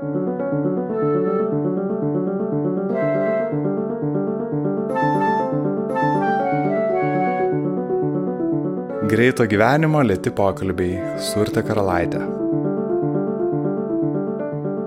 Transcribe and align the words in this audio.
Greito 0.00 0.14
gyvenimo 9.44 10.00
lėti 10.00 10.32
pokalbiai 10.32 11.20
su 11.20 11.42
Urte 11.44 11.60
Karalaitė. 11.60 12.24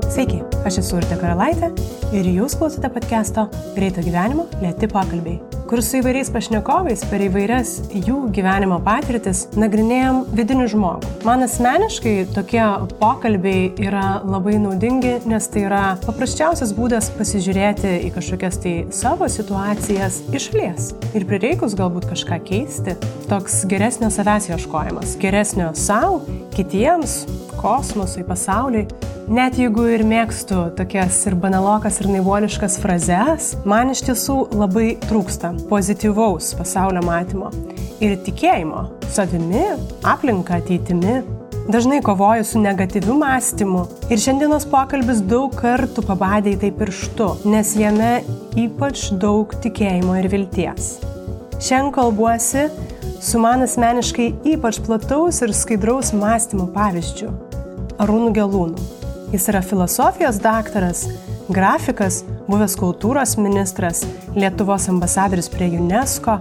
Sveiki, 0.10 0.41
aš 0.65 0.81
esu 0.81 0.97
Urte 0.97 1.22
Karalaitė 1.22 1.70
ir 2.10 2.34
jūs 2.34 2.58
klausote 2.58 2.90
podcast'o 2.98 3.52
Greito 3.78 4.02
gyvenimo 4.02 4.50
lėti 4.66 4.90
pokalbiai 4.90 5.53
kur 5.74 5.81
su 5.81 5.97
įvairiais 5.97 6.29
pašnekovais 6.29 7.01
per 7.10 7.24
įvairias 7.26 7.69
jų 7.97 8.28
gyvenimo 8.35 8.76
patirtis 8.85 9.39
nagrinėjom 9.58 10.19
vidinį 10.38 10.67
žmogų. 10.69 11.13
Man 11.26 11.42
asmeniškai 11.47 12.28
tokie 12.35 12.62
pokalbiai 12.99 13.71
yra 13.81 14.20
labai 14.21 14.60
naudingi, 14.62 15.15
nes 15.25 15.49
tai 15.49 15.63
yra 15.65 15.81
paprasčiausias 16.03 16.75
būdas 16.77 17.09
pasižiūrėti 17.17 17.95
į 18.05 18.12
kažkokias 18.13 18.62
tai 18.62 18.75
savo 18.93 19.25
situacijas 19.25 20.20
iš 20.29 20.51
šalies 20.51 20.91
ir 21.17 21.25
prireikus 21.25 21.73
galbūt 21.79 22.05
kažką 22.12 22.37
keisti. 22.45 22.93
Toks 23.31 23.63
geresnio 23.71 24.13
savęs 24.13 24.51
ieškojimas, 24.53 25.17
geresnio 25.26 25.71
savo, 25.73 26.21
kitiems, 26.53 27.23
kosmosui, 27.63 28.26
pasauliui. 28.27 28.88
Net 29.31 29.55
jeigu 29.55 29.85
ir 29.88 30.04
mėgstu 30.04 30.66
tokias 30.76 31.21
ir 31.30 31.38
banalokas 31.40 32.02
ir 32.02 32.09
naivuoliškas 32.12 32.76
frazes, 32.84 33.54
man 33.63 33.94
iš 33.94 34.04
tiesų 34.09 34.35
labai 34.52 34.98
trūksta 35.08 35.54
pozityvaus 35.70 36.52
pasaulio 36.59 37.05
matymo 37.07 37.54
ir 38.04 38.18
tikėjimo 38.26 38.90
savimi, 39.13 39.63
aplinka, 40.04 40.59
ateitimi. 40.59 41.21
Dažnai 41.71 42.02
kovoju 42.04 42.44
su 42.44 42.59
negatyviu 42.59 43.16
mąstymu 43.16 43.85
ir 44.12 44.20
šiandienos 44.20 44.66
pokalbis 44.68 45.21
daug 45.23 45.54
kartų 45.55 46.04
pabadė 46.04 46.57
į 46.57 46.59
tai 46.66 46.71
pirštu, 46.76 47.30
nes 47.48 47.71
jame 47.80 48.18
ypač 48.59 49.05
daug 49.15 49.55
tikėjimo 49.63 50.18
ir 50.20 50.27
vilties. 50.34 50.98
Šiandien 51.63 51.93
kalbuosi 51.96 52.68
su 53.24 53.40
man 53.40 53.63
asmeniškai 53.63 54.34
ypač 54.57 54.82
plataus 54.84 55.40
ir 55.46 55.55
skaidraus 55.55 56.12
mąstymo 56.12 56.68
pavyzdžiu- 56.76 57.32
Arūnu 58.02 58.32
Gelūnu. 58.34 58.90
Jis 59.34 59.48
yra 59.49 59.62
filosofijos 59.66 60.38
daktaras, 60.41 61.08
grafikas, 61.49 62.22
buvęs 62.48 62.76
kultūros 62.77 63.36
ministras, 63.41 64.04
Lietuvos 64.38 64.88
ambasadorius 64.90 65.50
prie 65.54 65.72
UNESCO, 65.78 66.38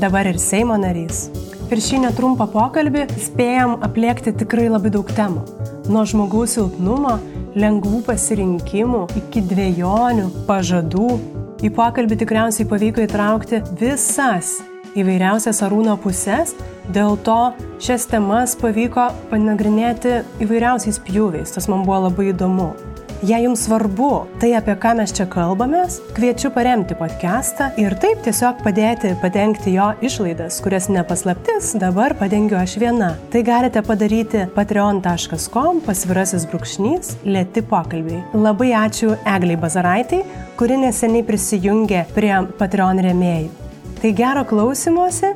dabar 0.00 0.28
ir 0.28 0.40
Seimo 0.40 0.76
narys. 0.80 1.28
Per 1.70 1.80
šį 1.80 2.02
netrumpą 2.06 2.48
pokalbį 2.50 3.04
spėjom 3.28 3.76
apliekti 3.86 4.32
tikrai 4.40 4.70
labai 4.70 4.90
daug 4.96 5.12
temų. 5.16 5.44
Nuo 5.92 6.06
žmogaus 6.08 6.56
silpnumo, 6.56 7.18
lengvų 7.54 8.02
pasirinkimų 8.08 9.04
iki 9.20 9.44
dviejonių, 9.52 10.26
pažadų. 10.48 11.12
Į 11.60 11.70
pokalbį 11.76 12.22
tikriausiai 12.22 12.68
pavyko 12.68 13.04
įtraukti 13.04 13.60
visas 13.78 14.58
įvairiausias 14.98 15.62
arūno 15.66 15.96
pusės, 16.02 16.54
dėl 16.90 17.18
to 17.26 17.40
šias 17.82 18.08
temas 18.10 18.56
pavyko 18.60 19.10
panagrinėti 19.30 20.20
įvairiausiais 20.44 21.02
pjūviais, 21.06 21.54
tas 21.54 21.70
man 21.70 21.86
buvo 21.86 22.06
labai 22.08 22.30
įdomu. 22.34 22.72
Jei 23.20 23.42
jums 23.44 23.66
svarbu 23.66 24.22
tai, 24.40 24.54
apie 24.56 24.72
ką 24.80 24.94
mes 24.96 25.12
čia 25.12 25.26
kalbamės, 25.28 25.98
kviečiu 26.16 26.48
paremti 26.54 26.96
podcastą 26.96 27.66
ir 27.76 27.92
taip 28.00 28.22
tiesiog 28.24 28.62
padėti 28.64 29.10
padengti 29.20 29.74
jo 29.74 29.90
išlaidas, 30.00 30.56
kurias 30.64 30.88
nepaslaptis 30.88 31.74
dabar 31.82 32.16
padengiu 32.16 32.56
aš 32.56 32.78
viena. 32.80 33.12
Tai 33.28 33.44
galite 33.44 33.84
padaryti 33.84 34.48
patreon.com 34.56 35.84
pasvirasis 35.84 36.48
brūkšnys 36.48 37.18
lėti 37.28 37.60
pokalbiai. 37.60 38.24
Labai 38.32 38.72
ačiū 38.86 39.12
Egliai 39.20 39.60
Bazaraitai, 39.60 40.24
kuri 40.56 40.80
neseniai 40.88 41.26
prisijungė 41.28 42.06
prie 42.16 42.38
Patreon 42.56 43.04
rėmėjų. 43.04 43.59
Tai 44.00 44.14
gero 44.16 44.46
klausimuose, 44.48 45.34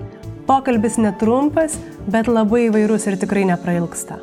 pokalbis 0.48 0.95
netrumpas, 0.97 1.75
bet 2.08 2.30
labai 2.33 2.63
įvairus 2.70 3.05
ir 3.11 3.19
tikrai 3.20 3.42
neprailgsta. 3.51 4.17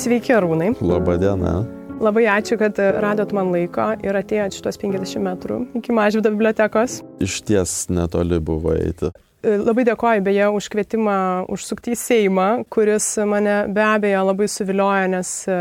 Sveiki, 0.00 0.32
Arūnai. 0.32 0.70
Labadiena. 0.80 1.58
Labai 2.00 2.24
ačiū, 2.32 2.56
kad 2.56 2.80
radot 3.04 3.34
man 3.36 3.52
laiko 3.52 3.90
ir 4.00 4.16
atėjot 4.16 4.56
šitos 4.56 4.80
50 4.80 5.26
metrų 5.28 5.58
iki 5.76 5.92
Mažvido 5.92 6.32
bibliotekos. 6.32 7.02
Iš 7.20 7.42
ties 7.50 7.82
netoli 7.92 8.40
buvo 8.40 8.72
eiti. 8.80 9.12
E, 9.40 9.56
labai 9.56 9.86
dėkoju 9.88 10.24
beje 10.24 10.48
už 10.52 10.68
kvietimą 10.72 11.16
užsukti 11.52 11.94
į 11.94 11.98
Seimą, 11.98 12.48
kuris 12.72 13.14
mane 13.28 13.62
be 13.72 13.84
abejo 13.86 14.26
labai 14.28 14.48
suvilioja, 14.52 15.06
nes 15.12 15.30
e, 15.48 15.60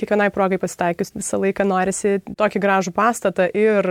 kiekvienai 0.00 0.30
progai 0.32 0.60
pasitaikius 0.62 1.12
visą 1.16 1.40
laiką 1.42 1.66
norisi 1.68 2.18
tokį 2.38 2.62
gražų 2.64 2.94
pastatą 2.96 3.50
ir 3.52 3.90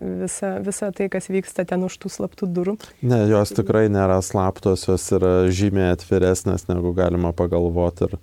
visą, 0.00 0.54
visą 0.64 0.90
tai, 0.96 1.10
kas 1.12 1.28
vyksta 1.28 1.66
ten 1.68 1.84
už 1.84 1.98
tų 2.00 2.12
slaptų 2.16 2.48
durų. 2.56 2.76
Ne, 3.04 3.24
jos 3.30 3.52
tikrai 3.56 3.86
nėra 3.92 4.20
slaptos, 4.24 4.86
jos 4.88 5.06
yra 5.16 5.34
žymiai 5.52 5.92
atviresnės, 5.94 6.66
negu 6.70 6.94
galima 6.96 7.34
pagalvoti. 7.36 8.08
Ir 8.08 8.18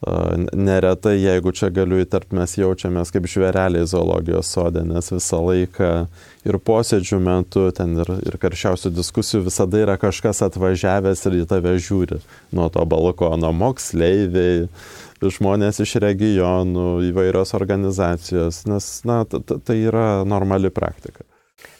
neretai, 0.00 1.18
jeigu 1.20 1.52
čia 1.52 1.68
galiu 1.74 1.98
įtarp, 2.00 2.32
mes 2.32 2.54
jaučiamės 2.56 3.12
kaip 3.12 3.26
žvėreliai 3.28 3.84
zoologijos 3.88 4.48
sodė, 4.48 4.80
nes 4.88 5.12
visą 5.12 5.40
laiką 5.44 5.90
ir 6.48 6.58
posėdžių 6.64 7.18
metu, 7.20 7.66
ten 7.76 7.98
ir, 8.00 8.12
ir 8.24 8.38
karščiausių 8.40 8.94
diskusijų 8.96 9.44
visada 9.50 9.82
yra 9.82 9.98
kažkas 10.00 10.40
atvažiavęs 10.48 11.26
ir 11.28 11.40
į 11.42 11.44
tave 11.52 11.76
žiūri 11.76 12.22
nuo 12.56 12.70
to 12.72 12.84
balkono 12.88 13.52
moksleiviai, 13.52 14.70
žmonės 15.20 15.82
iš 15.84 15.98
regionų, 16.00 16.86
įvairios 17.10 17.52
organizacijos, 17.58 18.64
nes 18.70 18.92
na, 19.04 19.26
tai 19.28 19.82
yra 19.82 20.22
normali 20.24 20.72
praktika. 20.72 21.29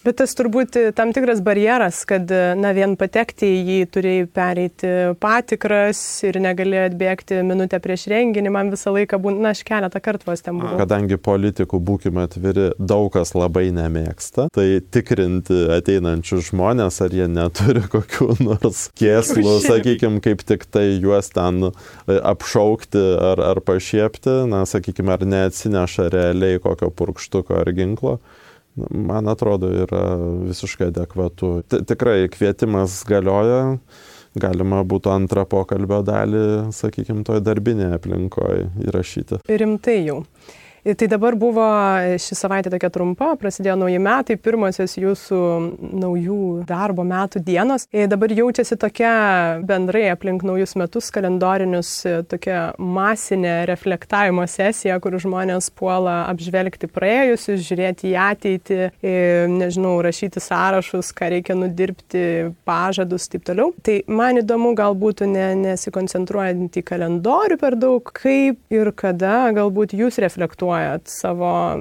Bet 0.01 0.17
tas 0.17 0.33
turbūt 0.33 0.79
tam 0.97 1.11
tikras 1.13 1.43
barjeras, 1.45 1.99
kad 2.09 2.31
na, 2.57 2.71
vien 2.73 2.95
patekti 2.97 3.51
į 3.53 3.59
jį 3.67 3.81
turėjai 3.93 4.29
pereiti 4.33 4.93
patikras 5.21 6.01
ir 6.25 6.39
negalėjai 6.41 6.87
atbėgti 6.89 7.43
minutę 7.45 7.77
prieš 7.85 8.07
renginį, 8.09 8.53
man 8.55 8.73
visą 8.73 8.95
laiką 8.97 9.19
būna, 9.21 9.45
na, 9.45 9.53
aš 9.53 9.61
keletą 9.69 10.01
kartų 10.01 10.31
vos 10.31 10.45
ten 10.47 10.57
buvau. 10.57 10.81
Kadangi 10.81 11.21
politikų, 11.21 11.83
būkime 11.85 12.25
atviri, 12.25 12.71
daug 12.81 13.11
kas 13.13 13.35
labai 13.37 13.67
nemėgsta, 13.77 14.49
tai 14.57 14.81
tikrinti 14.81 15.67
ateinančius 15.77 16.49
žmonės, 16.49 17.03
ar 17.05 17.21
jie 17.21 17.29
neturi 17.29 17.85
kokių 17.95 18.41
nors 18.41 18.87
kėslų, 18.97 19.59
sakykime, 19.69 20.25
kaip 20.25 20.49
tik 20.49 20.65
tai 20.73 20.95
juos 20.95 21.29
ten 21.37 21.69
e, 21.69 21.73
apšaukti 22.17 23.05
ar, 23.35 23.45
ar 23.53 23.61
pašiepti, 23.69 24.47
na, 24.49 24.65
sakykime, 24.65 25.13
ar 25.13 25.29
neatsineša 25.29 26.09
realiai 26.09 26.63
kokio 26.65 26.89
purkštuko 26.89 27.61
ar 27.61 27.77
ginklo 27.77 28.23
man 28.91 29.29
atrodo, 29.31 29.71
yra 29.85 30.05
visiškai 30.49 30.91
adekvatu. 30.91 31.61
T 31.69 31.83
tikrai 31.89 32.25
kvietimas 32.33 33.01
galioja, 33.09 33.77
galima 34.41 34.83
būtų 34.87 35.13
antrą 35.15 35.45
pokalbio 35.51 36.01
dalį, 36.07 36.45
sakykime, 36.75 37.25
toj 37.27 37.43
darbinėje 37.45 37.99
aplinkoje 37.99 38.67
įrašyti. 38.87 39.43
Rimtai 39.51 40.01
jau. 40.07 40.23
Tai 40.81 41.07
dabar 41.13 41.35
buvo 41.37 41.65
ši 42.17 42.37
savaitė 42.39 42.71
tokia 42.73 42.89
trumpa, 42.93 43.35
prasidėjo 43.37 43.75
nauji 43.83 43.99
metai, 44.01 44.37
pirmosios 44.41 44.95
jūsų 44.97 45.41
naujų 46.01 46.45
darbo 46.69 47.05
metų 47.05 47.43
dienos. 47.45 47.85
Ir 47.93 48.09
dabar 48.09 48.33
jaučiasi 48.33 48.79
tokia 48.81 49.11
bendrai 49.69 50.07
aplink 50.09 50.41
naujus 50.47 50.73
metus 50.81 51.11
kalendorinius, 51.13 51.91
tokia 52.31 52.71
masinė 52.81 53.67
reflektavimo 53.69 54.47
sesija, 54.49 54.97
kur 55.05 55.19
žmonės 55.21 55.69
puola 55.77 56.23
apžvelgti 56.31 56.89
praėjusius, 56.89 57.61
žiūrėti 57.67 58.15
į 58.15 58.17
ateitį, 58.25 58.81
nežinau, 59.53 59.99
rašyti 60.07 60.41
sąrašus, 60.41 61.13
ką 61.13 61.29
reikia 61.35 61.59
nudirbti, 61.61 62.25
pažadus 62.65 63.29
ir 63.29 63.37
taip 63.37 63.47
toliau. 63.51 63.75
Tai 63.85 63.99
man 64.09 64.41
įdomu 64.41 64.73
galbūt 64.81 65.27
ne, 65.29 65.51
nesikoncentruojant 65.67 66.81
į 66.81 66.87
kalendorių 66.89 67.61
per 67.61 67.77
daug, 67.77 68.17
kaip 68.17 68.65
ir 68.73 68.95
kada 68.97 69.51
galbūt 69.61 69.93
jūs 70.01 70.23
reflektuojate 70.25 70.70
planuojat 70.71 71.03
savo, 71.05 71.77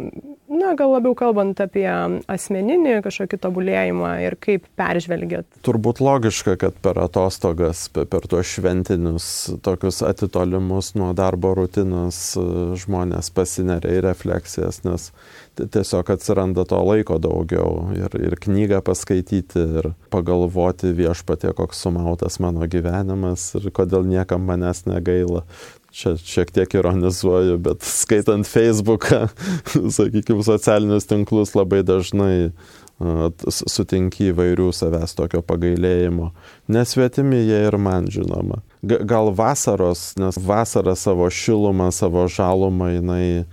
na, 0.48 0.74
gal 0.74 0.92
labiau 0.92 1.14
kalbant 1.16 1.60
apie 1.62 1.88
asmeninį 2.28 3.00
kažkokį 3.06 3.38
tobulėjimą 3.42 4.14
ir 4.26 4.36
kaip 4.42 4.66
peržvelgiat? 4.80 5.46
Turbūt 5.66 6.02
logiška, 6.02 6.58
kad 6.60 6.78
per 6.82 7.00
atostogas, 7.00 7.88
per 7.94 8.26
tuos 8.30 8.50
šventinius 8.50 9.28
tokius 9.66 10.02
atitolimus 10.06 10.96
nuo 10.98 11.12
darbo 11.14 11.54
rutinos 11.58 12.34
e, 12.38 12.46
žmonės 12.82 13.30
pasineria 13.36 14.00
į 14.00 14.06
refleksijas, 14.10 14.84
nes 14.88 15.12
tiesiog 15.60 16.10
atsiranda 16.14 16.64
to 16.66 16.80
laiko 16.88 17.20
daugiau 17.22 17.92
ir, 17.98 18.14
ir 18.18 18.38
knygą 18.40 18.82
paskaityti 18.86 19.66
ir 19.82 19.92
pagalvoti 20.14 20.94
viešpatie, 20.96 21.52
koks 21.58 21.84
sumautas 21.86 22.40
mano 22.40 22.66
gyvenimas 22.70 23.52
ir 23.60 23.70
kodėl 23.76 24.08
niekam 24.08 24.48
manęs 24.48 24.86
negaila 24.88 25.44
čia 25.92 26.16
šiek 26.18 26.52
tiek 26.56 26.74
ironizuoju, 26.80 27.58
bet 27.64 27.86
skaitant 27.86 28.48
Facebooką, 28.48 29.28
sakykime, 29.98 30.44
socialinius 30.46 31.10
tinklus 31.10 31.56
labai 31.58 31.84
dažnai 31.88 32.52
sutinki 33.00 34.34
įvairių 34.34 34.74
savęs 34.76 35.16
tokio 35.16 35.40
pagailėjimo. 35.46 36.34
Nesvetimi 36.68 37.40
jie 37.48 37.62
ir 37.70 37.78
man 37.80 38.10
žinoma. 38.12 38.60
Gal 38.84 39.32
vasaros, 39.36 40.18
nes 40.20 40.36
vasara 40.36 40.98
savo 41.00 41.30
šilumą, 41.32 41.94
savo 41.96 42.28
žalumą 42.28 42.92
jinai 42.98 43.46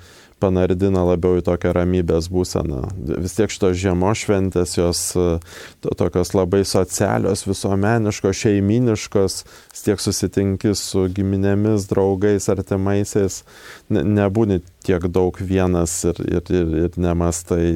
panardina 0.43 1.03
labiau 1.07 1.39
į 1.41 1.45
tokią 1.47 1.73
ramybės 1.77 2.29
būseną. 2.33 2.83
Vis 3.23 3.37
tiek 3.39 3.53
šitos 3.53 3.79
žiemos 3.81 4.25
šventės 4.25 4.77
jos 4.77 5.03
to, 5.15 5.95
tokios 5.97 6.35
labai 6.37 6.63
socialios, 6.69 7.47
visuomeniškos, 7.49 8.43
šeiminiškos, 8.45 9.39
vis 9.73 9.87
tiek 9.87 10.03
susitinki 10.03 10.75
su 10.77 11.07
giminėmis, 11.17 11.89
draugais, 11.91 12.51
artimaisiais, 12.53 13.43
ne, 13.89 14.05
nebūni 14.21 14.61
tiek 14.87 15.09
daug 15.13 15.41
vienas 15.41 15.99
ir, 16.09 16.21
ir, 16.29 16.53
ir, 16.53 16.77
ir 16.85 17.01
nemastai 17.01 17.67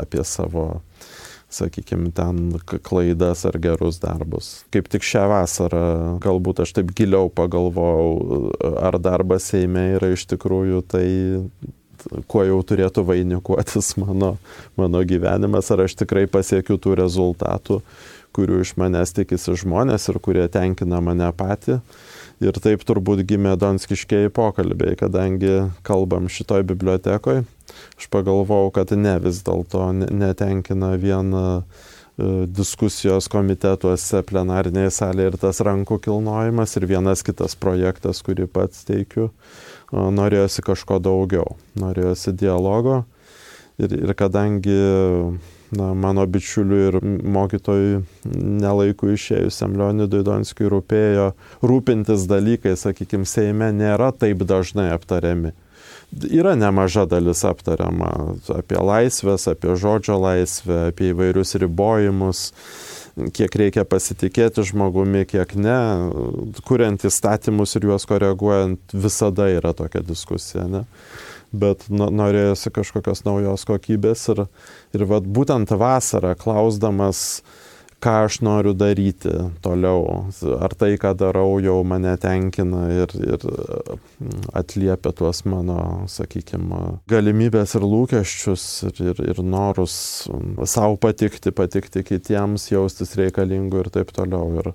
apie 0.00 0.24
savo 0.26 0.68
sakykime, 1.50 2.10
ten 2.10 2.58
klaidas 2.82 3.44
ar 3.46 3.58
gerus 3.62 4.00
darbus. 4.02 4.64
Kaip 4.74 4.90
tik 4.90 5.06
šią 5.06 5.26
vasarą 5.30 5.86
galbūt 6.22 6.64
aš 6.64 6.74
taip 6.78 6.92
giliau 6.96 7.30
pagalvojau, 7.32 8.52
ar 8.82 8.98
darbas 9.02 9.48
Seime 9.52 9.92
yra 9.96 10.10
iš 10.14 10.26
tikrųjų 10.32 10.82
tai, 10.90 11.06
kuo 12.30 12.42
jau 12.46 12.58
turėtų 12.66 13.06
vainikuotis 13.06 13.94
mano, 14.02 14.36
mano 14.78 15.02
gyvenimas, 15.06 15.70
ar 15.70 15.86
aš 15.86 15.96
tikrai 16.02 16.26
pasiekiu 16.30 16.80
tų 16.82 16.98
rezultatų, 17.02 17.80
kurių 18.36 18.60
iš 18.66 18.74
manęs 18.80 19.14
tikisi 19.16 19.54
žmonės 19.56 20.10
ir 20.10 20.20
kurie 20.20 20.44
tenkina 20.52 21.00
mane 21.00 21.30
patį. 21.32 21.80
Ir 22.44 22.58
taip 22.60 22.82
turbūt 22.84 23.22
gimė 23.24 23.54
donskiškiai 23.56 24.28
pokalbiai, 24.34 24.92
kadangi 25.00 25.70
kalbam 25.86 26.26
šitoj 26.28 26.66
bibliotekoje 26.68 27.46
aš 27.98 28.08
pagalvojau, 28.12 28.72
kad 28.74 28.94
ne 28.96 29.18
vis 29.22 29.42
dėlto 29.46 29.90
netenkina 29.94 30.94
vien 31.00 31.32
e, 31.36 31.46
diskusijos 32.48 33.28
komitetuose 33.32 34.22
plenarinėje 34.24 34.94
salėje 34.98 35.32
ir 35.32 35.40
tas 35.40 35.60
rankų 35.60 35.98
kilnojimas 36.06 36.76
ir 36.78 36.86
vienas 36.88 37.24
kitas 37.26 37.56
projektas, 37.60 38.22
kurį 38.24 38.48
pats 38.48 38.86
teikiu, 38.88 39.28
norėjosi 39.92 40.64
kažko 40.64 40.98
daugiau, 41.04 41.58
norėjosi 41.76 42.32
dialogo. 42.32 43.04
Ir, 43.76 43.92
ir 43.92 44.14
kadangi 44.16 44.78
na, 45.76 45.90
mano 45.92 46.24
bičiuliui 46.24 46.86
ir 46.88 46.96
mokytojui 47.04 48.00
nelaikų 48.62 49.12
išėjusiam 49.12 49.76
Leonidui 49.76 50.22
Donskiui 50.24 50.70
rūpėjo 50.72 51.26
rūpintis 51.60 52.24
dalykai, 52.30 52.72
sakykime, 52.80 53.28
Seime 53.28 53.68
nėra 53.76 54.12
taip 54.16 54.46
dažnai 54.48 54.88
aptariami 54.94 55.52
yra 56.12 56.54
nemaža 56.56 57.06
dalis 57.10 57.44
aptariama 57.46 58.10
apie 58.54 58.78
laisvės, 58.80 59.48
apie 59.50 59.76
žodžio 59.78 60.18
laisvę, 60.20 60.86
apie 60.90 61.10
įvairius 61.12 61.56
ribojimus, 61.60 62.42
kiek 63.36 63.54
reikia 63.56 63.84
pasitikėti 63.88 64.64
žmogumi, 64.70 65.24
kiek 65.28 65.54
ne. 65.58 65.78
Kuriant 66.68 67.06
įstatymus 67.08 67.76
ir 67.78 67.88
juos 67.90 68.08
koreguojant, 68.08 68.80
visada 68.92 69.48
yra 69.52 69.72
tokia 69.76 70.04
diskusija. 70.06 70.66
Ne? 70.70 70.84
Bet 71.56 71.86
norėjosi 71.88 72.72
kažkokios 72.74 73.24
naujos 73.24 73.64
kokybės 73.68 74.26
ir, 74.34 74.46
ir 74.96 75.06
vat, 75.08 75.24
būtent 75.24 75.72
vasarą 75.78 76.34
klausdamas, 76.38 77.40
ką 78.06 78.12
aš 78.26 78.38
noriu 78.46 78.72
daryti 78.78 79.32
toliau. 79.64 80.26
Ar 80.62 80.74
tai, 80.78 80.92
ką 81.00 81.10
darau, 81.18 81.56
jau 81.62 81.80
mane 81.86 82.12
tenkina 82.22 82.84
ir, 82.94 83.10
ir 83.18 83.42
mm, 83.42 84.44
atliepia 84.54 85.10
tuos 85.16 85.42
mano, 85.48 86.06
sakykime, 86.10 87.00
galimybės 87.10 87.74
ir 87.78 87.86
lūkesčius 87.86 88.66
ir, 88.90 89.02
ir, 89.10 89.22
ir 89.32 89.42
norus 89.42 89.96
savo 90.70 90.94
patikti, 91.02 91.50
patikti 91.50 92.04
kitiems, 92.06 92.68
jaustis 92.70 93.16
reikalingu 93.18 93.82
ir 93.82 93.90
taip 93.98 94.14
toliau. 94.14 94.54
Ir, 94.62 94.70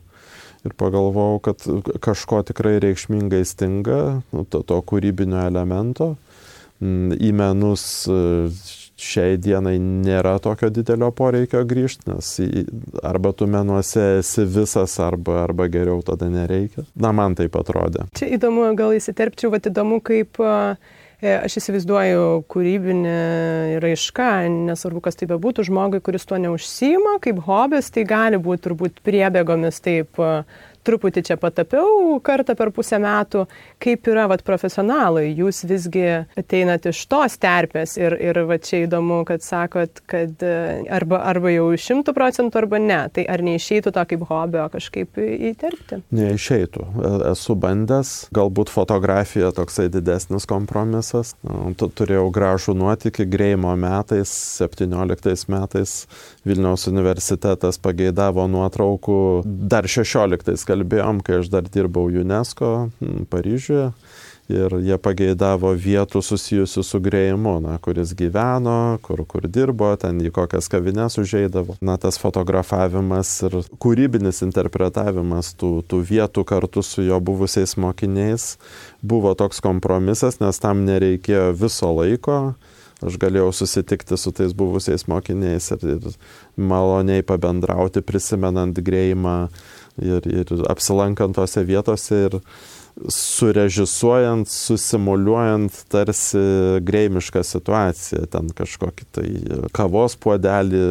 ir 0.67 0.75
pagalvojau, 0.77 1.39
kad 1.47 1.63
kažko 2.03 2.43
tikrai 2.51 2.75
reikšmingai 2.83 3.45
stinga, 3.47 4.01
to, 4.51 4.59
to 4.59 4.83
kūrybinio 4.91 5.47
elemento. 5.47 6.15
Mm, 6.83 7.15
į 7.15 7.31
menus 7.37 7.87
šiai 9.01 9.37
dienai 9.41 9.75
nėra 9.81 10.35
tokio 10.43 10.69
didelio 10.73 11.11
poreikio 11.15 11.63
grįžti, 11.67 12.11
nes 12.11 12.31
arba 13.05 13.33
tu 13.37 13.47
menuose 13.49 14.21
esi 14.21 14.45
visas, 14.45 14.97
arba, 15.01 15.41
arba 15.45 15.67
geriau 15.71 16.01
tada 16.05 16.29
nereikia. 16.31 16.85
Na, 16.95 17.13
man 17.15 17.35
taip 17.39 17.57
atrodė. 17.59 18.07
Čia 18.17 18.31
įdomu, 18.37 18.67
gal 18.77 18.95
įsiterpčiau, 18.97 19.51
va 19.53 19.61
įdomu, 19.61 19.99
kaip 20.05 20.41
e, 20.41 21.33
aš 21.33 21.57
įsivaizduoju 21.61 22.25
kūrybinį 22.51 23.15
raišką, 23.83 24.31
nesvarbu, 24.69 25.03
kas 25.05 25.19
tai 25.19 25.29
bebūtų, 25.31 25.65
žmogui, 25.69 26.01
kuris 26.03 26.27
tuo 26.29 26.39
neužsima, 26.41 27.17
kaip 27.23 27.41
hobis, 27.47 27.91
tai 27.93 28.05
gali 28.09 28.41
būti 28.41 28.67
turbūt 28.69 29.01
priebėgomis 29.05 29.81
taip 29.83 30.21
truputį 30.87 31.23
čia 31.25 31.37
patapiau 31.41 32.17
kartą 32.23 32.55
per 32.57 32.71
pusę 32.75 32.99
metų, 33.01 33.45
kaip 33.81 34.07
yra 34.11 34.27
vat, 34.31 34.43
profesionalai, 34.47 35.27
jūs 35.37 35.63
visgi 35.69 36.05
ateinat 36.39 36.87
iš 36.91 37.03
tos 37.11 37.37
terpės 37.41 37.97
ir, 37.99 38.15
ir 38.19 38.41
va 38.49 38.57
čia 38.61 38.83
įdomu, 38.85 39.21
kad 39.27 39.43
sakot, 39.45 40.01
kad 40.09 40.43
e, 40.45 40.55
arba, 40.91 41.21
arba 41.31 41.53
jau 41.53 41.69
šimtų 41.77 42.15
procentų, 42.17 42.61
arba 42.63 42.81
ne, 42.81 42.99
tai 43.13 43.25
ar 43.31 43.43
neišeitų 43.45 43.93
to 43.95 44.05
kaip 44.13 44.25
hobio 44.29 44.67
kažkaip 44.73 45.19
įterpti? 45.21 46.01
Neišeitų. 46.15 46.87
E, 46.87 47.13
esu 47.31 47.55
bandęs, 47.59 48.13
galbūt 48.35 48.73
fotografija 48.73 49.53
toksai 49.55 49.87
didesnis 49.93 50.47
kompromisas. 50.49 51.35
Turėjau 51.81 52.27
gražų 52.33 52.75
nuotykį 52.79 53.27
Greimo 53.31 53.73
metais, 53.79 54.31
17 54.61 55.49
metais 55.51 55.95
Vilniaus 56.47 56.87
universitetas 56.89 57.77
pageidavo 57.81 58.47
nuotraukų 58.49 59.19
dar 59.45 59.85
16 59.85 60.65
kalbėjom, 60.65 61.21
kai 61.21 61.41
aš 61.41 61.51
dar 61.53 61.69
dirbau 61.69 62.07
UNESCO 62.09 62.89
Paryžiuje. 63.29 63.91
Ir 64.51 64.73
jie 64.83 64.97
pageidavo 64.99 65.69
vietų 65.79 66.19
susijusių 66.25 66.81
su 66.83 66.99
grėjimu, 67.03 67.53
na, 67.63 67.77
kuris 67.79 68.11
gyveno, 68.17 68.97
kur, 69.05 69.21
kur 69.29 69.45
dirbo, 69.47 69.93
ten 70.01 70.19
į 70.19 70.31
kokias 70.35 70.67
kavinės 70.71 71.15
užeidavo. 71.21 71.77
Na, 71.79 71.95
tas 72.01 72.17
fotografavimas 72.19 73.31
ir 73.47 73.61
kūrybinis 73.79 74.41
interpretavimas 74.43 75.53
tų, 75.55 75.71
tų 75.87 76.01
vietų 76.09 76.43
kartu 76.49 76.83
su 76.83 77.05
jo 77.05 77.21
buvusiais 77.23 77.77
mokiniais 77.79 78.57
buvo 78.99 79.31
toks 79.39 79.63
kompromisas, 79.63 80.41
nes 80.43 80.59
tam 80.59 80.83
nereikėjo 80.89 81.53
viso 81.61 81.93
laiko 82.01 82.41
aš 83.05 83.17
galėjau 83.21 83.51
susitikti 83.55 84.17
su 84.19 84.33
tais 84.35 84.53
buvusiais 84.57 85.07
mokiniais 85.11 85.71
ir, 85.75 85.87
ir 85.95 86.09
maloniai 86.57 87.25
pabendrauti, 87.25 88.03
prisimenant 88.05 88.77
grėjimą 88.77 89.37
ir, 90.01 90.27
ir 90.27 90.53
apsilankant 90.71 91.35
tose 91.37 91.65
vietose 91.67 92.25
ir 92.27 92.39
surežisuojant, 93.07 94.49
susimuliuojant 94.51 95.75
tarsi 95.91 96.41
greimišką 96.85 97.43
situaciją, 97.47 98.25
ten 98.31 98.51
kažkokį 98.55 99.07
tai 99.15 99.27
kavos 99.75 100.17
puodelį, 100.21 100.81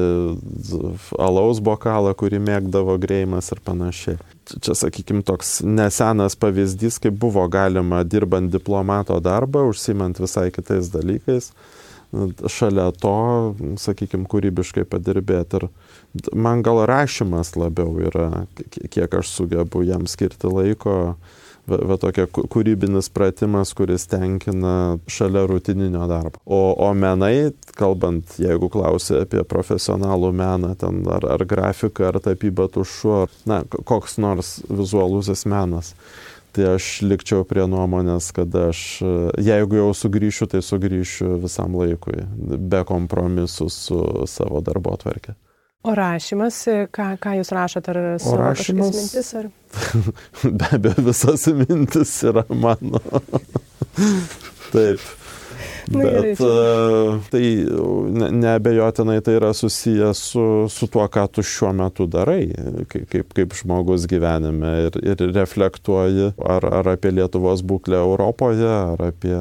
alaus 1.20 1.60
bokalą, 1.64 2.14
kurį 2.18 2.40
mėgdavo 2.46 2.96
greimas 3.02 3.52
ir 3.52 3.60
panašiai. 3.64 4.18
Čia, 4.50 4.74
sakykime, 4.74 5.22
toks 5.26 5.60
nesenas 5.62 6.34
pavyzdys, 6.40 6.98
kaip 7.02 7.14
buvo 7.20 7.44
galima 7.52 8.02
dirbant 8.02 8.50
diplomato 8.50 9.20
darbą, 9.22 9.68
užsimant 9.70 10.18
visai 10.18 10.48
kitais 10.54 10.90
dalykais, 10.90 11.52
šalia 12.50 12.90
to, 12.98 13.16
sakykime, 13.80 14.26
kūrybiškai 14.30 14.86
padirbėti. 14.90 15.60
Ir 15.60 16.34
man 16.34 16.64
gal 16.66 16.82
rašymas 16.90 17.54
labiau 17.58 17.94
yra, 18.02 18.46
kiek 18.90 19.14
aš 19.20 19.30
sugebu 19.30 19.84
jam 19.86 20.08
skirti 20.10 20.50
laiko, 20.50 20.96
va, 21.70 21.98
tokia 22.00 22.26
kūrybinis 22.26 23.10
pratimas, 23.14 23.72
kuris 23.78 24.08
tenkina 24.10 24.98
šalia 25.10 25.44
rutininio 25.46 26.06
darbo. 26.10 26.42
O, 26.44 26.74
o 26.74 26.90
menai, 26.98 27.52
kalbant, 27.78 28.34
jeigu 28.42 28.70
klausia 28.72 29.22
apie 29.24 29.44
profesionalų 29.46 30.32
meną, 30.34 30.74
ten 30.80 31.04
ar, 31.10 31.28
ar 31.36 31.46
grafiką, 31.46 32.10
ar 32.10 32.20
tapybą 32.24 32.66
tušu, 32.74 33.14
ar 33.22 33.38
na, 33.46 33.62
koks 33.70 34.18
nors 34.22 34.58
vizualusis 34.68 35.46
menas 35.50 35.94
tai 36.56 36.66
aš 36.76 36.88
likčiau 37.06 37.44
prie 37.48 37.66
nuomonės, 37.70 38.30
kad 38.36 38.54
aš, 38.54 38.80
jeigu 39.40 39.78
jau 39.78 39.90
sugrįšiu, 39.96 40.48
tai 40.50 40.62
sugrįšiu 40.64 41.36
visam 41.44 41.76
laikui, 41.78 42.24
be 42.70 42.82
kompromisų 42.88 43.68
su 43.72 44.00
savo 44.30 44.62
darbo 44.64 44.96
atvarkė. 44.96 45.36
O 45.80 45.94
rašymas, 45.96 46.58
ką, 46.92 47.06
ką 47.22 47.38
jūs 47.38 47.50
rašote, 47.56 47.92
ar 47.94 48.18
savo 48.20 48.36
rašymas, 48.42 48.98
mintis? 48.98 49.30
Ar... 49.38 49.46
be 50.60 50.68
abejo, 50.76 51.06
visas 51.06 51.46
mintis 51.56 52.12
yra 52.28 52.44
mano. 52.52 53.00
Taip. 54.74 55.00
Bet 55.90 56.40
uh, 56.44 57.18
tai 57.32 57.44
neabejotinai 58.40 59.20
tai 59.24 59.36
yra 59.40 59.52
susijęs 59.56 60.22
su, 60.32 60.44
su 60.70 60.88
tuo, 60.90 61.06
ką 61.10 61.26
tu 61.34 61.44
šiuo 61.46 61.72
metu 61.76 62.06
darai, 62.10 62.44
kaip, 62.90 63.34
kaip 63.36 63.56
žmogus 63.58 64.06
gyvenime 64.10 64.74
ir, 64.86 65.00
ir 65.14 65.26
reflektuoji 65.34 66.32
ar, 66.38 66.68
ar 66.80 66.94
apie 66.94 67.14
Lietuvos 67.14 67.64
būklę 67.66 68.00
Europoje, 68.00 68.68
ar 68.68 69.10
apie 69.10 69.36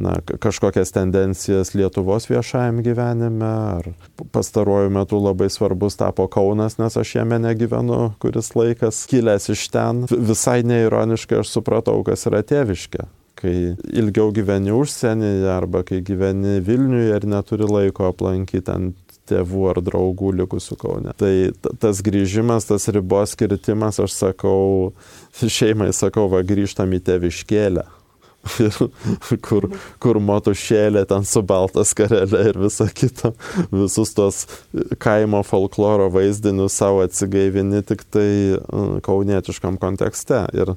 na, 0.00 0.16
kažkokias 0.38 0.92
tendencijas 0.92 1.74
Lietuvos 1.74 2.28
viešajam 2.30 2.80
gyvenime, 2.82 3.52
ar 3.76 3.90
pastaruoju 4.32 4.90
metu 4.90 5.20
labai 5.20 5.50
svarbus 5.50 5.98
tapo 6.00 6.26
Kaunas, 6.26 6.78
nes 6.78 6.96
aš 6.96 7.14
jame 7.20 7.38
negyvenu 7.42 8.14
kuris 8.22 8.54
laikas, 8.56 9.04
kilęs 9.10 9.50
iš 9.52 9.68
ten. 9.74 10.04
Visai 10.10 10.62
neironiškai 10.64 11.42
aš 11.42 11.56
supratau, 11.58 12.00
kas 12.06 12.26
yra 12.30 12.42
tėviškė 12.46 13.08
kai 13.40 13.54
ilgiau 14.02 14.32
gyveni 14.36 14.72
užsienyje 14.76 15.50
arba 15.52 15.84
kai 15.86 16.00
gyveni 16.06 16.58
Vilniuje 16.64 17.14
ir 17.16 17.28
neturi 17.28 17.68
laiko 17.68 18.10
aplankyti 18.10 18.72
ant 18.72 18.98
tėvų 19.30 19.68
ar 19.70 19.80
draugų 19.84 20.34
likusių 20.42 20.76
Kaune. 20.80 21.14
Tai 21.18 21.32
tas 21.82 22.02
grįžimas, 22.06 22.66
tas 22.70 22.88
ribos 22.94 23.36
kirtimas, 23.38 24.00
aš 24.02 24.16
sakau, 24.16 24.92
šeimai 25.40 25.92
sakau, 25.96 26.28
va 26.32 26.42
grįžtam 26.46 26.96
į 26.96 27.02
tėviškėlę. 27.08 27.86
kur, 29.46 29.66
kur 30.00 30.18
motušėlė 30.24 31.02
ten 31.10 31.26
su 31.28 31.42
baltas 31.44 31.92
karelė 31.96 32.40
ir 32.48 32.58
visa 32.62 32.86
kita, 32.88 33.34
visus 33.68 34.14
tos 34.16 34.38
kaimo 35.02 35.42
folkloro 35.44 36.08
vaizdinius 36.14 36.78
savo 36.80 37.02
atsigaivini 37.04 37.82
tik 37.84 38.06
tai 38.08 38.30
mm, 38.56 39.02
kaunietiškam 39.04 39.76
kontekste. 39.82 40.46
Ir 40.56 40.72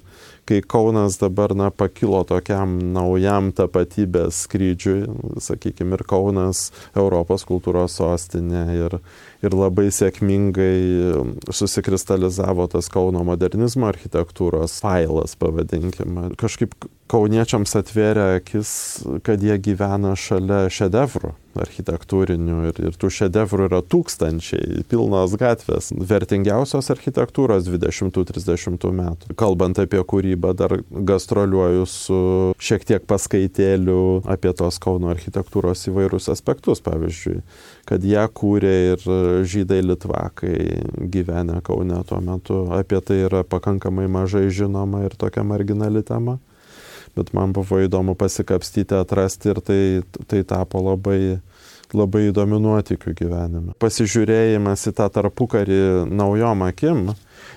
kai 0.46 0.62
Kaunas 0.62 1.18
dabar 1.22 1.56
na, 1.56 1.70
pakilo 1.72 2.24
tokiam 2.28 2.76
naujam 2.94 3.52
tapatybės 3.56 4.44
skrydžiui, 4.46 5.06
sakykime, 5.44 5.98
ir 5.98 6.04
Kaunas 6.08 6.66
Europos 6.96 7.46
kultūros 7.48 7.96
sostinė 8.00 8.64
ir, 8.76 8.98
ir 9.46 9.56
labai 9.58 9.90
sėkmingai 9.94 11.46
susikristalizavo 11.52 12.68
tas 12.72 12.92
Kauno 12.94 13.24
modernizmo 13.28 13.88
architektūros 13.92 14.80
failas, 14.84 15.38
pavadinkime. 15.40 16.34
Kažkaip 16.40 16.76
kauniečiams 17.12 17.78
atvėrė 17.80 18.28
akis, 18.42 18.74
kad 19.24 19.44
jie 19.44 19.58
gyvena 19.62 20.18
šalia 20.20 20.66
šedevrų 20.74 21.36
architektūrinių 21.60 22.60
ir, 22.70 22.80
ir 22.90 22.98
tų 23.00 23.10
šedevrų 23.14 23.68
yra 23.70 23.82
tūkstančiai, 23.86 24.84
pilnos 24.90 25.36
gatvės, 25.40 25.92
vertingiausios 25.94 26.90
architektūros 26.94 27.68
20-30 27.68 28.88
metų. 28.98 29.36
Kalbant 29.40 29.82
apie 29.82 30.02
kūrybą, 30.02 30.54
dar 30.58 30.78
gastroliuoju 30.90 31.88
su 31.90 32.20
šiek 32.64 32.88
tiek 32.90 33.08
paskaitėliu 33.10 34.24
apie 34.30 34.54
tos 34.58 34.80
Kauno 34.84 35.12
architektūros 35.14 35.88
įvairius 35.92 36.30
aspektus, 36.34 36.82
pavyzdžiui, 36.84 37.42
kad 37.90 38.06
ją 38.08 38.26
kūrė 38.34 38.74
ir 38.94 39.06
žydai 39.50 39.82
litvakai 39.84 40.58
gyvenę 41.14 41.62
Kaune 41.66 42.02
tuo 42.08 42.22
metu. 42.24 42.64
Apie 42.74 43.00
tai 43.06 43.24
yra 43.28 43.44
pakankamai 43.48 44.10
mažai 44.12 44.48
žinoma 44.54 45.06
ir 45.08 45.16
tokia 45.20 45.46
marginali 45.48 46.04
tema 46.06 46.40
bet 47.18 47.34
man 47.34 47.54
buvo 47.56 47.82
įdomu 47.84 48.16
pasikapstyti, 48.20 48.96
atrasti 48.98 49.54
ir 49.54 49.62
tai, 49.66 49.82
tai 50.30 50.42
tapo 50.48 50.82
labai, 50.84 51.40
labai 51.94 52.28
įdomių 52.32 52.60
nuotikių 52.64 53.14
gyvenime. 53.20 53.76
Pasižiūrėjimas 53.82 54.88
į 54.90 54.96
tą 54.98 55.10
tarpukarį 55.14 55.80
naujom 56.10 56.66
akim, 56.66 57.06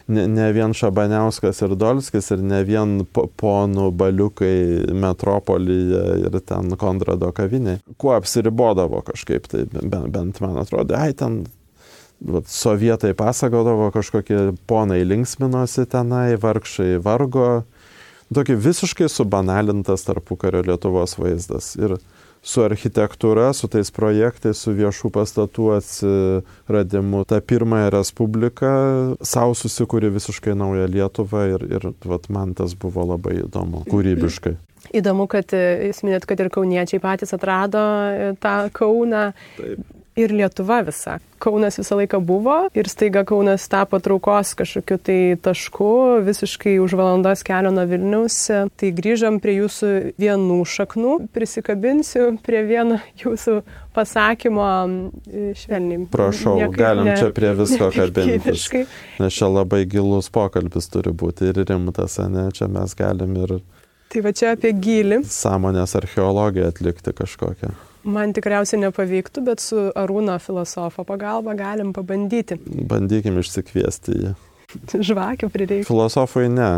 ne, 0.08 0.26
ne 0.28 0.48
vien 0.56 0.76
Šabaniauskas 0.76 1.62
ir 1.64 1.76
Dolskis 1.78 2.30
ir 2.34 2.44
ne 2.44 2.62
vien 2.68 2.98
ponų 3.12 3.90
baliukai 3.96 4.92
metropolyje 4.92 6.04
ir 6.26 6.40
ten 6.44 6.76
Konrado 6.80 7.32
kaviniai, 7.36 7.80
kuo 7.96 8.16
apsiribodavo 8.16 9.02
kažkaip, 9.08 9.48
tai 9.52 9.64
bent, 9.72 10.10
bent 10.12 10.42
man 10.44 10.60
atrodo, 10.62 10.98
ai 10.98 11.16
ten 11.16 11.44
Vat, 12.16 12.46
sovietai 12.48 13.12
pasakodavo, 13.12 13.90
kažkokie 13.92 14.54
ponai 14.66 15.02
linksminosi 15.04 15.84
tenai, 15.92 16.38
vargšai 16.40 16.96
vargo, 17.04 17.66
tokį 18.34 18.56
visiškai 18.64 19.08
subanalintas 19.12 20.06
tarpukario 20.06 20.62
Lietuvos 20.66 21.16
vaizdas. 21.20 21.74
Ir 21.78 21.96
su 22.46 22.62
architektūra, 22.62 23.50
su 23.56 23.68
tais 23.70 23.90
projektais, 23.94 24.60
su 24.62 24.74
viešų 24.76 25.10
pastatų 25.14 25.70
atsiradimu, 25.76 27.24
ta 27.26 27.40
pirmąją 27.42 27.90
respubliką 27.96 28.70
savo 29.26 29.56
susikūrė 29.58 30.12
visiškai 30.14 30.54
naują 30.58 30.86
Lietuvą 30.92 31.42
ir, 31.56 31.66
ir 31.78 31.90
vat, 32.06 32.30
man 32.30 32.54
tas 32.58 32.76
buvo 32.78 33.06
labai 33.14 33.40
įdomu, 33.42 33.82
kūrybiškai. 33.90 34.56
Įdomu, 34.94 35.26
kad 35.26 35.50
jūs 35.50 36.04
minėt, 36.06 36.28
kad 36.30 36.38
ir 36.38 36.52
kauniečiai 36.54 37.02
patys 37.02 37.34
atrado 37.34 37.82
tą 38.38 38.56
Kauną. 38.74 39.32
Taip 39.58 39.94
ir 40.16 40.32
Lietuva 40.32 40.80
visa. 40.86 41.18
Kaunas 41.38 41.76
visą 41.76 41.98
laiką 41.98 42.18
buvo 42.24 42.54
ir 42.74 42.88
staiga 42.88 43.20
Kaunas 43.28 43.66
tapo 43.68 43.98
traukos 44.00 44.54
kažkokiu 44.56 44.96
tai 45.04 45.18
tašku, 45.44 45.88
visiškai 46.24 46.78
už 46.80 46.94
valandos 46.96 47.44
kelio 47.44 47.70
nuo 47.76 47.84
Vilnius. 47.88 48.38
Tai 48.48 48.90
grįžom 48.96 49.36
prie 49.44 49.58
jūsų 49.58 49.90
vienų 50.20 50.58
šaknų, 50.72 51.16
prisikabinsiu 51.36 52.30
prie 52.46 52.62
vieno 52.64 52.98
jūsų 53.22 53.58
pasakymo 53.96 54.68
švelniai. 55.60 56.06
Prašau, 56.12 56.56
Niekaip 56.62 56.78
galim 56.80 57.10
ne, 57.10 57.16
čia 57.20 57.32
prie 57.36 57.52
visko 57.58 57.90
kabintis. 57.92 58.68
Nes 59.20 59.36
čia 59.36 59.50
labai 59.52 59.84
gilus 59.88 60.32
pokalbis 60.32 60.88
turi 60.92 61.12
būti 61.12 61.52
ir 61.52 61.60
rimtas, 61.68 62.16
ne, 62.32 62.48
čia 62.56 62.70
mes 62.72 62.96
galim 62.96 63.36
ir... 63.44 63.58
Tai 64.06 64.22
va 64.22 64.32
čia 64.36 64.54
apie 64.54 64.70
gilį. 64.72 65.20
Sąmonės 65.28 65.96
archeologiją 65.98 66.70
atlikti 66.70 67.12
kažkokią. 67.16 67.74
Man 68.06 68.30
tikriausiai 68.36 68.78
nepavyktų, 68.84 69.42
bet 69.48 69.62
su 69.62 69.88
Arūno 69.98 70.36
filosofo 70.42 71.02
pagalba 71.08 71.56
galim 71.58 71.90
pabandyti. 71.96 72.60
Bandykim 72.62 73.40
išsikviesti 73.42 74.20
jį. 74.20 74.34
Žvakių 75.08 75.48
prireikia. 75.52 75.86
Filosofui 75.86 76.48
ne, 76.50 76.68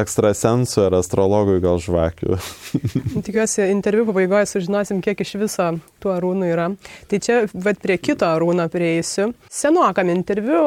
ekstrasensui 0.00 0.86
ar 0.86 0.98
astrologui 1.00 1.58
gal 1.64 1.80
žvakių. 1.82 2.38
Tikiuosi, 3.26 3.66
interviu 3.72 4.06
pabaigoje 4.08 4.48
sužinosim, 4.50 5.02
kiek 5.04 5.20
iš 5.22 5.34
viso 5.40 5.68
tų 6.02 6.12
arūnų 6.16 6.50
yra. 6.52 6.68
Tai 7.10 7.20
čia, 7.22 7.38
vad 7.52 7.80
prie 7.82 7.98
kito 8.00 8.28
arūno 8.28 8.68
prieisiu. 8.72 9.30
Senokam 9.52 10.10
interviu 10.12 10.62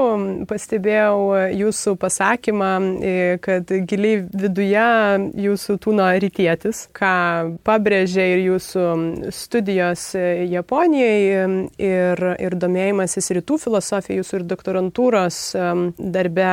pastebėjau 0.49 1.49
jūsų 1.57 1.95
pasakymą, 1.99 2.71
e, 2.99 3.15
kad 3.43 3.73
giliai 3.89 4.21
viduje 4.29 4.87
jūsų 5.47 5.77
tūno 5.81 6.09
rytietis, 6.21 6.85
ką 6.95 7.13
pabrėžė 7.65 8.27
ir 8.35 8.43
jūsų 8.49 8.85
studijos 9.35 10.09
Japonijai 10.49 11.47
ir, 11.81 12.25
ir 12.39 12.57
domėjimasis 12.59 13.31
rytų 13.39 13.59
filosofija, 13.65 14.19
jūsų 14.21 14.39
ir 14.41 14.47
doktorantūros 14.49 15.39
darbe 15.97 16.18
darbe 16.19 16.47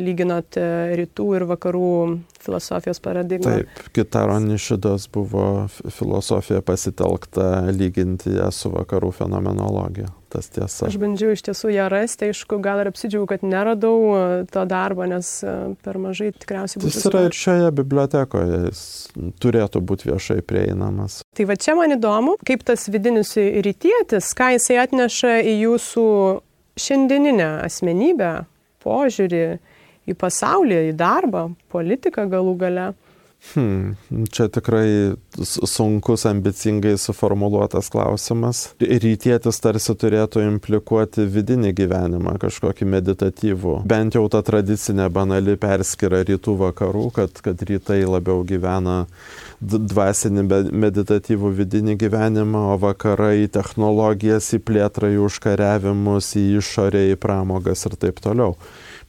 lyginot 0.00 0.56
e, 0.58 0.66
rytų 1.00 1.26
ir 1.38 1.46
vakarų 1.50 1.90
filosofijos 2.40 3.00
paradigmą? 3.04 3.60
Taip, 3.60 3.82
Kitaro 3.94 4.38
Nišidas 4.42 5.06
buvo 5.12 5.68
filosofija 5.92 6.62
pasitelkta 6.64 7.68
lyginti 7.76 8.34
ją 8.38 8.48
su 8.54 8.72
vakarų 8.72 9.12
fenomenologija. 9.20 10.10
Tas 10.30 10.46
tiesa. 10.46 10.86
Aš 10.86 10.94
bandžiau 11.02 11.32
iš 11.34 11.40
tiesų 11.42 11.72
ją 11.74 11.88
rasti, 11.90 12.28
aišku, 12.30 12.60
gal 12.62 12.78
ir 12.84 12.90
apsidžiaugiau, 12.92 13.26
kad 13.32 13.42
neradau 13.42 13.96
e, 14.14 14.20
to 14.54 14.62
darbo, 14.70 15.02
nes 15.10 15.30
e, 15.42 15.54
per 15.82 15.98
mažai 15.98 16.30
tikriausiai 16.36 16.78
būtų. 16.84 16.92
Jis 16.94 17.08
yra 17.10 17.24
ir 17.26 17.34
šioje 17.34 17.72
bibliotekoje, 17.80 18.60
jis 18.68 18.82
turėtų 19.42 19.82
būti 19.90 20.12
viešai 20.12 20.38
prieinamas. 20.46 21.24
Tai 21.34 21.48
va 21.50 21.58
čia 21.58 21.74
man 21.78 21.96
įdomu, 21.96 22.36
kaip 22.46 22.62
tas 22.68 22.86
vidinis 22.94 23.34
rytietis, 23.34 24.30
ką 24.38 24.52
jisai 24.54 24.78
atneša 24.84 25.34
į 25.50 25.56
jūsų 25.64 26.06
šiandieninę 26.78 27.50
asmenybę, 27.66 28.30
požiūrį 28.84 29.44
į 30.10 30.16
pasaulį, 30.18 30.82
į 30.90 30.96
darbą, 30.98 31.50
politiką 31.72 32.26
galų 32.30 32.56
gale. 32.60 32.90
Hmm, 33.54 33.96
čia 34.28 34.50
tikrai 34.52 35.16
sunkus, 35.66 36.26
ambicingai 36.28 36.98
suformuoluotas 37.00 37.88
klausimas. 37.88 38.60
Rytietis 38.84 39.62
tarsi 39.64 39.94
turėtų 39.96 40.42
implikuoti 40.44 41.24
vidinį 41.24 41.72
gyvenimą, 41.78 42.36
kažkokį 42.42 42.88
meditatyvų. 42.94 43.78
Bent 43.88 44.18
jau 44.18 44.26
ta 44.28 44.42
tradicinė 44.44 45.08
banali 45.08 45.56
perskira 45.60 46.20
rytų 46.28 46.58
vakarų, 46.66 47.06
kad, 47.16 47.40
kad 47.40 47.64
rytai 47.64 48.02
labiau 48.04 48.44
gyvena 48.44 49.06
dvasinį 49.60 50.44
meditatyvų 50.72 51.50
vidinį 51.58 51.96
gyvenimą, 52.00 52.62
o 52.74 52.76
vakarai 52.80 53.44
į 53.44 53.50
technologijas, 53.52 54.52
į 54.56 54.62
plėtrą, 54.64 55.12
į 55.12 55.20
užkariavimus, 55.26 56.32
į 56.40 56.46
išorę, 56.62 57.10
į 57.12 57.18
pramogas 57.20 57.84
ir 57.88 57.98
taip 58.00 58.22
toliau 58.24 58.56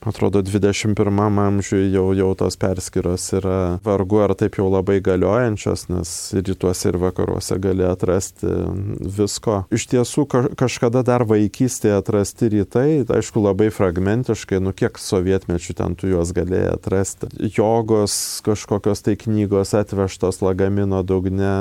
atrodo, 0.05 0.41
21 0.41 1.39
amžiuje 1.39 1.91
jau, 1.93 2.07
jau 2.17 2.29
tos 2.35 2.57
perskiros 2.57 3.27
yra 3.37 3.57
vargu 3.85 4.21
ar 4.23 4.33
taip 4.37 4.57
jau 4.57 4.65
labai 4.71 4.99
galiojančios, 5.03 5.87
nes 5.91 6.11
rytuose 6.33 6.89
ir 6.89 6.97
vakaruose 7.01 7.57
gali 7.61 7.85
atrasti 7.85 8.49
visko. 9.01 9.61
Iš 9.73 9.87
tiesų, 9.93 10.25
kažkada 10.59 11.03
dar 11.05 11.25
vaikystėje 11.29 11.99
atrasti 11.99 12.49
rytai, 12.55 12.87
aišku, 13.05 13.43
labai 13.45 13.69
fragmentiškai, 13.73 14.61
nu 14.63 14.73
kiek 14.73 14.97
sovietmečių 15.01 15.77
ten 15.77 15.97
tu 15.99 16.09
juos 16.09 16.33
galėjai 16.35 16.73
atrasti. 16.75 17.29
Jogos 17.53 18.15
kažkokios 18.45 19.05
tai 19.05 19.17
knygos 19.21 19.75
atvežtos 19.77 20.41
lagamino 20.41 21.03
dugne 21.05 21.53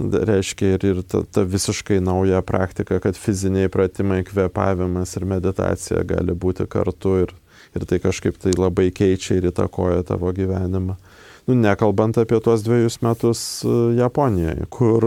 reiškia 0.00 0.78
ir, 0.78 0.84
ir 0.86 1.02
ta, 1.04 1.22
ta 1.28 1.44
visiškai 1.44 2.00
nauja 2.00 2.40
praktika, 2.46 3.00
kad 3.04 3.18
fiziniai 3.18 3.68
pratimai, 3.68 4.22
kvepavimas 4.24 5.12
ir 5.18 5.28
meditacija 5.28 6.04
gali 6.08 6.32
būti 6.32 6.64
kartu 6.70 7.16
ir 7.26 7.34
ir 7.76 7.86
tai 7.86 8.00
kažkaip 8.02 8.38
tai 8.42 8.54
labai 8.58 8.90
keičia 8.94 9.38
ir 9.38 9.50
įtakoja 9.52 10.04
tavo 10.06 10.32
gyvenimą. 10.36 10.98
Nu, 11.50 11.56
nekalbant 11.56 12.18
apie 12.20 12.38
tuos 12.38 12.62
dviejus 12.62 13.00
metus 13.02 13.40
e, 13.64 13.72
Japonijoje, 13.98 14.68
kur 14.70 15.04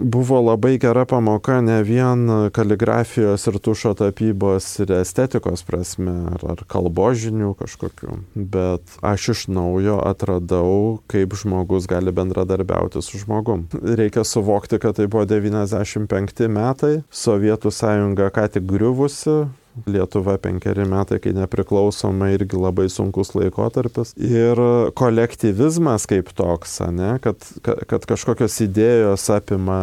buvo 0.00 0.38
labai 0.40 0.78
gera 0.80 1.04
pamoka 1.04 1.58
ne 1.60 1.82
vien 1.84 2.50
kaligrafijos 2.54 3.44
ir 3.50 3.58
tušo 3.60 3.92
tapybos 3.98 4.68
ir 4.84 4.94
estetikos 5.00 5.66
prasme, 5.68 6.14
ar, 6.32 6.46
ar 6.54 6.64
kalbožinių 6.72 7.52
kažkokių, 7.58 8.20
bet 8.32 8.96
aš 9.04 9.28
iš 9.34 9.44
naujo 9.52 9.98
atradau, 10.08 11.02
kaip 11.10 11.36
žmogus 11.36 11.90
gali 11.90 12.14
bendradarbiauti 12.16 13.02
su 13.04 13.20
žmogum. 13.20 13.66
Reikia 13.82 14.24
suvokti, 14.24 14.80
kad 14.80 14.96
tai 14.96 15.08
buvo 15.10 15.26
95 15.28 16.48
metai, 16.48 16.98
Sovietų 17.12 17.74
sąjunga 17.74 18.32
ką 18.32 18.48
tik 18.56 18.68
griuvusi, 18.68 19.42
Lietuva 19.86 20.38
penkeri 20.42 20.86
metai, 20.88 21.20
kai 21.22 21.34
nepriklausoma 21.36 22.32
irgi 22.34 22.58
labai 22.58 22.88
sunkus 22.92 23.34
laikotarpis. 23.36 24.14
Ir 24.18 24.60
kolektyvizmas 24.98 26.08
kaip 26.10 26.32
toks, 26.38 26.80
ne, 26.94 27.16
kad, 27.22 27.44
kad 27.62 28.08
kažkokios 28.08 28.58
idėjos 28.66 29.28
apima 29.34 29.80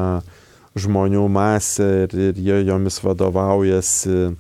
žmonių 0.76 1.24
masę 1.32 1.88
ir, 2.04 2.16
ir 2.30 2.40
jie 2.42 2.60
jomis 2.68 3.00
vadovaujasi 3.04 4.36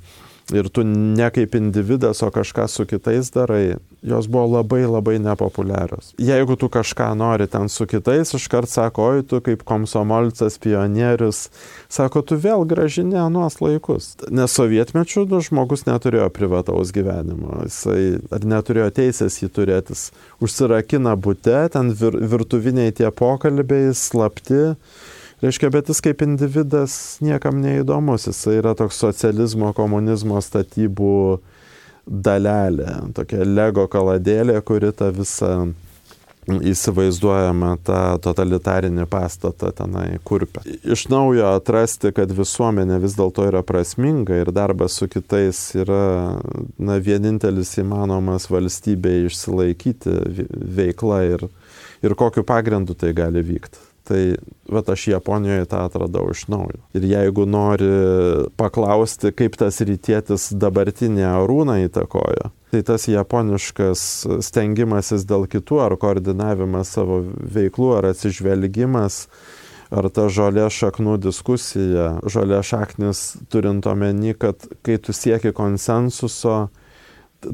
ir 0.53 0.69
tu 0.69 0.83
ne 0.83 1.29
kaip 1.33 1.55
individas, 1.55 2.21
o 2.23 2.29
kažką 2.31 2.67
su 2.69 2.85
kitais 2.85 3.31
darai, 3.33 3.77
jos 4.05 4.27
buvo 4.27 4.57
labai 4.57 4.83
labai 4.85 5.17
nepopuliarios. 5.19 6.13
Jeigu 6.21 6.55
tu 6.55 6.69
kažką 6.69 7.13
nori 7.17 7.47
ten 7.47 7.69
su 7.69 7.87
kitais, 7.89 8.33
iškart 8.37 8.69
sako, 8.69 9.07
oi, 9.15 9.23
tu 9.23 9.41
kaip 9.41 9.63
komsomolcas, 9.65 10.59
pionierius, 10.61 11.49
sako, 11.89 12.21
tu 12.21 12.37
vėl 12.37 12.65
gražinė 12.69 13.23
anuos 13.25 13.57
laikus. 13.63 14.13
Nes 14.29 14.53
sovietmečių 14.53 15.25
nu, 15.31 15.41
žmogus 15.41 15.87
neturėjo 15.89 16.29
privataus 16.35 16.93
gyvenimo, 16.95 17.63
jisai 17.65 18.21
ar 18.33 18.45
neturėjo 18.45 18.91
teisės 19.01 19.41
jį 19.41 19.51
turėtis. 19.55 20.09
Užsirakina 20.43 21.15
būte, 21.17 21.57
ten 21.73 21.93
vir, 21.97 22.21
virtuviniai 22.35 22.93
tie 22.93 23.09
pokalbiai, 23.09 23.93
slapti 23.97 24.75
Reiškia, 25.45 25.69
bet 25.69 25.89
jis 25.91 25.99
kaip 26.01 26.23
individas 26.25 26.93
niekam 27.21 27.59
neįdomus, 27.61 28.25
jis 28.31 28.39
yra 28.55 28.73
toks 28.77 28.97
socializmo, 28.97 29.75
komunizmo 29.77 30.39
statybų 30.41 31.17
dalelė, 32.05 32.87
tokia 33.13 33.45
lego 33.45 33.85
kaladėlė, 33.91 34.57
kuri 34.65 34.89
tą 34.97 35.11
visą 35.13 35.51
įsivaizduojama 36.45 37.71
tą 37.85 38.01
totalitarinį 38.25 39.05
pastatą 39.09 39.71
tenai 39.73 40.19
kurpia. 40.25 40.61
Iš 40.81 41.07
naujo 41.13 41.47
atrasti, 41.55 42.11
kad 42.15 42.33
visuomenė 42.33 42.99
vis 43.05 43.17
dėlto 43.17 43.47
yra 43.49 43.61
prasminga 43.65 44.41
ir 44.41 44.53
darbas 44.53 44.97
su 44.97 45.09
kitais 45.09 45.61
yra 45.77 46.37
na, 46.77 46.99
vienintelis 47.01 47.73
įmanomas 47.81 48.49
valstybėje 48.49 49.31
išsilaikyti 49.31 50.15
veikla 50.81 51.25
ir, 51.33 51.49
ir 52.05 52.17
kokiu 52.17 52.45
pagrindu 52.45 52.97
tai 52.97 53.13
gali 53.17 53.45
vykti. 53.45 53.81
Tai 54.05 54.35
vat 54.69 54.89
aš 54.93 55.07
Japonijoje 55.07 55.65
tą 55.65 55.79
atradau 55.87 56.27
iš 56.29 56.43
naujo. 56.53 56.77
Ir 56.93 57.07
jeigu 57.09 57.47
nori 57.49 57.89
paklausti, 58.57 59.31
kaip 59.33 59.57
tas 59.57 59.81
rytietis 59.81 60.51
dabartinė 60.61 61.25
arūną 61.31 61.79
įtakojo, 61.87 62.51
tai 62.69 62.83
tas 62.85 63.07
japoniškas 63.09 64.05
stengimasis 64.45 65.25
dėl 65.25 65.47
kitų 65.49 65.81
ar 65.87 65.97
koordinavimas 65.97 66.93
savo 66.97 67.23
veiklų 67.25 67.91
ar 67.97 68.11
atsižvelgimas, 68.11 69.23
ar 69.89 70.09
ta 70.13 70.27
žolė 70.29 70.67
šaknų 70.69 71.17
diskusija, 71.25 72.07
žolė 72.29 72.61
šaknis 72.65 73.25
turint 73.49 73.89
omeny, 73.89 74.35
kad 74.37 74.69
kai 74.85 74.99
tu 75.01 75.17
sieki 75.17 75.53
konsensuso, 75.55 76.67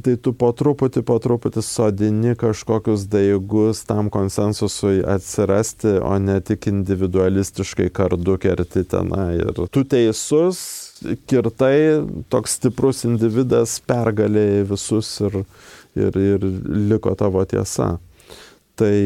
tai 0.03 0.15
tu 0.21 0.33
po 0.37 0.51
truputį, 0.55 1.03
po 1.07 1.17
truputį 1.21 1.63
sodini 1.65 2.35
kažkokius 2.39 3.07
daigus 3.11 3.83
tam 3.87 4.09
konsensusui 4.13 5.01
atsirasti, 5.07 5.97
o 6.01 6.17
ne 6.21 6.39
tik 6.45 6.67
individualistiškai 6.71 7.89
kardu 7.93 8.37
kerti 8.41 8.85
tenai. 8.87 9.41
Ir 9.41 9.65
tu 9.73 9.83
teisus, 9.83 10.61
kirtai, 11.29 11.75
toks 12.31 12.57
stiprus 12.59 13.03
individas 13.07 13.79
pergalėjai 13.87 14.63
visus 14.69 15.11
ir, 15.25 15.41
ir, 15.97 16.21
ir 16.35 16.47
liko 16.91 17.15
tavo 17.19 17.43
tiesa. 17.45 17.95
Tai 18.81 18.97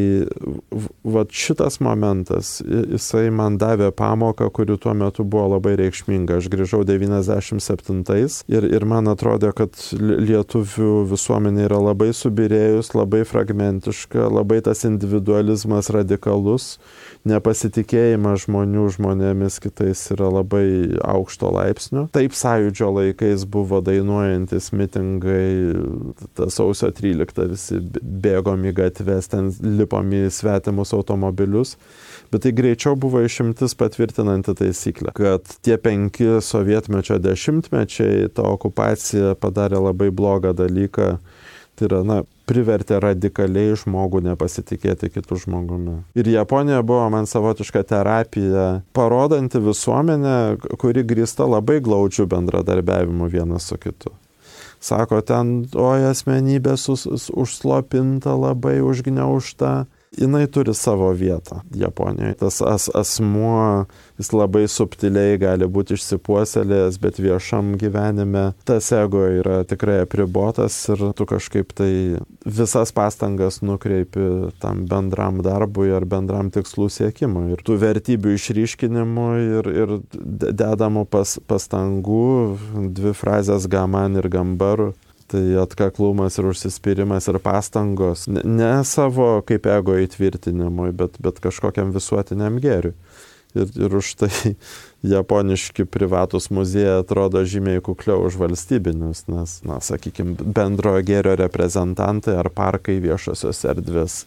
vat 1.03 1.34
šitas 1.36 1.82
momentas, 1.84 2.62
jisai 2.63 3.27
man 3.34 3.58
davė 3.60 3.90
pamoką, 3.96 4.48
kuri 4.55 4.77
tuo 4.79 4.94
metu 4.96 5.25
buvo 5.27 5.50
labai 5.55 5.74
reikšminga. 5.81 6.38
Aš 6.40 6.48
grįžau 6.53 6.85
97-ais 6.88 8.38
ir, 8.48 8.68
ir 8.72 8.85
man 8.88 9.11
atrodė, 9.11 9.51
kad 9.57 9.75
lietuvių 10.00 10.94
visuomenė 11.11 11.66
yra 11.68 11.81
labai 11.90 12.14
subirėjus, 12.16 12.94
labai 12.96 13.25
fragmentiška, 13.27 14.29
labai 14.31 14.61
tas 14.64 14.85
individualizmas 14.88 15.92
radikalus 15.92 16.77
nepasitikėjimas 17.25 18.46
žmonių 18.46 18.85
žmonėmis 18.96 19.57
kitais 19.64 20.03
yra 20.14 20.29
labai 20.29 20.66
aukšto 21.01 21.50
laipsnio. 21.55 22.05
Taip 22.14 22.35
sąjūdžio 22.38 22.92
laikais 23.00 23.46
buvo 23.50 23.81
dainuojantis 23.85 24.70
mitingai, 24.75 25.48
ta 26.38 26.50
sausio 26.53 26.92
13 26.94 27.50
visi 27.51 27.81
bėgom 28.01 28.68
į 28.70 28.75
gatves, 28.77 29.29
ten 29.33 29.50
lipom 29.66 30.14
į 30.16 30.28
svetimus 30.34 30.94
automobilius. 30.96 31.75
Bet 32.34 32.46
tai 32.46 32.54
greičiau 32.58 32.96
buvo 33.00 33.22
išimtis 33.24 33.75
patvirtinanti 33.78 34.56
taisyklę, 34.58 35.14
kad 35.16 35.58
tie 35.66 35.78
penki 35.82 36.40
sovietmečio 36.42 37.20
dešimtmečiai, 37.22 38.30
ta 38.34 38.48
okupacija 38.50 39.36
padarė 39.40 39.84
labai 39.90 40.10
blogą 40.16 40.56
dalyką. 40.58 41.18
Tai 41.75 41.88
yra, 41.90 42.01
na, 42.08 42.22
privertė 42.48 43.01
radikaliai 43.04 43.75
žmogų 43.80 44.22
nepasitikėti 44.30 45.10
kitų 45.12 45.42
žmogumi. 45.44 45.98
Ir 46.16 46.30
Japonija 46.32 46.80
buvo 46.88 47.08
man 47.12 47.28
savotiška 47.28 47.84
terapija, 47.90 48.68
parodanti 48.96 49.60
visuomenę, 49.64 50.36
kuri 50.82 51.04
grįsta 51.08 51.48
labai 51.50 51.82
glaudžių 51.84 52.30
bendradarbiavimu 52.32 53.28
vienas 53.34 53.68
su 53.72 53.80
kitu. 53.82 54.14
Sako, 54.85 55.21
ten, 55.25 55.63
oi, 55.74 56.05
asmenybė 56.11 56.75
sus, 56.77 57.07
užslopinta, 57.33 58.35
labai 58.37 58.77
užgneušta, 58.85 59.71
jinai 60.18 60.48
turi 60.48 60.74
savo 60.74 61.12
vietą 61.12 61.62
Japonijoje. 61.75 62.34
Tas 62.40 62.62
as, 62.62 62.90
asmuo, 62.96 63.86
jis 64.20 64.32
labai 64.34 64.66
subtiliai 64.72 65.38
gali 65.42 65.68
būti 65.68 65.98
išsipuoselėjęs, 65.98 67.00
bet 67.04 67.20
viešam 67.20 67.75
gyvenime 67.80 68.46
tas 68.68 68.92
ego 68.96 69.25
yra 69.28 69.64
tikrai 69.68 70.01
apribotas 70.06 70.78
ir 70.94 71.04
tu 71.18 71.28
kažkaip 71.30 71.74
tai 71.75 71.92
visas 72.46 72.94
pastangas 72.96 73.62
nukreipi 73.66 74.51
tam 74.64 74.86
bendram 74.90 75.42
darbui 75.46 75.92
ar 75.96 76.06
bendram 76.10 76.51
tikslų 76.54 76.90
siekimui. 76.94 77.48
Ir 77.56 77.64
tų 77.66 77.80
vertybių 77.82 78.36
išryškinimui 78.38 79.40
ir, 79.60 79.72
ir 79.84 79.98
dedamų 80.56 81.06
pas, 81.12 81.38
pastangų, 81.48 82.58
dvi 82.96 83.16
frazės 83.18 83.68
gaman 83.72 84.20
ir 84.22 84.30
gambaru 84.32 84.94
Tai 85.31 85.42
atkaklumas 85.57 86.38
ir 86.38 86.51
užsispyrimas 86.51 87.25
ir 87.31 87.40
pastangos 87.42 88.27
ne, 88.29 88.44
ne 88.46 88.74
savo 88.85 89.40
kaip 89.48 89.66
ego 89.66 89.96
įtvirtinimui, 89.98 90.92
bet, 90.94 91.18
bet 91.18 91.42
kažkokiam 91.42 91.96
visuotiniam 91.96 92.59
gėriui. 92.61 92.94
Ir, 93.55 93.72
ir 93.79 93.96
už 93.96 94.11
tai 94.20 94.29
japoniški 95.16 95.88
privatus 95.90 96.51
muziejai 96.53 97.00
atrodo 97.01 97.42
žymiai 97.48 97.81
kukliau 97.81 98.27
už 98.27 98.38
valstybinius, 98.38 99.25
nes, 99.31 99.57
na, 99.66 99.79
sakykime, 99.81 100.35
bendrojo 100.44 101.01
gėrio 101.07 101.38
reprezentantai 101.40 102.35
ar 102.42 102.51
parkai 102.53 103.00
viešosios 103.01 103.64
erdvės, 103.72 104.25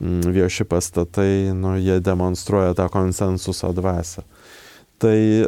mm, 0.00 0.32
vieši 0.34 0.66
pastatai, 0.66 1.52
nu, 1.54 1.76
jie 1.78 2.00
demonstruoja 2.02 2.74
tą 2.74 2.88
konsensuso 2.90 3.70
dvasę. 3.76 4.24
Tai 4.98 5.40
e, 5.42 5.46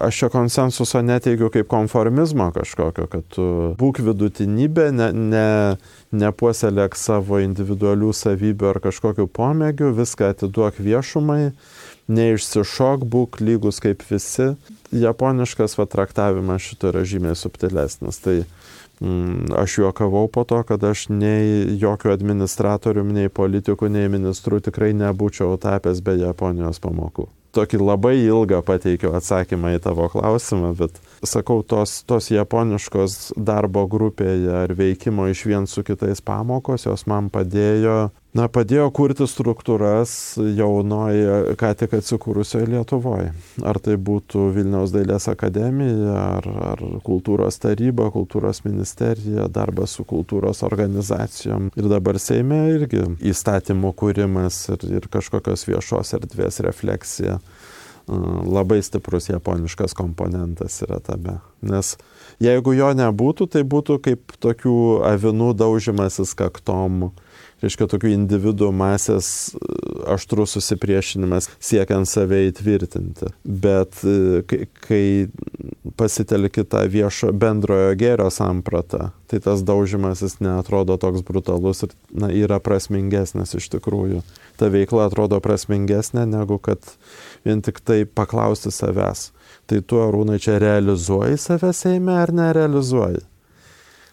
aš 0.00 0.16
šio 0.16 0.28
konsensuso 0.28 1.00
neteigiu 1.02 1.48
kaip 1.50 1.68
konformizmo 1.68 2.50
kažkokio, 2.52 3.06
kad 3.08 3.24
tu 3.32 3.46
būk 3.80 4.02
vidutinybė, 4.04 4.90
ne, 4.92 5.08
ne, 5.16 5.46
nepuoselėk 6.12 6.98
savo 7.00 7.40
individualių 7.40 8.12
savybių 8.12 8.68
ar 8.74 8.82
kažkokių 8.84 9.26
pomėgių, 9.32 9.94
viską 9.96 10.34
atiduok 10.34 10.82
viešumai, 10.84 11.54
neišsišok, 12.12 13.08
būk 13.08 13.40
lygus 13.40 13.80
kaip 13.80 14.04
visi. 14.10 14.52
Japoniškas 14.92 15.78
va, 15.80 15.88
traktavimas 15.88 16.68
šito 16.68 16.92
yra 16.92 17.06
žymiai 17.08 17.38
subtilesnis. 17.38 18.20
Tai 18.20 18.42
mm, 18.44 19.54
aš 19.56 19.78
juokavau 19.86 20.26
po 20.28 20.44
to, 20.44 20.60
kad 20.68 20.84
aš 20.84 21.08
nei 21.08 21.78
jokių 21.80 22.12
administratorių, 22.12 23.08
nei 23.08 23.32
politikų, 23.32 23.88
nei 23.88 24.12
ministrų 24.12 24.60
tikrai 24.68 24.92
nebūčiau 25.00 25.56
tapęs 25.56 26.04
be 26.04 26.20
Japonijos 26.20 26.82
pamokų 26.84 27.32
tokį 27.52 27.80
labai 27.82 28.14
ilgą 28.24 28.62
pateikiau 28.66 29.12
atsakymą 29.18 29.74
į 29.76 29.82
tavo 29.84 30.08
klausimą, 30.12 30.72
bet 30.78 30.98
sakau, 31.26 31.60
tos, 31.62 32.00
tos 32.08 32.30
japoniškos 32.32 33.34
darbo 33.36 33.84
grupėje 33.90 34.52
ar 34.64 34.74
veikimo 34.78 35.28
iš 35.30 35.44
vien 35.50 35.68
su 35.70 35.84
kitais 35.86 36.24
pamokos, 36.24 36.88
jos 36.88 37.06
man 37.10 37.30
padėjo 37.32 38.10
na, 38.36 38.46
padėjo 38.48 38.86
kurti 38.94 39.26
struktūras 39.28 40.12
jaunoje, 40.56 41.54
ką 41.60 41.72
tik 41.78 41.96
atsikūrusioje 41.98 42.68
Lietuvoje. 42.72 43.32
Ar 43.68 43.80
tai 43.82 43.98
būtų 44.00 44.46
Vilniaus 44.56 44.94
dailės 44.94 45.28
akademija, 45.32 46.14
ar, 46.38 46.48
ar 46.72 46.84
kultūros 47.04 47.60
taryba, 47.62 48.08
kultūros 48.14 48.62
ministerija, 48.64 49.48
darbas 49.52 49.98
su 49.98 50.06
kultūros 50.08 50.64
organizacijom. 50.66 51.70
Ir 51.76 51.90
dabar 51.92 52.20
Seime 52.22 52.64
irgi 52.76 53.04
įstatymų 53.32 53.92
kūrimas 54.00 54.64
ir, 54.72 54.88
ir 55.00 55.10
kažkokios 55.12 55.66
viešos 55.68 56.16
erdvės 56.20 56.62
refleksija. 56.64 57.38
Labai 58.02 58.80
stiprus 58.82 59.28
japoniškas 59.28 59.94
komponentas 59.94 60.80
yra 60.82 60.98
tame. 61.04 61.36
Nes 61.62 61.94
jeigu 62.42 62.74
jo 62.74 62.88
nebūtų, 62.98 63.46
tai 63.52 63.62
būtų 63.62 63.98
kaip 64.02 64.34
tokių 64.42 64.74
avinų 65.06 65.52
daužimasis 65.60 66.34
kaktom 66.34 67.12
reiškia 67.62 67.88
tokių 67.90 68.12
individų 68.16 68.70
masės 68.74 69.28
e, 69.54 69.58
aštrus 70.14 70.56
susipriešinimas 70.56 71.48
siekiant 71.62 72.10
save 72.10 72.42
įtvirtinti. 72.50 73.30
Bet 73.44 74.02
e, 74.06 74.42
kai, 74.82 75.04
pasitelki 75.98 76.64
tą 76.68 76.84
viešo 76.90 77.32
bendrojo 77.36 77.92
gėrio 77.98 78.28
sampratą, 78.32 79.10
tai 79.30 79.40
tas 79.44 79.64
daužimasis 79.66 80.38
neatrodo 80.42 80.96
toks 81.00 81.24
brutalus 81.26 81.84
ir 81.86 81.94
na, 82.10 82.30
yra 82.32 82.58
prasmingesnis 82.62 83.56
iš 83.58 83.70
tikrųjų. 83.76 84.22
Ta 84.60 84.70
veikla 84.72 85.08
atrodo 85.08 85.40
prasmingesnė 85.42 86.26
negu 86.30 86.58
kad 86.62 86.94
vien 87.46 87.62
tik 87.64 87.80
tai 87.84 88.02
paklausti 88.06 88.72
savęs. 88.74 89.30
Tai 89.70 89.78
tu 89.86 90.00
arūnai 90.02 90.40
čia 90.42 90.58
realizuoji 90.60 91.38
save 91.38 91.70
Seime 91.76 92.16
ar 92.18 92.32
nerealizuoji? 92.34 93.22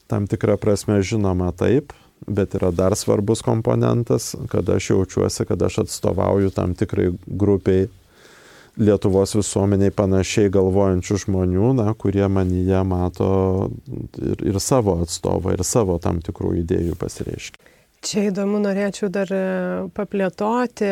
Tam 0.10 0.26
tikrą 0.30 0.58
prasme 0.58 1.02
žinoma 1.06 1.52
taip, 1.54 1.94
bet 2.30 2.56
yra 2.60 2.72
dar 2.76 2.96
svarbus 2.98 3.42
komponentas, 3.46 4.36
kad 4.52 4.70
aš 4.70 4.90
jaučiuosi, 4.94 5.46
kad 5.50 5.62
aš 5.62 5.82
atstovauju 5.86 6.54
tam 6.56 6.76
tikrai 6.78 7.12
grupiai 7.26 7.88
Lietuvos 8.80 9.34
visuomeniai 9.36 9.92
panašiai 9.92 10.48
galvojančių 10.54 11.18
žmonių, 11.26 11.72
na, 11.76 11.90
kurie 12.00 12.24
manyje 12.32 12.80
mato 12.88 13.32
ir, 14.16 14.40
ir 14.46 14.60
savo 14.64 14.94
atstovą, 15.04 15.58
ir 15.58 15.66
savo 15.68 15.98
tam 16.00 16.22
tikrų 16.24 16.54
idėjų 16.62 16.96
pasireiškia. 17.02 17.60
Čia 18.08 18.30
įdomu, 18.30 18.62
norėčiau 18.64 19.10
dar 19.12 19.34
e, 19.36 19.42
paplėtoti 19.92 20.88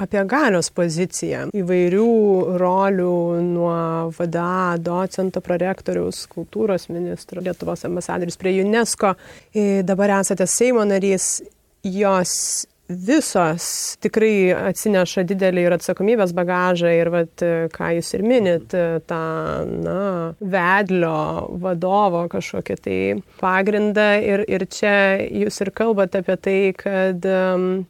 apie 0.00 0.22
galios 0.28 0.70
poziciją 0.74 1.46
įvairių 1.56 2.08
rolių 2.60 3.14
nuo 3.44 3.76
VDA, 4.16 4.78
docento, 4.80 5.42
prorektoriaus, 5.44 6.24
kultūros 6.30 6.88
ministro, 6.92 7.42
Lietuvos 7.44 7.84
ambasadorius 7.88 8.40
prie 8.40 8.56
UNESCO. 8.64 9.14
Dabar 9.84 10.16
esate 10.20 10.48
Seimo 10.48 10.84
narys, 10.88 11.40
jos 11.84 12.66
visos 12.90 13.66
tikrai 14.02 14.50
atsineša 14.70 15.24
didelį 15.28 15.66
ir 15.66 15.76
atsakomybės 15.76 16.34
bagažą 16.36 16.92
ir 16.96 17.10
vat, 17.12 17.44
ką 17.74 17.90
jūs 17.96 18.12
ir 18.16 18.24
minit, 18.26 18.76
tą 19.10 19.22
na, 19.70 20.00
vedlio 20.40 21.48
vadovo 21.62 22.26
kažkokį 22.32 22.78
tai 22.84 23.00
pagrindą 23.40 24.08
ir, 24.24 24.44
ir 24.50 24.66
čia 24.70 24.94
jūs 25.22 25.60
ir 25.64 25.72
kalbate 25.76 26.24
apie 26.24 26.38
tai, 26.40 26.58
kad, 26.76 27.26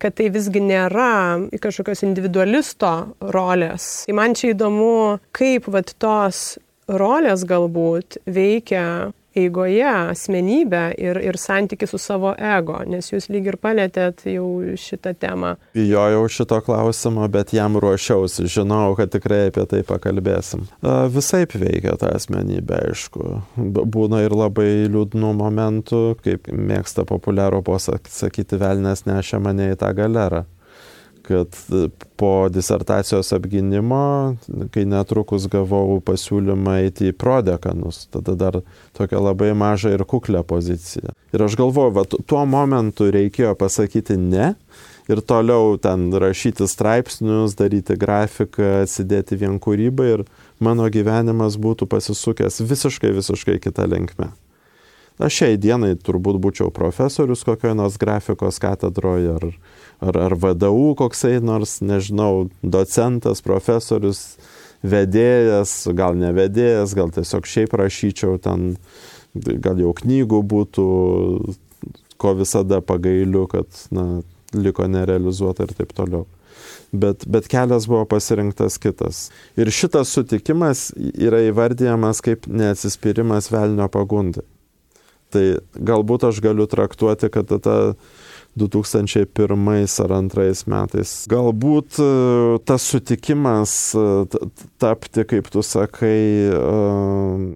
kad 0.00 0.18
tai 0.18 0.30
visgi 0.32 0.62
nėra 0.64 1.48
kažkokios 1.60 2.04
individualisto 2.06 2.92
rolės. 3.34 3.90
Tai 4.08 4.18
man 4.20 4.36
čia 4.38 4.54
įdomu, 4.54 5.20
kaip 5.36 5.70
vat, 5.72 5.94
tos 6.00 6.58
rolės 6.90 7.44
galbūt 7.48 8.20
veikia 8.26 8.84
eigoje 9.36 9.86
asmenybę 9.88 10.82
ir, 10.98 11.20
ir 11.22 11.38
santyki 11.38 11.86
su 11.86 11.98
savo 11.98 12.32
ego, 12.34 12.80
nes 12.86 13.10
jūs 13.12 13.28
lyg 13.30 13.46
ir 13.52 13.58
palėtėt 13.62 14.24
jau 14.32 14.46
šitą 14.80 15.14
temą. 15.20 15.54
Bijojau 15.76 16.26
šito 16.32 16.60
klausimo, 16.66 17.26
bet 17.32 17.54
jam 17.54 17.78
ruošiausi, 17.80 18.48
žinau, 18.50 18.94
kad 18.98 19.12
tikrai 19.14 19.46
apie 19.50 19.66
tai 19.70 19.82
pakalbėsim. 19.86 20.66
Visai 21.14 21.44
veikia 21.50 21.96
ta 22.00 22.14
asmenybė, 22.18 22.82
aišku. 22.90 23.26
Būna 23.56 24.24
ir 24.26 24.34
labai 24.36 24.86
liūdnų 24.90 25.34
momentų, 25.40 26.04
kaip 26.24 26.50
mėgsta 26.50 27.06
populiaro 27.08 27.62
posakyti, 27.66 28.58
velnės 28.60 29.06
nešia 29.08 29.42
mane 29.42 29.72
į 29.74 29.80
tą 29.80 29.94
galerą 29.96 30.46
kad 31.30 31.56
po 32.18 32.48
disertacijos 32.50 33.30
apginimo, 33.32 34.36
kai 34.74 34.82
netrukus 34.90 35.46
gavau 35.50 36.00
pasiūlymą 36.02 36.74
eiti 36.82 37.12
į 37.12 37.16
prodekanus, 37.16 38.04
tada 38.10 38.34
dar 38.34 38.58
tokia 38.98 39.22
labai 39.22 39.52
maža 39.54 39.94
ir 39.94 40.02
kuklę 40.02 40.42
poziciją. 40.42 41.14
Ir 41.30 41.46
aš 41.46 41.54
galvoju, 41.60 41.94
va, 41.94 42.04
tuo 42.04 42.42
momentu 42.50 43.08
reikėjo 43.14 43.54
pasakyti 43.60 44.18
ne 44.18 44.52
ir 45.10 45.22
toliau 45.22 45.78
ten 45.78 46.10
rašyti 46.10 46.66
straipsnius, 46.70 47.56
daryti 47.58 47.96
grafiką, 47.98 48.82
atsidėti 48.84 49.38
vien 49.40 49.58
kūrybą 49.62 50.12
ir 50.14 50.26
mano 50.62 50.90
gyvenimas 50.92 51.58
būtų 51.62 51.88
pasisukęs 51.90 52.62
visiškai, 52.66 53.14
visiškai 53.16 53.58
kitą 53.62 53.86
linkmę. 53.90 54.30
Aš 55.20 55.42
šiai 55.42 55.58
dienai 55.60 55.92
turbūt 56.00 56.38
būčiau 56.40 56.70
profesorius 56.72 57.44
kokioje 57.44 57.76
nors 57.76 57.98
grafikos 58.00 58.56
katedroje 58.62 59.34
ar, 59.34 59.50
ar, 60.00 60.16
ar 60.16 60.34
VDU 60.34 60.94
koksai 60.98 61.38
nors, 61.44 61.78
nežinau, 61.84 62.48
docentas, 62.62 63.42
profesorius, 63.44 64.38
vedėjas, 64.82 65.74
gal 65.96 66.16
ne 66.16 66.32
vedėjas, 66.36 66.96
gal 66.96 67.12
tiesiog 67.14 67.48
šiaip 67.48 67.76
rašyčiau 67.76 68.38
ten, 68.42 68.74
gal 69.34 69.80
jau 69.80 69.94
knygų 69.96 70.42
būtų, 70.54 70.90
ko 72.20 72.34
visada 72.36 72.80
pagailiu, 72.84 73.46
kad 73.50 73.68
na, 73.94 74.22
liko 74.56 74.86
nerealizuota 74.88 75.66
ir 75.66 75.74
taip 75.76 75.92
toliau. 75.96 76.26
Bet, 76.90 77.22
bet 77.30 77.46
kelias 77.48 77.86
buvo 77.86 78.02
pasirinktas 78.10 78.76
kitas. 78.82 79.28
Ir 79.54 79.70
šitas 79.70 80.10
sutikimas 80.10 80.88
yra 80.98 81.44
įvardyjamas 81.46 82.18
kaip 82.24 82.48
neatsispyrimas 82.50 83.50
velnio 83.52 83.86
pagundai. 83.92 84.42
Tai 85.30 85.44
galbūt 85.78 86.26
aš 86.26 86.40
galiu 86.42 86.66
traktuoti, 86.66 87.30
kad 87.30 87.52
ta 87.62 87.76
2001 88.54 90.00
ar 90.02 90.10
2002 90.10 90.66
metais. 90.66 91.12
Galbūt 91.30 92.00
e, 92.02 92.08
tas 92.66 92.86
sutikimas 92.90 93.74
e, 93.94 94.06
tapti, 94.82 95.24
kaip 95.28 95.50
tu 95.52 95.62
sakai, 95.62 96.50
e, 96.50 96.62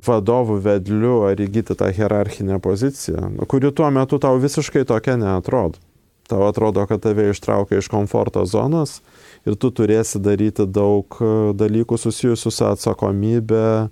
vadovų 0.07 0.61
vedliu 0.65 1.25
ar 1.29 1.41
įgyti 1.41 1.77
tą 1.79 1.91
hierarchinę 1.95 2.61
poziciją, 2.63 3.33
kuri 3.51 3.73
tuo 3.75 3.91
metu 3.91 4.21
tau 4.23 4.39
visiškai 4.39 4.87
tokia 4.89 5.19
neatrodo. 5.19 5.83
Tau 6.25 6.47
atrodo, 6.49 6.87
kad 6.89 7.03
tave 7.05 7.27
ištraukia 7.35 7.83
iš 7.83 7.91
komforto 7.93 8.47
zonos 8.49 9.03
ir 9.45 9.59
tu 9.61 9.69
turėsi 9.69 10.23
daryti 10.25 10.65
daug 10.65 11.19
dalykų 11.53 11.99
susijusių 12.01 12.53
su 12.55 12.65
atsakomybė, 12.65 13.91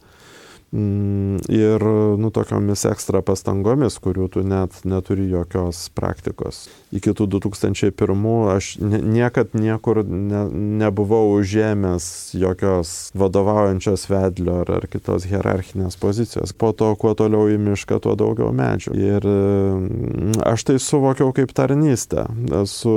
ir 0.72 1.82
nu, 2.18 2.30
tokiomis 2.32 2.86
ekstra 2.88 3.20
pastangomis, 3.20 3.98
kurių 4.00 4.28
tu 4.32 4.42
net 4.46 4.78
neturi 4.88 5.26
jokios 5.28 5.90
praktikos. 5.92 6.64
Iki 6.92 7.12
tų 7.16 7.26
2001 7.36 8.24
aš 8.54 8.70
niekad 8.80 9.52
niekur 9.56 10.02
ne, 10.04 10.46
nebuvau 10.80 11.34
užėmęs 11.36 12.06
jokios 12.40 13.12
vadovaujančios 13.16 14.06
vedlio 14.08 14.62
ar, 14.62 14.72
ar 14.78 14.88
kitos 14.88 15.26
hierarchinės 15.28 15.98
pozicijos. 16.00 16.54
Po 16.56 16.72
to, 16.76 16.88
kuo 17.00 17.12
toliau 17.16 17.52
į 17.52 17.60
mišką, 17.60 18.00
tuo 18.04 18.16
daugiau 18.16 18.48
medžių. 18.56 18.96
Ir 18.96 19.28
mm, 19.28 20.40
aš 20.48 20.66
tai 20.68 20.78
suvokiau 20.80 21.32
kaip 21.36 21.52
tarnystę. 21.56 22.24
Esu, 22.62 22.96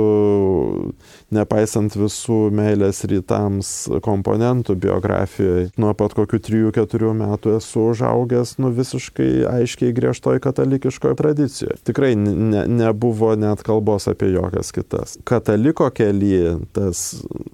nepaisant 1.32 1.96
visų 1.96 2.40
meilės 2.56 3.04
rytams 3.08 3.74
komponentų 4.04 4.76
biografijoje, 4.80 5.70
nuo 5.80 5.92
pat 5.96 6.16
kokių 6.16 6.40
3-4 6.48 7.14
metų 7.20 7.56
esu 7.58 7.65
esu 7.66 7.80
užaugęs 7.90 8.58
nu 8.58 8.70
visiškai 8.70 9.46
aiškiai 9.50 9.92
griežtoj 9.92 10.40
katalikiškoj 10.40 11.14
tradicijoj. 11.18 11.76
Tikrai 11.84 12.14
ne, 12.16 12.66
nebuvo 12.66 13.34
net 13.36 13.62
kalbos 13.66 14.08
apie 14.08 14.30
jokias 14.32 14.72
kitas. 14.72 15.18
Kataliko 15.24 15.90
kelyje 15.90 16.56
tas 16.76 17.02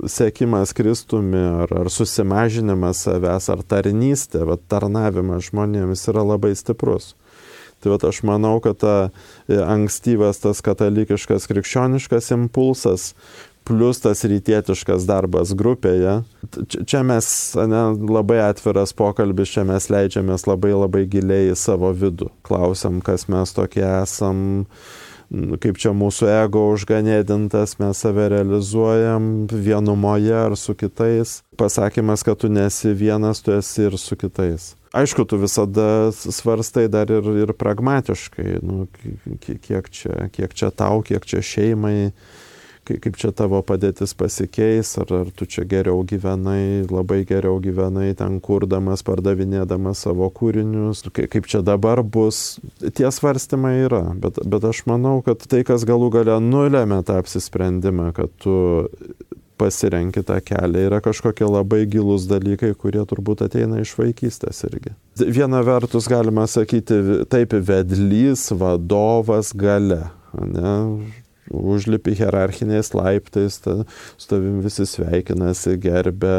sėkimas 0.07 0.75
Kristumi 0.77 1.41
ar, 1.65 1.73
ar 1.85 1.91
susimažinimas 1.91 3.07
savęs 3.07 3.49
ar 3.53 3.65
tarnystė, 3.65 4.45
va, 4.49 4.59
tarnavimas 4.69 5.49
žmonėms 5.49 6.07
yra 6.13 6.27
labai 6.35 6.55
stiprus. 6.59 7.15
Tai 7.83 7.97
va, 7.97 7.99
aš 8.07 8.21
manau, 8.23 8.61
kad 8.63 8.79
ta 8.79 8.97
e, 9.49 9.57
ankstyvas 9.59 10.39
tas 10.45 10.61
katalikiškas 10.63 11.49
krikščioniškas 11.51 12.31
impulsas 12.37 13.13
plus 13.65 14.01
tas 14.03 14.25
rytietiškas 14.27 15.07
darbas 15.09 15.55
grupėje. 15.59 16.23
Čia 16.89 17.03
mes, 17.07 17.27
ne, 17.57 17.85
labai 18.11 18.41
atviras 18.49 18.95
pokalbis, 18.97 19.53
čia 19.55 19.67
mes 19.69 19.89
leidžiamės 19.93 20.49
labai 20.51 20.75
labai 20.75 21.07
giliai 21.11 21.53
į 21.53 21.57
savo 21.59 21.93
vidų. 21.95 22.33
Klausiam, 22.47 23.01
kas 23.05 23.29
mes 23.33 23.55
tokie 23.57 23.87
esam, 23.87 24.75
kaip 25.33 25.81
čia 25.81 25.95
mūsų 25.97 26.29
ego 26.35 26.67
užganėdintas, 26.75 27.79
mes 27.81 28.05
save 28.05 28.29
realizuojam 28.35 29.33
vienumoje 29.49 30.37
ar 30.37 30.59
su 30.61 30.77
kitais. 30.79 31.41
Pasakymas, 31.61 32.25
kad 32.27 32.43
tu 32.43 32.53
nesi 32.53 32.93
vienas, 32.97 33.45
tu 33.45 33.55
esi 33.57 33.89
ir 33.89 33.99
su 34.01 34.19
kitais. 34.19 34.73
Aišku, 34.93 35.25
tu 35.25 35.39
visada 35.41 36.13
svarstai 36.13 36.85
dar 36.93 37.09
ir, 37.09 37.25
ir 37.47 37.55
pragmatiškai, 37.57 38.59
nu, 38.61 38.85
kiek, 39.41 39.89
čia, 39.89 40.27
kiek 40.35 40.53
čia 40.53 40.69
tau, 40.69 41.01
kiek 41.01 41.25
čia 41.25 41.41
šeimai, 41.41 42.11
kaip 42.89 43.17
čia 43.21 43.31
tavo 43.37 43.61
padėtis 43.67 44.15
pasikeis, 44.19 44.95
ar, 45.03 45.13
ar 45.23 45.31
tu 45.37 45.47
čia 45.47 45.65
geriau 45.69 46.03
gyvenai, 46.09 46.85
labai 46.91 47.23
geriau 47.29 47.61
gyvenai 47.63 48.11
ten 48.19 48.41
kurdamas, 48.43 49.05
pardavinėdamas 49.07 50.05
savo 50.07 50.29
kūrinius, 50.35 51.05
kaip 51.15 51.49
čia 51.51 51.63
dabar 51.67 52.03
bus. 52.03 52.59
Tie 52.83 53.09
svarstymai 53.09 53.77
yra, 53.87 54.05
bet, 54.19 54.43
bet 54.43 54.67
aš 54.73 54.85
manau, 54.91 55.21
kad 55.27 55.45
tai, 55.47 55.63
kas 55.69 55.87
galų 55.89 56.11
gale 56.19 56.39
nulėmė 56.43 57.03
tą 57.07 57.21
apsisprendimą, 57.23 58.11
kad 58.17 58.35
tu 58.43 58.57
pasirenki 59.63 60.25
tą 60.27 60.41
kelią, 60.43 60.87
yra 60.89 60.99
kažkokie 61.05 61.47
labai 61.47 61.85
gilūs 61.91 62.27
dalykai, 62.31 62.73
kurie 62.79 63.05
turbūt 63.07 63.45
ateina 63.47 63.79
iš 63.83 63.95
vaikystės 63.99 64.65
irgi. 64.67 64.97
Viena 65.23 65.63
vertus 65.67 66.09
galima 66.11 66.49
sakyti, 66.51 66.99
taip, 67.31 67.55
vedlys, 67.69 68.49
vadovas 68.59 69.53
gale. 69.55 70.03
Ne? 70.33 70.73
Užlipi 71.53 72.17
hierarchiniais 72.19 72.93
laiptais, 72.97 73.61
ta, 73.65 73.83
su 74.17 74.31
tavim 74.31 74.61
visi 74.65 74.87
sveikinasi, 74.89 75.77
gerbė 75.83 76.35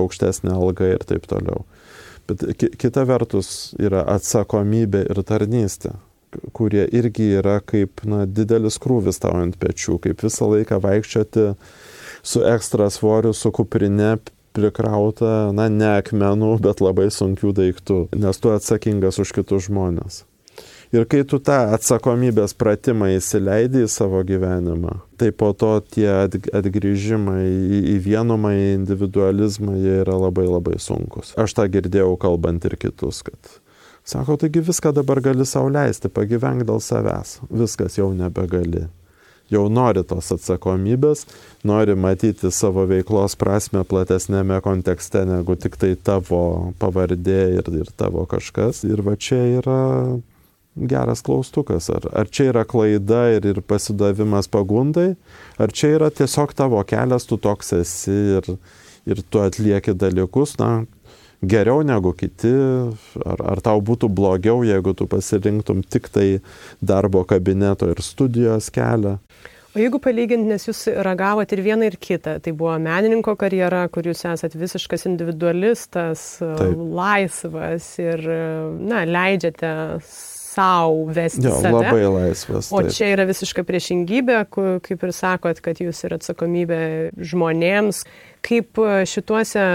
aukštesnę 0.00 0.54
algą 0.56 0.94
ir 0.96 1.06
taip 1.08 1.28
toliau. 1.30 1.64
Bet 2.26 2.42
kita 2.58 3.04
vertus 3.06 3.74
yra 3.78 4.02
atsakomybė 4.16 5.04
ir 5.12 5.20
tarnystė, 5.26 5.92
kurie 6.56 6.86
irgi 6.90 7.28
yra 7.38 7.60
kaip 7.62 8.02
na, 8.08 8.24
didelis 8.26 8.80
krūvis 8.82 9.22
tau 9.22 9.36
ant 9.38 9.58
pečių, 9.62 10.00
kaip 10.02 10.24
visą 10.26 10.48
laiką 10.50 10.80
vaikščioti 10.82 11.46
su 12.26 12.42
ekstra 12.42 12.88
svoriu, 12.90 13.30
su 13.36 13.52
kuprinė 13.54 14.16
prikrauta, 14.56 15.52
na, 15.54 15.68
ne 15.70 15.92
akmenų, 16.00 16.56
bet 16.64 16.82
labai 16.82 17.10
sunkių 17.14 17.52
daiktų, 17.56 18.00
nes 18.16 18.40
tu 18.42 18.54
atsakingas 18.54 19.20
už 19.22 19.36
kitus 19.36 19.68
žmonės. 19.68 20.24
Ir 20.94 21.06
kai 21.10 21.24
tu 21.26 21.40
tą 21.42 21.56
atsakomybės 21.74 22.54
pratimą 22.58 23.08
įsileidai 23.16 23.84
į 23.86 23.90
savo 23.90 24.22
gyvenimą, 24.26 25.00
tai 25.18 25.32
po 25.34 25.50
to 25.58 25.72
tie 25.82 26.08
atgrįžimai 26.28 27.42
į, 27.42 27.80
į 27.94 27.96
vienumą, 28.04 28.52
į 28.54 28.68
individualizmą, 28.76 29.74
jie 29.82 30.00
yra 30.04 30.18
labai 30.26 30.46
labai 30.46 30.78
sunkus. 30.82 31.34
Aš 31.40 31.56
tą 31.58 31.66
girdėjau 31.72 32.14
kalbant 32.22 32.68
ir 32.68 32.78
kitus, 32.78 33.24
kad 33.26 33.56
sako, 34.06 34.38
taigi 34.38 34.62
viską 34.62 34.94
dabar 34.94 35.22
gali 35.24 35.48
sauliaisti, 35.48 36.12
pagyvenk 36.12 36.68
dėl 36.68 36.78
savęs, 36.84 37.40
viskas 37.50 37.98
jau 37.98 38.12
nebegali 38.14 38.86
jau 39.52 39.66
nori 39.70 40.02
tos 40.06 40.32
atsakomybės, 40.34 41.24
nori 41.66 41.94
matyti 41.98 42.50
savo 42.54 42.86
veiklos 42.90 43.36
prasme 43.38 43.84
platesnėme 43.86 44.58
kontekste 44.64 45.24
negu 45.28 45.56
tik 45.58 45.78
tai 45.80 45.94
tavo 45.94 46.72
pavardė 46.80 47.42
ir, 47.60 47.70
ir 47.82 47.92
tavo 47.98 48.26
kažkas. 48.30 48.82
Ir 48.88 49.02
va 49.06 49.16
čia 49.18 49.38
yra 49.60 49.82
geras 50.76 51.22
klaustukas. 51.24 51.88
Ar, 51.90 52.08
ar 52.12 52.28
čia 52.28 52.50
yra 52.52 52.64
klaida 52.68 53.26
ir, 53.34 53.46
ir 53.48 53.62
pasidavimas 53.64 54.50
pagundai, 54.52 55.14
ar 55.58 55.72
čia 55.72 55.94
yra 55.96 56.10
tiesiog 56.12 56.52
tavo 56.56 56.82
kelias, 56.88 57.28
tu 57.28 57.40
toks 57.40 57.72
esi 57.80 58.18
ir, 58.38 58.52
ir 59.08 59.24
tu 59.30 59.42
atlieki 59.42 59.96
dalykus, 59.96 60.56
na, 60.60 60.84
geriau 61.46 61.82
negu 61.86 62.12
kiti, 62.16 62.52
ar, 63.24 63.42
ar 63.54 63.64
tau 63.64 63.82
būtų 63.84 64.10
blogiau, 64.12 64.62
jeigu 64.66 64.94
tu 64.96 65.08
pasirinktum 65.10 65.82
tik 65.84 66.08
tai 66.12 66.28
darbo 66.80 67.24
kabineto 67.28 67.88
ir 67.92 68.02
studijos 68.04 68.70
kelią. 68.74 69.18
O 69.76 69.80
jeigu 69.80 69.98
palyginti, 70.00 70.48
nes 70.48 70.62
jūs 70.64 70.86
ragavote 71.04 71.52
ir 71.52 71.60
vieną, 71.60 71.90
ir 71.90 71.98
kitą, 72.00 72.38
tai 72.40 72.54
buvo 72.56 72.72
menininko 72.80 73.34
karjera, 73.36 73.82
kur 73.92 74.06
jūs 74.08 74.22
esate 74.24 74.56
visiškas 74.56 75.04
individualistas, 75.04 76.22
Taip. 76.40 76.78
laisvas 76.96 77.90
ir, 78.00 78.24
na, 78.80 79.02
leidžiate 79.04 79.74
savo 80.56 81.06
vesti 81.12 81.44
jo, 81.46 81.54
save. 81.60 81.74
Labai 81.76 82.04
laisvas. 82.08 82.70
Taip. 82.70 82.76
O 82.78 82.96
čia 82.96 83.12
yra 83.14 83.26
visiška 83.28 83.64
priešingybė, 83.68 84.42
kaip 84.50 85.08
ir 85.08 85.14
sakot, 85.16 85.60
kad 85.64 85.80
jūs 85.82 86.04
yra 86.08 86.20
atsakomybė 86.20 86.82
žmonėms. 87.20 88.04
Kaip 88.46 88.78
šituose 89.10 89.66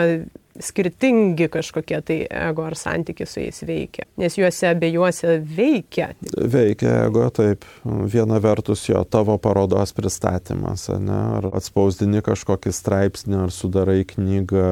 skirtingi 0.60 1.48
kažkokie 1.52 2.00
tai 2.06 2.17
ego 2.30 2.65
ar 2.67 2.76
santykiai 2.78 3.30
su 3.30 3.39
jais 3.39 3.62
veikia. 3.67 4.06
Nes 4.20 4.36
juose 4.38 4.67
abiejuose 4.72 5.38
veikia. 5.58 6.12
Veikia 6.36 7.06
ego, 7.06 7.28
taip. 7.34 7.65
Viena 7.86 8.41
vertus 8.44 8.84
jo 8.89 9.04
tavo 9.04 9.38
parodos 9.41 9.96
pristatymas, 9.98 10.89
ne? 11.00 11.22
ar 11.39 11.50
atspausdini 11.56 12.24
kažkokį 12.26 12.76
straipsnį, 12.76 13.39
ar 13.46 13.56
sudarai 13.56 14.02
knygą 14.08 14.67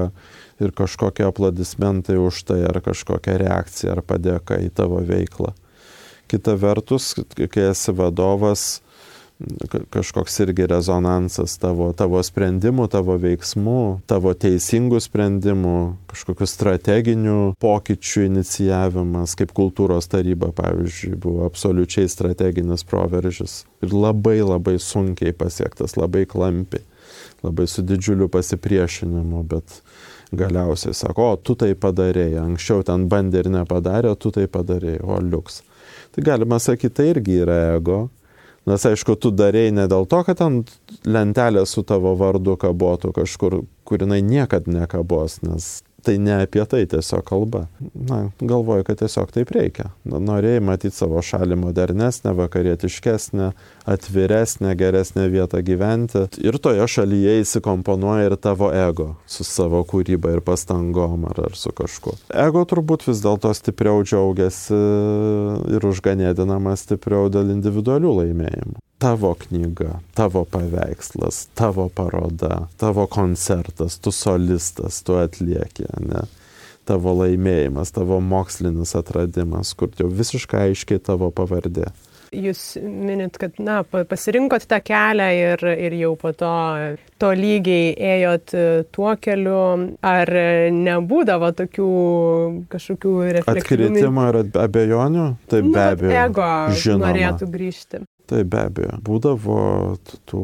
ir 0.60 0.76
kažkokie 0.76 1.26
aplodismentai 1.30 2.20
už 2.20 2.44
tai, 2.52 2.62
ar 2.68 2.82
kažkokia 2.84 3.40
reakcija, 3.40 3.96
ar 3.96 4.04
padėka 4.06 4.60
į 4.60 4.72
tavo 4.76 5.02
veiklą. 5.06 5.56
Kita 6.30 6.54
vertus, 6.60 7.16
kai 7.36 7.72
esi 7.72 7.96
vadovas, 7.96 8.68
kažkoks 9.90 10.40
irgi 10.40 10.68
rezonansas 10.68 11.56
tavo, 11.62 11.88
tavo 11.96 12.20
sprendimų, 12.24 12.90
tavo 12.92 13.16
veiksmų, 13.20 14.02
tavo 14.10 14.34
teisingų 14.36 15.00
sprendimų, 15.04 15.76
kažkokių 16.12 16.48
strateginių 16.50 17.38
pokyčių 17.64 18.26
inicijavimas, 18.28 19.38
kaip 19.40 19.54
kultūros 19.56 20.12
taryba, 20.12 20.52
pavyzdžiui, 20.58 21.16
buvo 21.24 21.48
absoliučiai 21.48 22.12
strateginis 22.12 22.84
proveržis 22.84 23.64
ir 23.86 23.96
labai 23.96 24.42
labai 24.44 24.76
sunkiai 24.84 25.32
pasiektas, 25.32 25.96
labai 25.96 26.26
klampi, 26.28 26.84
labai 27.46 27.70
su 27.72 27.86
didžiuliu 27.88 28.28
pasipriešinimu, 28.28 29.46
bet 29.48 29.80
galiausiai 30.36 30.94
sako, 30.94 31.32
o 31.32 31.40
tu 31.40 31.56
tai 31.56 31.72
padarėjai, 31.80 32.44
anksčiau 32.44 32.84
ten 32.86 33.08
bandė 33.10 33.46
ir 33.46 33.54
nepadarė, 33.56 34.12
tu 34.20 34.36
tai 34.36 34.50
padarėjai, 34.52 35.00
o 35.00 35.24
liuks. 35.24 35.64
Tai 36.20 36.26
galima 36.34 36.58
sakyti, 36.60 36.94
tai 36.96 37.12
irgi 37.14 37.38
yra 37.46 37.56
ego, 37.78 38.10
Nes 38.68 38.84
aišku, 38.86 39.16
tu 39.16 39.32
darėjai 39.34 39.72
ne 39.72 39.86
dėl 39.90 40.04
to, 40.12 40.20
kad 40.28 40.38
ten 40.38 40.60
lentelė 41.08 41.64
su 41.66 41.82
tavo 41.88 42.12
vardu 42.20 42.58
kabotų 42.60 43.14
kažkur, 43.16 43.56
kur 43.88 44.04
jinai 44.04 44.20
niekad 44.22 44.68
nekabos, 44.70 45.40
nes 45.48 45.80
tai 46.04 46.18
ne 46.22 46.36
apie 46.44 46.64
tai 46.70 46.86
tiesiog 46.90 47.24
kalba. 47.28 47.66
Na, 47.94 48.22
galvoju, 48.40 48.86
kad 48.88 49.00
tiesiog 49.02 49.32
taip 49.36 49.52
reikia. 49.56 49.90
Norėjai 50.10 50.64
matyti 50.64 50.96
savo 50.96 51.22
šalį 51.26 51.58
modernesnę, 51.60 52.34
vakarietiškesnę, 52.38 53.52
atviresnę, 53.90 54.76
geresnę 54.80 55.28
vietą 55.30 55.62
gyventi. 55.66 56.26
Ir 56.44 56.60
toje 56.62 56.88
šalyje 56.88 57.40
įsikomponuoja 57.44 58.30
ir 58.30 58.38
tavo 58.42 58.72
ego 58.76 59.14
su 59.30 59.46
savo 59.48 59.84
kūryba 59.88 60.36
ir 60.38 60.44
pastangom 60.46 61.28
ar, 61.30 61.46
ar 61.50 61.58
su 61.58 61.74
kažkuo. 61.76 62.18
Ego 62.34 62.66
turbūt 62.70 63.08
vis 63.10 63.24
dėlto 63.24 63.54
stipriau 63.58 64.04
džiaugiasi 64.04 64.84
ir 65.76 65.90
užganėdinama 65.92 66.76
stipriau 66.80 67.32
dėl 67.34 67.56
individualių 67.58 68.20
laimėjimų 68.22 68.89
tavo 69.00 69.34
knyga, 69.40 70.00
tavo 70.14 70.44
paveikslas, 70.46 71.48
tavo 71.56 71.90
paroda, 71.90 72.68
tavo 72.78 73.08
koncertas, 73.08 73.98
tu 74.00 74.12
solistas, 74.12 75.04
tu 75.04 75.16
atlieki, 75.20 75.88
ne? 76.04 76.26
Tavo 76.90 77.14
laimėjimas, 77.14 77.94
tavo 77.94 78.18
mokslinis 78.20 78.96
atradimas, 78.98 79.76
kur 79.78 79.94
jau 80.00 80.10
visiškai 80.10 80.70
aiškiai 80.70 81.02
tavo 81.06 81.30
pavardė. 81.32 81.92
Jūs 82.34 82.76
minit, 82.84 83.40
kad, 83.42 83.56
na, 83.62 83.80
pasirinkot 83.86 84.68
tą 84.70 84.78
kelią 84.86 85.30
ir, 85.38 85.64
ir 85.88 85.96
jau 85.98 86.12
po 86.20 86.30
to 86.38 86.52
to 87.22 87.32
lygiai 87.34 87.96
ėjot 88.12 88.54
e, 88.54 88.66
tuo 88.94 89.16
keliu, 89.18 89.64
ar 90.06 90.34
nebūdavo 90.76 91.50
tokių 91.58 91.90
kažkokių 92.70 93.16
refleksijų? 93.40 93.90
Atkritimo 93.90 94.30
ir 94.30 94.42
abejonių? 94.68 95.28
Tai 95.50 95.66
be 95.72 95.84
abejo. 95.88 96.16
Ego 96.28 96.54
žinoma. 96.78 97.10
norėtų 97.10 97.50
grįžti. 97.50 98.06
Tai 98.30 98.44
be 98.46 98.60
abejo, 98.62 98.98
būdavo 99.02 99.62
tų 100.30 100.42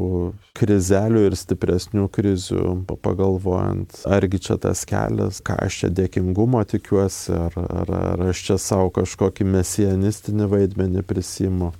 krizelių 0.58 1.28
ir 1.28 1.36
stipresnių 1.38 2.08
krizių, 2.10 2.64
pagalvojant, 2.90 4.00
argi 4.10 4.40
čia 4.48 4.58
tas 4.62 4.82
kelias, 4.90 5.38
ką 5.46 5.60
aš 5.68 5.84
čia 5.84 5.90
dėkingumo 6.00 6.64
tikiuosi, 6.66 7.36
ar, 7.38 7.58
ar, 7.62 7.92
ar 8.00 8.24
aš 8.32 8.42
čia 8.48 8.58
savo 8.62 8.90
kažkokį 8.96 9.46
mesianistinį 9.54 10.50
vaidmenį 10.56 11.06
prisimu, 11.06 11.76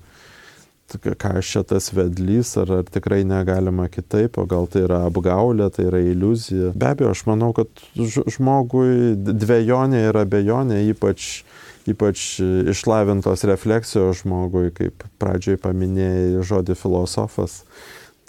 ką 0.94 1.34
aš 1.40 1.56
čia 1.56 1.66
tas 1.74 1.90
vedlys, 1.90 2.54
ar, 2.62 2.76
ar 2.84 2.86
tikrai 2.86 3.24
negalima 3.26 3.90
kitaip, 3.90 4.38
o 4.38 4.46
gal 4.46 4.70
tai 4.70 4.86
yra 4.86 5.08
apgaulė, 5.10 5.72
tai 5.74 5.88
yra 5.90 6.06
iliuzija. 6.06 6.76
Be 6.78 6.92
abejo, 6.94 7.16
aš 7.16 7.26
manau, 7.26 7.50
kad 7.58 7.82
žmogui 7.98 9.16
dviejonė 9.26 10.06
ir 10.12 10.22
abejonė, 10.22 10.84
ypač 10.94 11.42
ypač 11.90 12.40
išlavintos 12.72 13.46
refleksijos 13.48 14.24
žmogui, 14.24 14.72
kaip 14.76 15.06
pradžioj 15.22 15.60
paminėjai 15.62 16.42
žodį 16.46 16.78
filosofas, 16.80 17.62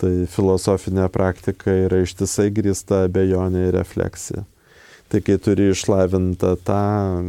tai 0.00 0.26
filosofinė 0.28 1.08
praktika 1.12 1.72
yra 1.86 2.02
ištisai 2.04 2.50
grįsta 2.52 3.06
abejonė 3.06 3.68
ir 3.70 3.78
refleksija. 3.78 4.44
Tai 5.06 5.20
kai 5.22 5.36
turi 5.38 5.68
išlavintą 5.70 6.56
tą 6.66 6.82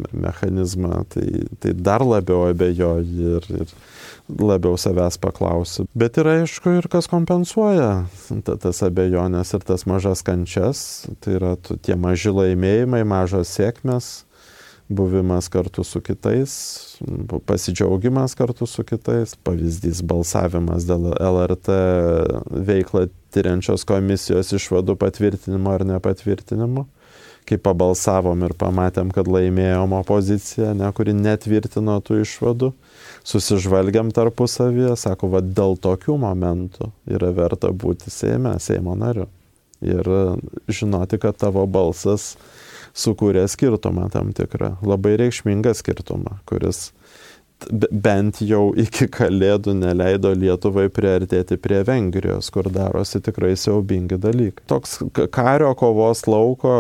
mechanizmą, 0.09 1.03
tai, 1.13 1.45
tai 1.61 1.75
dar 1.77 2.01
labiau 2.01 2.47
abejoji 2.49 3.27
ir, 3.37 3.49
ir 3.61 3.73
labiau 4.27 4.79
savęs 4.81 5.19
paklausi. 5.21 5.85
Bet 5.93 6.17
yra 6.17 6.39
aišku 6.41 6.73
ir 6.79 6.89
kas 6.91 7.05
kompensuoja 7.11 8.07
tas 8.47 8.81
abejonės 8.83 9.53
ir 9.53 9.67
tas 9.67 9.85
mažas 9.89 10.25
kančias, 10.25 11.05
tai 11.21 11.37
yra 11.37 11.53
tie 11.61 11.95
maži 11.95 12.33
laimėjimai, 12.33 13.03
mažos 13.07 13.53
sėkmės, 13.53 14.26
buvimas 14.89 15.49
kartu 15.49 15.83
su 15.83 16.01
kitais, 16.01 16.51
pasidžiaugimas 17.45 18.35
kartu 18.35 18.65
su 18.65 18.83
kitais, 18.87 19.35
pavyzdys 19.43 20.01
balsavimas 20.07 20.87
dėl 20.87 21.09
LRT 21.11 21.79
veiklą 22.67 23.07
tyriančios 23.35 23.83
komisijos 23.87 24.53
išvadų 24.55 24.95
patvirtinimo 24.99 25.73
ar 25.75 25.85
nepatvirtinimo. 25.87 26.87
Kai 27.47 27.55
pabalsavom 27.63 28.41
ir 28.43 28.51
pamatėm, 28.59 29.11
kad 29.15 29.27
laimėjom 29.31 29.93
opoziciją, 30.01 30.73
ne, 30.75 30.89
kuri 30.91 31.13
netvirtino 31.15 31.95
tų 32.03 32.19
išvadų, 32.25 32.73
susižvalgiam 33.27 34.11
tarpusavyje, 34.15 34.97
sako, 34.99 35.29
va 35.31 35.39
dėl 35.39 35.79
tokių 35.79 36.17
momentų 36.19 36.91
yra 37.07 37.31
verta 37.35 37.71
būti 37.71 38.11
Seime, 38.11 38.57
Seimo 38.59 38.97
nariu. 38.99 39.29
Ir 39.79 40.09
žinoti, 40.67 41.19
kad 41.21 41.37
tavo 41.39 41.63
balsas 41.69 42.33
sukūrė 42.97 43.45
skirtumą 43.49 44.09
tam 44.13 44.33
tikrą, 44.35 44.75
labai 44.85 45.15
reikšmingą 45.21 45.75
skirtumą, 45.77 46.39
kuris 46.49 46.91
bent 47.91 48.41
jau 48.45 48.69
iki 48.77 49.07
kalėdų 49.09 49.73
neleido 49.79 50.33
Lietuvai 50.37 50.87
priartėti 50.93 51.57
prie 51.61 51.81
Vengrijos, 51.87 52.51
kur 52.53 52.69
darosi 52.73 53.21
tikrai 53.25 53.55
siaubingi 53.57 54.19
dalykai. 54.21 54.65
Toks 54.69 54.99
kario 55.33 55.71
kovos 55.77 56.27
lauko, 56.29 56.75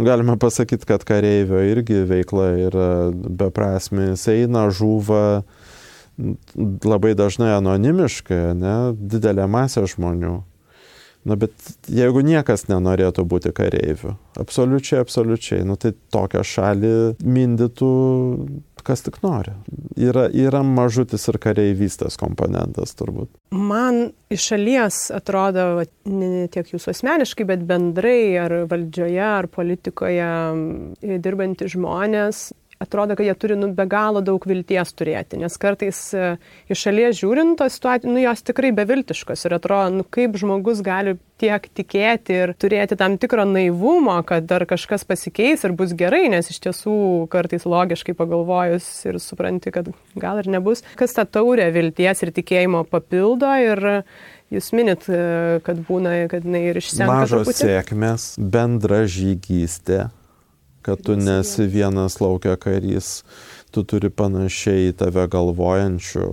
galima 0.00 0.38
pasakyti, 0.40 0.88
kad 0.88 1.04
kareivio 1.08 1.60
irgi 1.60 2.04
veikla 2.08 2.48
yra 2.68 2.88
beprasmi, 3.12 4.12
jis 4.14 4.28
eina, 4.32 4.68
žūva 4.72 5.42
labai 6.88 7.12
dažnai 7.18 7.52
anonimiškai, 7.58 8.42
ne, 8.58 8.76
didelė 8.98 9.46
masė 9.50 9.84
žmonių. 9.92 10.38
Na, 11.26 11.34
bet 11.36 11.52
jeigu 11.90 12.22
niekas 12.24 12.68
nenorėtų 12.70 13.24
būti 13.28 13.50
kareiviu, 13.56 14.14
absoliučiai, 14.38 15.02
absoliučiai, 15.02 15.64
nu, 15.66 15.74
tai 15.80 15.92
tokią 16.14 16.44
šalį 16.46 16.94
mindytų 17.26 17.92
kas 18.88 19.04
tik 19.04 19.18
nori. 19.20 19.52
Yra, 20.00 20.28
yra 20.32 20.62
mažutis 20.64 21.26
ir 21.28 21.36
kareivystės 21.42 22.16
komponentas 22.20 22.94
turbūt. 22.96 23.28
Man 23.52 24.12
iš 24.32 24.46
šalies 24.52 25.00
atrodo, 25.14 25.66
ne 26.08 26.46
tiek 26.52 26.70
jūsų 26.72 26.94
asmeniškai, 26.94 27.48
bet 27.50 27.66
bendrai 27.68 28.22
ar 28.40 28.54
valdžioje, 28.70 29.26
ar 29.26 29.50
politikoje 29.52 30.30
dirbantys 31.26 31.74
žmonės 31.74 32.46
atrodo, 32.78 33.16
kad 33.16 33.26
jie 33.26 33.34
turi 33.34 33.56
nu, 33.58 33.70
be 33.74 33.86
galo 33.90 34.20
daug 34.24 34.44
vilties 34.46 34.92
turėti, 34.94 35.38
nes 35.40 35.56
kartais 35.60 35.98
e, 36.14 36.28
iš 36.70 36.84
šalies 36.86 37.18
žiūrint, 37.18 37.56
tos 37.58 37.74
situacijos, 37.78 38.12
nu, 38.12 38.20
jos 38.22 38.44
tikrai 38.46 38.70
beviltiškos 38.76 39.46
ir 39.48 39.56
atrodo, 39.58 39.98
nu, 39.98 40.06
kaip 40.06 40.38
žmogus 40.38 40.82
gali 40.86 41.16
tiek 41.38 41.66
tikėti 41.80 42.38
ir 42.44 42.54
turėti 42.58 42.98
tam 42.98 43.18
tikro 43.18 43.44
naivumo, 43.46 44.16
kad 44.26 44.46
dar 44.50 44.66
kažkas 44.70 45.06
pasikeis 45.08 45.66
ir 45.66 45.74
bus 45.78 45.94
gerai, 45.98 46.26
nes 46.30 46.50
iš 46.50 46.62
tiesų 46.66 46.96
kartais 47.32 47.66
logiškai 47.66 48.14
pagalvojus 48.18 48.88
ir 49.10 49.20
supranti, 49.22 49.74
kad 49.74 49.90
gal 50.18 50.42
ir 50.42 50.50
nebus. 50.50 50.82
Kas 50.98 51.14
tą 51.18 51.26
taurę 51.38 51.70
vilties 51.74 52.26
ir 52.26 52.34
tikėjimo 52.40 52.86
papildo 52.90 53.54
ir 53.62 53.86
Jūs 54.48 54.70
minit, 54.72 55.02
e, 55.12 55.58
kad 55.60 55.76
būna, 55.84 56.14
kad 56.32 56.46
jinai 56.46 56.70
ir 56.70 56.78
išsenka. 56.80 57.08
Mažos 57.10 57.50
sėkmės, 57.58 58.30
bendra 58.40 59.02
žygystė, 59.04 60.06
kad 60.88 61.04
tu 61.04 61.16
nesi 61.20 61.66
vienas 61.68 62.16
laukia 62.20 62.56
karys, 62.56 63.22
tu 63.70 63.84
turi 63.84 64.08
panašiai 64.08 64.94
tave 64.96 65.26
galvojančių 65.28 66.28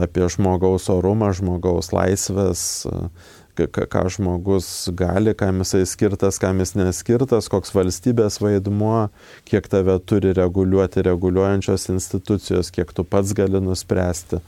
apie 0.00 0.24
žmogaus 0.32 0.88
orumą, 0.88 1.28
žmogaus 1.36 1.92
laisvės, 1.92 2.62
ką 3.58 4.04
žmogus 4.14 4.68
gali, 4.96 5.34
kam 5.36 5.60
jisai 5.60 5.82
skirtas, 5.90 6.38
kam 6.40 6.62
jis 6.62 6.72
neskirtas, 6.78 7.50
koks 7.52 7.74
valstybės 7.76 8.40
vaidmuo, 8.40 9.10
kiek 9.44 9.68
tave 9.68 9.98
turi 10.08 10.32
reguliuoti 10.32 11.04
reguliuojančios 11.04 11.90
institucijos, 11.92 12.72
kiek 12.72 12.96
tu 12.96 13.04
pats 13.04 13.36
gali 13.36 13.60
nuspręsti 13.60 14.40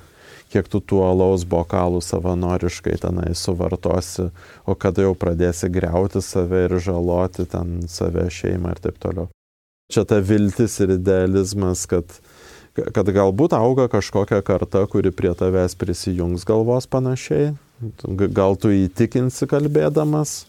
kiek 0.50 0.68
tu 0.70 0.80
tų 0.82 1.00
alaus 1.06 1.44
bokalų 1.48 2.00
savanoriškai 2.04 2.96
tenai 3.02 3.30
suvartosi, 3.38 4.30
o 4.66 4.74
kada 4.74 5.06
jau 5.06 5.14
pradėsi 5.18 5.70
greuti 5.72 6.22
save 6.24 6.66
ir 6.66 6.76
žaloti 6.82 7.46
ten 7.50 7.80
save, 7.90 8.26
šeimą 8.34 8.74
ir 8.74 8.82
taip 8.82 8.98
toliau. 9.02 9.30
Čia 9.90 10.04
ta 10.06 10.20
viltis 10.22 10.76
ir 10.82 10.94
idealizmas, 10.94 11.86
kad, 11.90 12.06
kad 12.74 13.10
galbūt 13.10 13.54
auga 13.58 13.88
kažkokia 13.90 14.38
karta, 14.46 14.84
kuri 14.90 15.10
prie 15.14 15.32
tavęs 15.34 15.74
prisijungs 15.78 16.46
galvos 16.46 16.86
panašiai, 16.90 17.54
gal 18.30 18.58
tu 18.60 18.70
įtikinsi 18.74 19.48
kalbėdamas, 19.50 20.44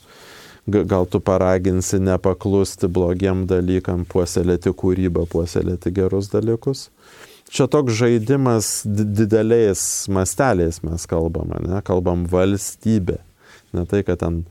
gal 0.70 1.08
tu 1.10 1.22
paraginsi 1.26 1.98
nepaklusti 2.02 2.90
blogiem 2.90 3.48
dalykam, 3.50 4.06
puoselėti 4.06 4.74
kūrybą, 4.78 5.26
puoselėti 5.30 5.94
gerus 5.94 6.30
dalykus 6.34 6.90
čia 7.52 7.68
toks 7.68 7.94
žaidimas 8.00 8.82
dideliais 8.86 10.08
masteliais 10.08 10.82
mes 10.88 11.06
kalbame, 11.06 11.60
ne? 11.68 11.84
kalbam 11.86 12.26
valstybė. 12.32 13.20
Ne 13.76 13.86
tai, 13.88 14.02
kad 14.08 14.20
ten 14.24 14.44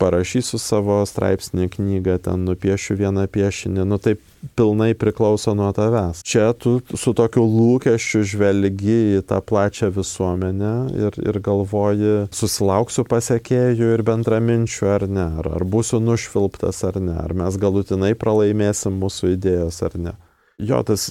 parašysiu 0.00 0.58
savo 0.60 0.98
straipsnį, 1.04 1.68
knygą, 1.74 2.16
ten 2.24 2.46
nupiešiu 2.48 2.96
vieną 2.96 3.26
piešinį, 3.32 3.84
nu 3.88 3.98
tai 4.00 4.14
pilnai 4.56 4.94
priklauso 4.96 5.52
nuo 5.56 5.68
tavęs. 5.76 6.22
Čia 6.24 6.54
tu 6.56 6.78
su 6.96 7.12
tokiu 7.16 7.44
lūkesčiu 7.44 8.22
žvelgi 8.32 8.96
į 9.18 9.20
tą 9.28 9.42
plačią 9.44 9.90
visuomenę 9.92 10.72
ir, 10.96 11.20
ir 11.20 11.40
galvoji, 11.44 12.14
susilauksiu 12.36 13.04
pasiekėjų 13.10 13.92
ir 13.98 14.04
bendraminčių 14.08 14.90
ar 14.96 15.06
ne, 15.10 15.28
ar, 15.42 15.52
ar 15.60 15.68
būsiu 15.68 16.00
nušvilptas 16.04 16.80
ar 16.88 17.00
ne, 17.04 17.18
ar 17.20 17.36
mes 17.36 17.60
galutinai 17.60 18.14
pralaimėsim 18.16 18.96
mūsų 19.04 19.36
idėjos 19.36 19.84
ar 19.84 20.00
ne 20.00 20.16
jo 20.60 20.80
tas 20.86 21.08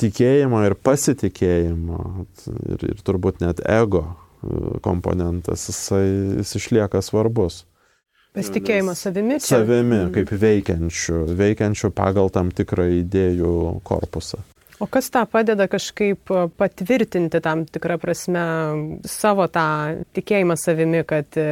tikėjimo 0.00 0.62
ir 0.66 0.76
pasitikėjimo 0.78 2.02
ir, 2.74 2.86
ir 2.92 3.02
turbūt 3.06 3.42
net 3.44 3.62
ego 3.64 4.04
e, 4.06 4.78
komponentas, 4.84 5.68
jisai, 5.70 6.04
jis 6.40 6.56
išlieka 6.60 7.02
svarbus. 7.04 7.64
Pasitikėjimas 8.36 9.00
savimi. 9.02 9.40
Čia. 9.40 9.56
Savimi, 9.56 10.04
mm. 10.04 10.12
kaip 10.14 10.30
veikiančių, 10.38 11.20
veikiančių 11.38 11.90
pagal 11.94 12.30
tam 12.30 12.52
tikrą 12.54 12.86
idėjų 13.00 13.54
korpusą. 13.86 14.38
O 14.80 14.86
kas 14.88 15.10
tą 15.12 15.26
padeda 15.28 15.66
kažkaip 15.68 16.30
patvirtinti 16.56 17.40
tam 17.44 17.66
tikrą 17.68 17.98
prasme 18.00 18.44
savo 19.04 19.44
tą 19.52 19.64
tikėjimą 20.16 20.56
savimi, 20.56 21.02
kad 21.04 21.36
e, 21.36 21.48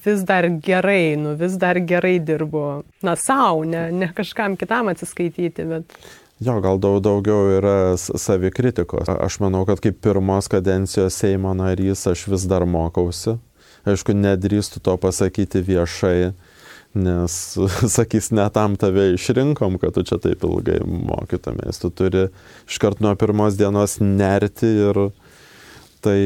vis 0.00 0.22
dar 0.24 0.48
gerai, 0.64 1.18
nu 1.20 1.34
vis 1.36 1.58
dar 1.60 1.76
gerai 1.84 2.14
dirbu, 2.24 2.64
na 3.04 3.18
savo, 3.20 3.66
ne, 3.68 3.90
ne 3.92 4.08
kažkam 4.16 4.56
kitam 4.60 4.92
atsiskaityti, 4.94 5.68
bet... 5.74 6.00
Jo, 6.40 6.54
gal 6.64 6.78
daug 6.80 7.02
daugiau 7.04 7.50
yra 7.52 7.98
savikritikos. 8.00 9.10
Aš 9.12 9.42
manau, 9.42 9.66
kad 9.68 9.82
kaip 9.84 9.98
pirmos 10.00 10.46
kadencijos 10.48 11.18
Seimo 11.20 11.52
narys 11.52 12.06
aš 12.08 12.22
vis 12.32 12.46
dar 12.48 12.64
mokausi. 12.64 13.34
Aišku, 13.84 14.14
nedrįstu 14.16 14.80
to 14.80 14.94
pasakyti 15.00 15.60
viešai, 15.64 16.30
nes, 16.96 17.36
sakys, 17.96 18.30
ne 18.32 18.46
tam 18.56 18.78
tave 18.80 19.10
išrinkom, 19.18 19.76
kad 19.82 19.92
tu 19.98 20.06
čia 20.08 20.16
taip 20.16 20.46
ilgai 20.48 20.78
mokytumės. 20.84 21.82
Tu 21.82 21.92
turi 21.92 22.24
iškart 22.64 23.04
nuo 23.04 23.12
pirmos 23.20 23.60
dienos 23.60 23.98
nerti 24.00 24.72
ir 24.86 25.02
tai, 26.00 26.18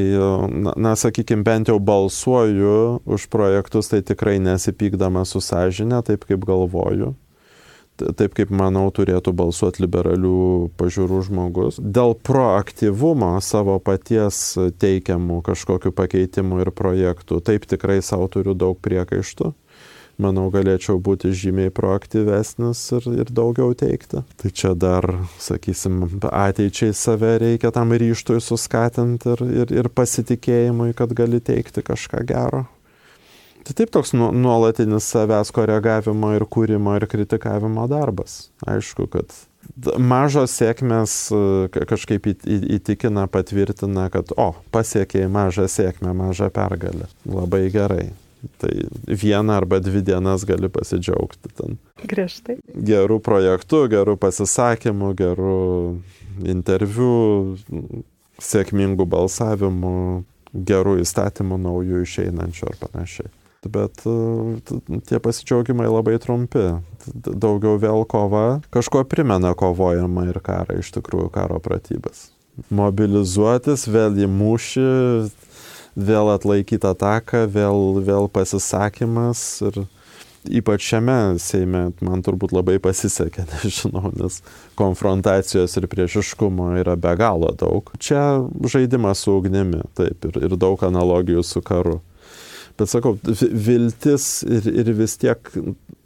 na, 0.55 0.77
na 0.79 0.95
sakykime, 0.95 1.43
bent 1.43 1.75
jau 1.75 1.81
balsuoju 1.83 3.03
už 3.03 3.27
projektus, 3.35 3.91
tai 3.91 4.05
tikrai 4.07 4.39
nesipykdama 4.39 5.27
su 5.27 5.43
sąžinė, 5.43 6.05
taip 6.07 6.31
kaip 6.31 6.47
galvoju 6.47 7.17
taip 7.99 8.35
kaip 8.37 8.53
manau 8.55 8.87
turėtų 8.95 9.35
balsuoti 9.37 9.85
liberalių 9.85 10.71
pažiūrų 10.81 11.21
žmogus. 11.29 11.79
Dėl 11.79 12.17
proaktyvumo 12.27 13.35
savo 13.45 13.79
paties 13.83 14.57
teikiamų 14.83 15.41
kažkokiu 15.47 15.95
pakeitimu 15.95 16.63
ir 16.65 16.73
projektų, 16.75 17.43
taip 17.45 17.69
tikrai 17.71 18.01
savo 18.03 18.31
turiu 18.33 18.57
daug 18.59 18.81
priekaištų. 18.83 19.53
Manau, 20.15 20.47
galėčiau 20.55 21.01
būti 21.03 21.33
žymiai 21.35 21.73
proaktyvesnis 21.75 22.85
ir, 22.95 23.09
ir 23.25 23.33
daugiau 23.35 23.75
teikti. 23.75 24.23
Tai 24.39 24.53
čia 24.55 24.71
dar, 24.79 25.09
sakysim, 25.43 26.05
ateičiai 26.31 26.95
save 26.95 27.33
reikia 27.43 27.73
tam 27.75 27.91
ryštui 27.91 28.39
suskatinti 28.39 29.35
ir, 29.35 29.43
ir, 29.65 29.75
ir 29.83 29.91
pasitikėjimui, 29.91 30.93
kad 30.95 31.17
gali 31.19 31.43
teikti 31.43 31.83
kažką 31.83 32.23
gero. 32.31 32.63
Tai 33.65 33.75
taip 33.79 33.91
toks 33.95 34.13
nu, 34.13 34.29
nuolatinis 34.37 35.07
savęs 35.09 35.53
koregavimo 35.57 36.35
ir 36.37 36.45
kūrimo 36.45 36.99
ir 36.99 37.07
kritikavimo 37.09 37.87
darbas. 37.89 38.51
Aišku, 38.69 39.07
kad 39.13 39.33
mažos 39.99 40.53
sėkmės 40.59 41.15
e, 41.33 41.85
kažkaip 41.89 42.29
įtikina, 42.29 43.27
patvirtina, 43.33 44.11
kad, 44.13 44.35
o, 44.37 44.53
pasiekėjai 44.75 45.31
mažą 45.33 45.65
sėkmę, 45.71 46.13
mažą 46.17 46.51
pergalę. 46.55 47.09
Labai 47.25 47.67
gerai. 47.73 48.11
Tai 48.61 48.73
vieną 49.09 49.55
arba 49.57 49.79
dvi 49.81 50.03
dienas 50.05 50.45
gali 50.45 50.69
pasidžiaugti 50.69 51.53
ten. 51.57 51.79
Griežtai. 52.05 52.59
Gerų 52.77 53.17
projektų, 53.25 53.87
gerų 53.89 54.19
pasisakymų, 54.21 55.15
gerų 55.17 55.63
interviu, 56.53 57.57
sėkmingų 58.45 59.09
balsavimų, 59.09 59.97
gerų 60.53 60.99
įstatymų 61.07 61.59
naujų 61.65 62.05
išeinančių 62.05 62.69
ar 62.69 62.79
panašiai. 62.85 63.33
Bet 63.71 64.05
tie 65.09 65.21
pasidžiaugimai 65.23 65.89
labai 65.91 66.19
trumpi. 66.23 66.67
Daugiau 67.15 67.77
vėl 67.81 68.07
kova, 68.09 68.61
kažko 68.75 69.05
primena 69.09 69.53
kovojama 69.59 70.29
ir 70.31 70.41
karą, 70.45 70.79
iš 70.81 70.95
tikrųjų 70.97 71.29
karo 71.35 71.61
pratybas. 71.65 72.31
Mobilizuotis, 72.73 73.89
vėl 73.91 74.17
į 74.25 74.29
mūšį, 74.31 74.87
vėl 75.95 76.31
atlaikyti 76.35 76.89
ataką, 76.89 77.45
vėl, 77.51 78.01
vėl 78.07 78.31
pasisakymas 78.33 79.43
ir 79.69 79.85
ypač 80.45 80.85
šiame 80.91 81.39
Seime 81.41 81.87
man 82.05 82.23
turbūt 82.25 82.53
labai 82.55 82.77
pasisekė, 82.83 83.47
nežinau, 83.53 84.11
nes 84.17 84.41
konfrontacijos 84.79 85.77
ir 85.81 85.89
priešiškumo 85.91 86.75
yra 86.81 86.97
be 87.01 87.15
galo 87.21 87.53
daug. 87.59 87.93
Čia 87.99 88.45
žaidimas 88.69 89.25
su 89.25 89.39
ugnimi, 89.39 89.83
taip, 89.97 90.29
ir, 90.29 90.43
ir 90.49 90.57
daug 90.61 90.83
analogijų 90.85 91.45
su 91.47 91.65
karu. 91.65 92.01
Bet 92.79 92.91
sakau, 92.91 93.15
viltis 93.23 94.43
ir, 94.43 94.67
ir 94.67 94.91
vis 94.99 95.15
tiek 95.23 95.51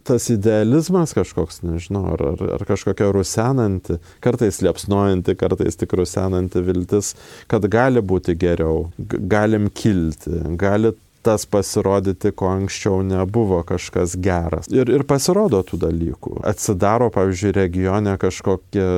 tas 0.08 0.28
idealizmas 0.32 1.12
kažkoks, 1.16 1.60
nežinau, 1.64 2.04
ar, 2.14 2.22
ar, 2.30 2.44
ar 2.56 2.64
kažkokia 2.68 3.10
rusenanti, 3.12 3.98
kartais 4.24 4.62
liepsnojanti, 4.64 5.36
kartais 5.36 5.76
tik 5.76 5.92
rusenanti 6.00 6.62
viltis, 6.64 7.12
kad 7.50 7.66
gali 7.68 8.00
būti 8.00 8.36
geriau, 8.40 8.88
galim 8.98 9.68
kilti, 9.68 10.32
gali 10.60 10.94
tas 11.28 11.44
pasirodyti, 11.50 12.32
ko 12.32 12.48
anksčiau 12.54 13.02
nebuvo 13.04 13.60
kažkas 13.68 14.14
geras. 14.22 14.70
Ir, 14.72 14.88
ir 14.88 15.04
pasirodo 15.08 15.60
tų 15.66 15.80
dalykų. 15.82 16.38
Atsidaro, 16.48 17.10
pavyzdžiui, 17.12 17.52
regione 17.58 18.14
kažkokie 18.20 18.88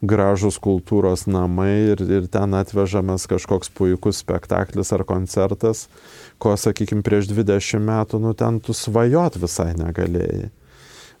gražus 0.00 0.56
kultūros 0.62 1.26
namai 1.28 1.92
ir, 1.92 2.02
ir 2.08 2.26
ten 2.32 2.56
atvežamas 2.56 3.26
kažkoks 3.30 3.72
puikus 3.76 4.22
spektaklis 4.24 4.92
ar 4.96 5.04
koncertas, 5.08 5.86
ko, 6.40 6.56
sakykime, 6.56 7.04
prieš 7.04 7.28
20 7.34 7.84
metų, 7.84 8.20
nu 8.24 8.34
ten 8.34 8.60
tu 8.64 8.76
svajot 8.76 9.36
visai 9.40 9.72
negalėjai. 9.78 10.50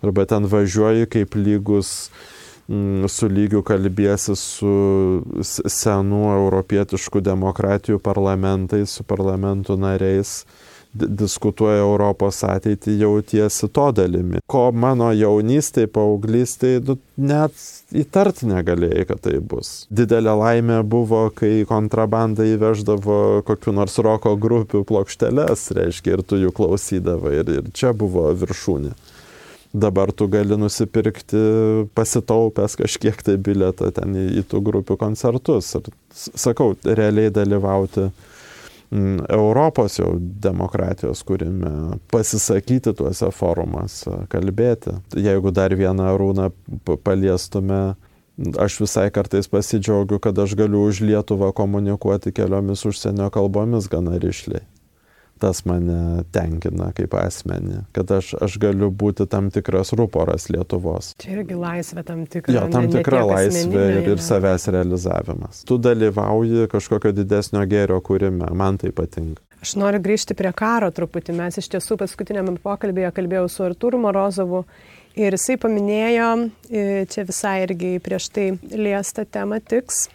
Arba 0.00 0.24
ten 0.24 0.46
važiuoji 0.48 1.10
kaip 1.12 1.36
lygus 1.36 2.10
Mm, 2.70 3.08
su 3.10 3.26
lygiu 3.26 3.64
kalbėsi 3.66 4.36
su 4.38 4.72
senų 5.42 6.20
europietiškų 6.36 7.22
demokratijų 7.26 7.98
parlamentais, 7.98 8.92
su 8.94 9.02
parlamentų 9.02 9.74
nariais, 9.80 10.44
diskutuoja 10.94 11.84
Europos 11.84 12.40
ateitį, 12.46 12.96
jautiesi 13.04 13.68
to 13.70 13.86
dalimi. 13.94 14.40
Ko 14.50 14.70
mano 14.74 15.10
jaunystėje, 15.14 15.90
paauglystėje, 15.94 16.82
nu, 16.88 16.96
net 17.20 17.54
įtart 17.94 18.42
negalėjai, 18.46 19.06
kad 19.10 19.22
tai 19.26 19.36
bus. 19.38 19.84
Didelė 19.90 20.34
laimė 20.40 20.80
buvo, 20.82 21.26
kai 21.34 21.62
kontrabanda 21.68 22.46
įveždavo 22.48 23.44
kokiu 23.46 23.74
nors 23.76 23.98
roko 24.02 24.34
grupių 24.40 24.82
plokšteles, 24.88 25.70
reiškia, 25.78 26.16
ir 26.16 26.26
tu 26.26 26.40
jų 26.40 26.52
klausydavai, 26.56 27.38
ir, 27.42 27.54
ir 27.60 27.72
čia 27.76 27.94
buvo 27.96 28.28
viršūnė 28.34 28.94
dabar 29.70 30.10
tu 30.10 30.26
gali 30.26 30.56
nusipirkti 30.58 31.40
pasitaupęs 31.94 32.74
kažkiek 32.80 33.20
tai 33.22 33.36
biletą 33.38 33.92
ten 33.94 34.16
į, 34.18 34.24
į 34.40 34.42
tų 34.50 34.62
grupių 34.66 34.96
koncertus. 34.98 35.68
Ir 35.78 35.92
sakau, 36.10 36.72
realiai 36.82 37.30
dalyvauti 37.30 38.08
Europos 38.90 40.00
jau 40.00 40.16
demokratijos 40.18 41.22
kūrime, 41.26 41.98
pasisakyti 42.10 42.94
tuose 42.98 43.30
forumuose, 43.30 44.24
kalbėti. 44.32 44.96
Jeigu 45.14 45.52
dar 45.54 45.74
vieną 45.78 46.08
arūną 46.16 46.48
paliestume, 47.06 47.94
aš 48.58 48.80
visai 48.82 49.06
kartais 49.14 49.46
pasidžiaugiu, 49.52 50.18
kad 50.18 50.38
aš 50.42 50.56
galiu 50.58 50.82
už 50.88 51.04
Lietuvą 51.06 51.52
komunikuoti 51.54 52.34
keliomis 52.34 52.82
užsienio 52.88 53.30
kalbomis 53.30 53.86
gana 53.92 54.18
ryšliai 54.18 54.66
tas 55.40 55.62
mane 55.68 56.24
tenkina 56.34 56.90
kaip 56.96 57.14
asmenį, 57.16 57.84
kad 57.96 58.10
aš, 58.18 58.34
aš 58.44 58.58
galiu 58.62 58.90
būti 58.92 59.26
tam 59.30 59.48
tikras 59.52 59.94
ruporas 59.98 60.48
Lietuvos. 60.52 61.14
Čia 61.22 61.38
irgi 61.38 61.58
laisvė 61.58 62.04
tam 62.06 62.24
tikra. 62.30 62.54
Jo, 62.54 62.66
tam 62.72 62.90
tikra 62.92 63.24
laisvė 63.28 63.86
ir, 63.96 64.10
ir 64.14 64.22
savęs 64.24 64.68
realizavimas. 64.74 65.64
Tu 65.68 65.78
dalyvauji 65.80 66.68
kažkokio 66.72 67.14
didesnio 67.16 67.64
gėrio 67.70 68.00
kūrime, 68.04 68.52
man 68.56 68.80
tai 68.80 68.92
patinka. 68.96 69.42
Aš 69.60 69.74
noriu 69.76 70.00
grįžti 70.00 70.36
prie 70.36 70.52
karo 70.56 70.88
truputį. 70.94 71.34
Mes 71.36 71.58
iš 71.60 71.68
tiesų 71.74 71.98
paskutinėme 72.00 72.56
pokalbėje 72.64 73.10
kalbėjau 73.18 73.50
su 73.52 73.66
Artūru 73.66 74.00
Morozovu 74.00 74.62
ir 75.20 75.36
jisai 75.36 75.58
paminėjo, 75.60 76.30
e, 76.70 76.86
čia 77.10 77.26
visai 77.28 77.58
irgi 77.66 77.98
prieš 78.00 78.30
tai 78.32 78.46
liestą 78.72 79.26
temą 79.28 79.60
tiks, 79.60 80.06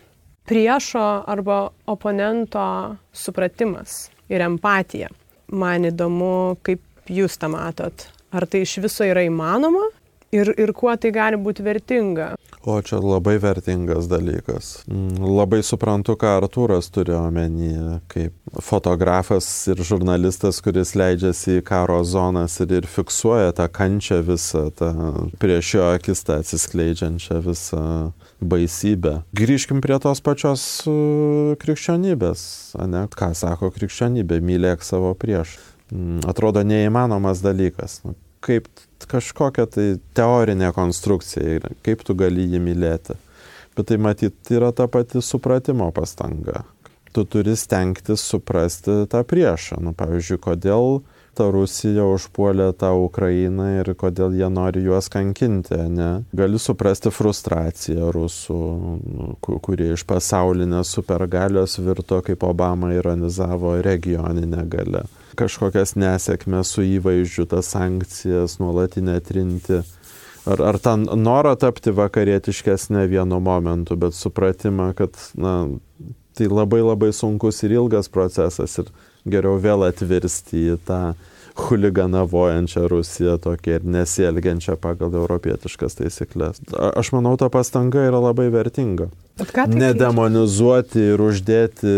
priešo 0.49 1.05
arba 1.29 1.67
oponento 1.89 2.65
supratimas 3.13 4.05
ir 4.29 4.43
empatija. 4.45 5.11
Man 5.51 5.85
įdomu, 5.91 6.57
kaip 6.65 6.81
jūs 7.11 7.37
tą 7.41 7.51
matot. 7.53 8.07
Ar 8.35 8.47
tai 8.49 8.63
iš 8.65 8.79
viso 8.83 9.05
yra 9.07 9.23
įmanoma 9.25 9.85
ir, 10.35 10.51
ir 10.57 10.73
kuo 10.75 10.93
tai 10.97 11.13
gali 11.15 11.39
būti 11.39 11.63
vertinga? 11.65 12.33
O 12.65 12.81
čia 12.81 12.97
labai 12.97 13.37
vertingas 13.37 14.07
dalykas. 14.09 14.79
Mm, 14.89 15.21
labai 15.37 15.61
suprantu, 15.61 16.15
ką 16.17 16.31
Artūras 16.39 16.87
turi 16.89 17.13
omenyje, 17.13 17.99
kaip 18.09 18.57
fotografas 18.65 19.45
ir 19.69 19.83
žurnalistas, 19.85 20.63
kuris 20.65 20.95
leidžiasi 20.97 21.59
į 21.59 21.65
karo 21.67 21.99
zonas 22.01 22.57
ir, 22.65 22.73
ir 22.79 22.87
fiksuoja 22.89 23.53
tą 23.59 23.67
kančią 23.69 24.17
visą, 24.25 24.63
tą 24.73 24.89
prieš 25.37 25.75
jo 25.77 25.85
akis 25.91 26.25
tą 26.25 26.39
atsiskleidžiančią 26.41 27.37
visą 27.45 27.83
baisybę. 28.41 29.19
Grįžkim 29.37 29.85
prie 29.85 30.01
tos 30.01 30.25
pačios 30.25 30.65
uh, 30.89 31.53
krikščionybės, 31.61 32.41
ne? 32.89 33.05
Ką 33.13 33.29
sako 33.37 33.69
krikščionybė, 33.77 34.41
mylėk 34.41 34.81
savo 34.81 35.13
prieš. 35.13 35.59
Mm, 35.93 36.25
atrodo 36.25 36.65
neįmanomas 36.65 37.45
dalykas. 37.45 38.01
Nu, 38.07 38.17
kaip 38.41 38.65
kažkokia 39.09 39.65
tai 39.71 39.87
teorinė 40.17 40.71
konstrukcija, 40.75 41.73
kaip 41.85 42.03
tu 42.05 42.15
gali 42.17 42.47
jį 42.51 42.61
mylėti. 42.63 43.17
Bet 43.75 43.89
tai 43.91 43.97
matyt 43.99 44.51
yra 44.55 44.71
ta 44.71 44.87
pati 44.87 45.21
supratimo 45.21 45.89
pastanga. 45.91 46.63
Tu 47.15 47.23
turi 47.31 47.55
stengtis 47.55 48.23
suprasti 48.23 49.03
tą 49.11 49.23
priešą. 49.27 49.79
Nu, 49.83 49.93
pavyzdžiui, 49.95 50.39
kodėl 50.43 50.99
ta 51.35 51.47
Rusija 51.51 52.05
užpuolė 52.07 52.69
tą 52.79 52.93
Ukrainą 53.03 53.67
ir 53.81 53.91
kodėl 53.99 54.35
jie 54.39 54.47
nori 54.51 54.83
juos 54.85 55.09
kankinti, 55.11 55.77
ne? 55.91 56.09
Gali 56.35 56.59
suprasti 56.59 57.11
frustraciją 57.11 58.11
rusų, 58.15 58.59
nu, 59.03 59.35
kurie 59.43 59.91
iš 59.95 60.05
pasaulinės 60.07 60.95
supergalios 60.95 61.77
virto, 61.83 62.21
kaip 62.23 62.43
Obama 62.47 62.93
ironizavo, 62.95 63.75
regioninę 63.83 64.63
galę. 64.71 65.05
Kažkokias 65.37 65.95
nesėkmės 65.99 66.71
su 66.75 66.85
įvaizdžiu, 66.85 67.47
tas 67.51 67.71
sankcijas 67.73 68.57
nuolatinę 68.61 69.19
trinti. 69.25 69.81
Ar, 70.45 70.61
ar 70.61 70.77
tą 70.77 70.93
norą 71.17 71.55
tapti 71.57 71.93
vakarietiškesnė 71.95 73.07
vienu 73.09 73.39
momentu, 73.41 73.97
bet 73.97 74.13
supratimą, 74.13 74.91
kad 74.97 75.17
na, 75.39 75.55
tai 76.37 76.49
labai 76.51 76.83
labai 76.85 77.09
sunkus 77.15 77.63
ir 77.65 77.73
ilgas 77.79 78.11
procesas 78.13 78.77
ir 78.81 78.91
geriau 79.25 79.57
vėl 79.61 79.87
atvirsti 79.87 80.67
į 80.75 80.77
tą 80.85 81.01
huliganavojančią 81.55 82.87
Rusiją 82.91 83.37
tokia 83.39 83.79
ir 83.79 83.85
nesielgiančią 83.87 84.75
pagal 84.81 85.15
europietiškas 85.15 85.95
taisyklės. 86.01 86.59
Aš 86.75 87.13
manau, 87.15 87.37
ta 87.39 87.47
pastanga 87.49 88.03
yra 88.09 88.19
labai 88.19 88.49
vertinga. 88.53 89.07
Tai 89.35 89.65
Nedemonizuoti 89.67 91.01
ir 91.11 91.19
uždėti 91.19 91.93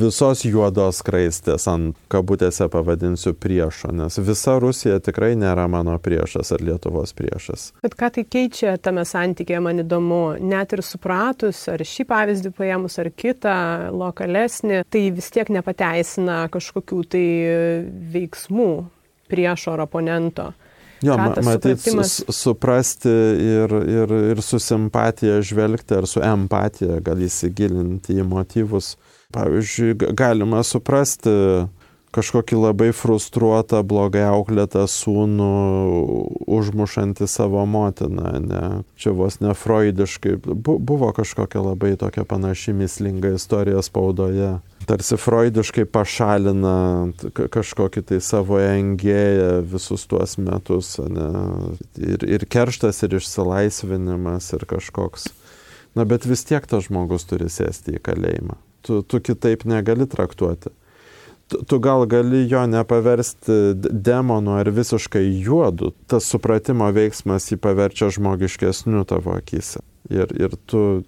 visos 0.00 0.40
juodos 0.42 0.98
kraistės 1.06 1.68
ant 1.70 1.94
kabutėse 2.10 2.66
pavadinsiu 2.72 3.36
priešo, 3.38 3.92
nes 3.94 4.18
visa 4.18 4.56
Rusija 4.58 4.98
tikrai 4.98 5.36
nėra 5.38 5.68
mano 5.70 5.94
priešas 6.02 6.50
ar 6.56 6.64
Lietuvos 6.66 7.14
priešas. 7.14 7.68
Bet 7.86 7.94
ką 7.98 8.10
tai 8.16 8.24
keičia 8.26 8.74
tame 8.82 9.04
santykėje, 9.06 9.60
man 9.62 9.84
įdomu, 9.84 10.22
net 10.42 10.74
ir 10.74 10.82
supratus, 10.82 11.60
ar 11.70 11.86
šį 11.86 12.08
pavyzdį 12.10 12.52
paėmus, 12.58 12.98
ar 12.98 13.12
kitą 13.14 13.54
lokalesnį, 13.94 14.82
tai 14.90 15.04
vis 15.14 15.30
tiek 15.30 15.54
nepateisina 15.54 16.48
kažkokių 16.50 17.00
tai 17.14 17.26
veiksmų 18.16 18.72
priešo 19.30 19.76
ar 19.76 19.86
oponento. 19.86 20.50
Jo, 21.02 21.16
ma, 21.18 21.32
matyt, 21.42 21.82
suprasti 22.30 23.10
ir, 23.10 23.74
ir, 23.90 24.16
ir 24.32 24.42
su 24.42 24.60
simpatija 24.62 25.40
žvelgti 25.42 25.98
ar 25.98 26.06
su 26.06 26.22
empatija 26.22 27.00
gal 27.02 27.22
įsigilinti 27.26 28.20
į 28.22 28.26
motyvus. 28.28 28.94
Pavyzdžiui, 29.32 29.96
galima 30.14 30.60
suprasti 30.66 31.32
kažkokį 32.12 32.58
labai 32.60 32.90
frustruotą, 32.96 33.80
blogai 33.88 34.24
auklėtą 34.28 34.84
sūnų 34.90 35.48
užmušantį 36.52 37.28
savo 37.30 37.64
motiną, 37.68 38.34
ne? 38.44 38.62
Čia 39.00 39.14
vos 39.16 39.40
ne 39.40 39.54
freudiškai. 39.56 40.36
Bu, 40.44 40.76
buvo 40.76 41.12
kažkokia 41.16 41.64
labai 41.64 41.94
tokia 42.00 42.26
panaši 42.28 42.76
mislinga 42.76 43.34
istorija 43.38 43.82
spaudoje. 43.84 44.58
Tarsi 44.88 45.16
freudiškai 45.20 45.84
pašalina 45.92 46.74
kažkokį 47.54 48.02
tai 48.08 48.18
savo 48.24 48.58
engėją 48.62 49.62
visus 49.68 50.08
tuos 50.10 50.36
metus, 50.42 50.96
ne? 51.06 51.28
Ir, 52.00 52.26
ir 52.26 52.46
kerštas, 52.50 53.04
ir 53.06 53.16
išsilaisvinimas, 53.20 54.50
ir 54.56 54.66
kažkoks. 54.70 55.30
Na, 55.94 56.06
bet 56.08 56.26
vis 56.26 56.44
tiek 56.48 56.66
tas 56.66 56.88
žmogus 56.88 57.28
turi 57.28 57.50
sėsti 57.52 57.98
į 57.98 58.04
kalėjimą. 58.04 58.56
Tu, 58.82 59.02
tu 59.06 59.20
kitaip 59.22 59.66
negali 59.68 60.08
traktuoti 60.10 60.72
tu, 61.52 61.64
tu 61.64 61.78
gal 61.78 62.06
gali 62.06 62.48
jo 62.48 62.66
nepaversti 62.66 63.52
demonu 63.74 64.56
ar 64.56 64.70
visiškai 64.70 65.24
juodu, 65.44 65.92
tas 66.06 66.26
supratimo 66.28 66.88
veiksmas 66.94 67.50
jį 67.52 67.58
paverčia 67.60 68.10
žmogiškesniu 68.16 69.04
tavo 69.08 69.36
akise. 69.36 69.82
Ir, 70.10 70.32
ir 70.34 70.54
tu 70.66 71.04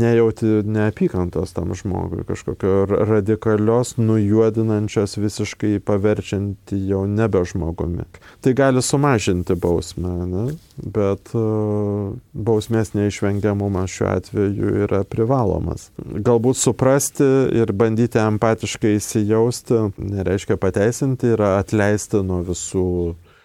nejauti 0.00 0.46
neapykantos 0.68 1.54
tam 1.56 1.72
žmogui, 1.74 2.20
kažkokio 2.28 2.84
radikalios, 3.08 3.94
nujuodinančios, 3.96 5.16
visiškai 5.16 5.80
paverčianti 5.84 6.76
jau 6.90 7.06
nebe 7.08 7.40
žmogumi. 7.48 8.04
Tai 8.44 8.52
gali 8.54 8.82
sumažinti 8.84 9.56
bausmę, 9.56 10.12
ne? 10.28 10.44
bet 10.80 11.32
uh, 11.36 12.12
bausmės 12.32 12.92
neišvengiamumas 12.96 13.96
šiuo 13.96 14.12
atveju 14.12 14.76
yra 14.84 15.02
privalomas. 15.08 15.88
Galbūt 15.98 16.60
suprasti 16.60 17.26
ir 17.56 17.72
bandyti 17.72 18.20
empatiškai 18.20 18.94
įsijausti 18.98 19.82
nereiškia 19.96 20.60
pateisinti, 20.60 21.34
yra 21.34 21.56
atleisti 21.64 22.22
nuo 22.24 22.44
visų 22.46 22.86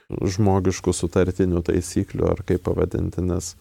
žmogiškų 0.06 0.94
sutartinių 0.94 1.64
taisyklių 1.66 2.28
ar 2.30 2.42
kaip 2.46 2.62
pavadinti, 2.68 3.24
nes 3.26 3.56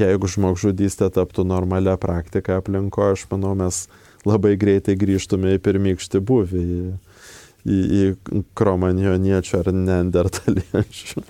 jeigu 0.00 0.30
žmogžudystė 0.30 1.10
taptų 1.14 1.44
normalia 1.48 1.96
praktika 2.00 2.60
aplinkoje, 2.60 3.16
aš 3.16 3.26
manau, 3.32 3.54
mes 3.58 3.86
labai 4.28 4.56
greitai 4.60 4.96
grįžtume 5.00 5.56
į 5.56 5.62
pirmykštį 5.64 6.20
buvį, 6.28 6.62
į, 6.62 6.84
į, 7.64 7.80
į 7.80 8.42
kromanioniečių 8.58 9.58
ar 9.62 9.72
neandertaliečių 9.74 11.24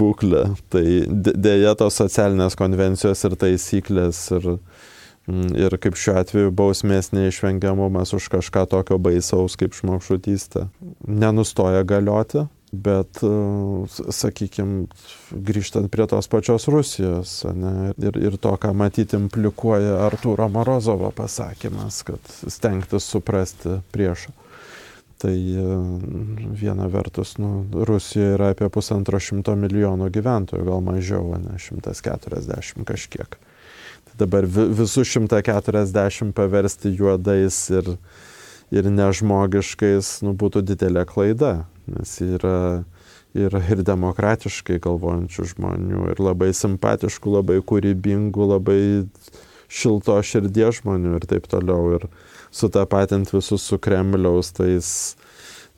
būklę. 0.00 0.44
Tai 0.72 0.84
dėja 1.10 1.76
tos 1.78 2.00
socialinės 2.02 2.58
konvencijos 2.58 3.24
ir 3.28 3.38
taisyklės 3.40 4.22
ir, 4.38 4.50
mm, 5.28 5.54
ir 5.66 5.78
kaip 5.82 6.00
šiuo 6.00 6.18
atveju 6.22 6.54
bausmės 6.56 7.12
neišvengiamumas 7.16 8.16
už 8.16 8.30
kažką 8.38 8.66
tokio 8.72 9.00
baisaus 9.02 9.58
kaip 9.60 9.76
žmogžudystė 9.76 10.68
nenustoja 11.06 11.84
galioti 11.86 12.48
Bet, 12.76 13.20
e, 13.22 13.30
sakykime, 14.12 14.86
grįžtant 15.48 15.88
prie 15.92 16.06
tos 16.10 16.28
pačios 16.28 16.66
Rusijos 16.72 17.38
ne, 17.56 17.92
ir, 17.96 18.18
ir 18.18 18.36
to, 18.42 18.52
ką 18.60 18.72
matyti 18.76 19.16
implikuoja 19.16 20.00
Artūro 20.08 20.48
Morozovo 20.52 21.12
pasakymas, 21.14 22.02
kad 22.08 22.34
stengtis 22.52 23.06
suprasti 23.06 23.78
priešą. 23.94 24.34
Tai 25.22 25.32
e, 25.32 25.78
viena 26.60 26.90
vertus, 26.92 27.36
nu, 27.40 27.64
Rusijoje 27.88 28.34
yra 28.34 28.50
apie 28.52 28.68
pusantro 28.72 29.20
šimto 29.22 29.54
milijonų 29.56 30.10
gyventojų, 30.12 30.66
gal 30.68 30.84
mažiau, 30.84 31.38
ne 31.40 31.56
140 31.62 32.84
kažkiek. 32.88 33.38
Tai 34.06 34.18
dabar 34.20 34.44
visus 34.46 35.08
140 35.08 36.34
paversti 36.36 36.92
juodais 36.98 37.62
ir, 37.72 37.94
ir 38.74 38.90
nežmogiškais 38.90 40.20
nu, 40.26 40.34
būtų 40.34 40.64
didelė 40.66 41.06
klaida 41.08 41.66
nes 41.86 42.20
yra, 42.20 42.84
yra 43.36 43.62
ir 43.70 43.82
demokratiškai 43.86 44.78
galvojančių 44.84 45.48
žmonių, 45.52 46.06
ir 46.12 46.22
labai 46.22 46.52
simpatiškų, 46.56 47.36
labai 47.38 47.60
kūrybingų, 47.66 48.48
labai 48.54 48.80
šilto 49.66 50.16
širdies 50.22 50.82
žmonių 50.82 51.16
ir 51.18 51.28
taip 51.30 51.48
toliau. 51.50 51.96
Ir 51.98 52.08
sutapatint 52.54 53.32
visus 53.34 53.66
su 53.66 53.78
Kremliaus 53.82 54.52
tais 54.56 54.88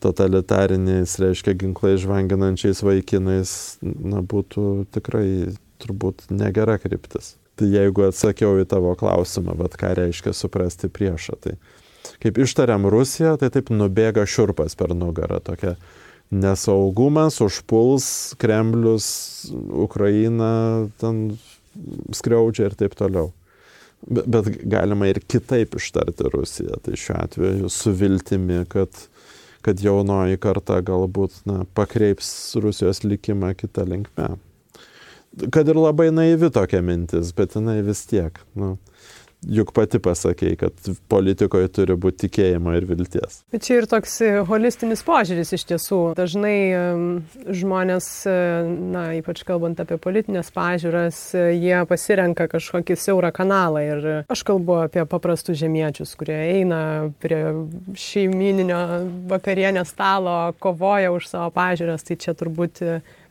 totalitariniais, 0.02 1.16
reiškia 1.18 1.56
ginklai 1.58 1.96
žvanginančiais 1.98 2.84
vaikinais, 2.86 3.50
na, 3.82 4.22
būtų 4.22 4.86
tikrai 4.94 5.56
turbūt 5.82 6.28
negera 6.30 6.78
kryptis. 6.78 7.34
Tai 7.58 7.66
jeigu 7.66 8.04
atsakiau 8.06 8.60
į 8.62 8.68
tavo 8.70 8.92
klausimą, 8.94 9.56
bet 9.58 9.74
ką 9.80 9.90
reiškia 9.98 10.30
suprasti 10.36 10.86
priešą, 10.94 11.34
tai 11.42 11.56
kaip 12.22 12.38
ištariam 12.44 12.86
Rusiją, 12.90 13.36
tai 13.40 13.50
taip 13.54 13.72
nubėga 13.74 14.26
šiurpas 14.28 14.76
per 14.78 14.94
nugarą, 14.96 15.40
tokia 15.44 15.76
nesaugumas, 16.30 17.40
užpuls 17.40 18.34
Kremlius, 18.38 19.08
Ukraina 19.72 20.88
ten 21.00 21.38
skriaudžia 22.12 22.68
ir 22.68 22.76
taip 22.78 22.96
toliau. 22.98 23.32
Bet, 24.06 24.28
bet 24.30 24.50
galima 24.70 25.08
ir 25.10 25.20
kitaip 25.26 25.74
ištarti 25.78 26.30
Rusiją. 26.32 26.78
Tai 26.84 26.98
šiuo 26.98 27.16
atveju 27.18 27.70
su 27.72 27.92
viltimi, 27.92 28.60
kad, 28.70 28.92
kad 29.64 29.80
jaunoji 29.82 30.38
karta 30.42 30.78
galbūt 30.86 31.40
na, 31.48 31.64
pakreips 31.74 32.30
Rusijos 32.62 33.02
likimą 33.04 33.54
kitą 33.58 33.88
linkmę. 33.88 34.36
Kad 35.54 35.68
ir 35.68 35.78
labai 35.78 36.08
naivi 36.14 36.50
tokia 36.54 36.80
mintis, 36.82 37.34
bet 37.36 37.56
jinai 37.58 37.80
vis 37.86 38.04
tiek. 38.10 38.38
Nu, 38.58 38.76
juk 39.46 39.70
pati 39.76 40.00
pasakėjai, 40.02 40.56
kad 40.58 40.88
politikoje 41.10 41.68
turi 41.70 41.94
būti 42.00 42.26
tikėjimo 42.26 42.74
ir 42.74 42.86
vilties. 42.88 43.42
Bet 43.54 43.64
čia 43.66 43.78
ir 43.80 43.86
toks 43.90 44.16
e, 44.24 44.30
holistinis 44.48 45.04
požiūris 45.06 45.54
iš 45.54 45.64
tiesų. 45.70 46.00
Dažnai 46.18 46.56
žmonės, 47.60 48.08
e, 48.26 48.34
na, 48.94 49.04
ypač 49.18 49.44
kalbant 49.48 49.78
apie 49.82 50.00
politinės 50.02 50.50
pažiūras, 50.54 51.20
e, 51.38 51.44
jie 51.54 51.78
pasirenka 51.90 52.48
kažkokį 52.50 52.98
siaurą 52.98 53.30
kanalą. 53.34 53.84
Ir 53.84 54.08
aš 54.26 54.42
kalbu 54.48 54.80
apie 54.88 55.06
paprastus 55.08 55.60
žemiečius, 55.60 56.16
kurie 56.18 56.38
eina 56.58 56.82
prie 57.22 57.44
šeimininio 57.98 58.82
vakarienės 59.30 59.94
stalo, 59.94 60.38
kovoja 60.58 61.14
už 61.14 61.30
savo 61.30 61.52
pažiūras. 61.54 62.06
Tai 62.08 62.18
čia 62.18 62.34
turbūt 62.38 62.82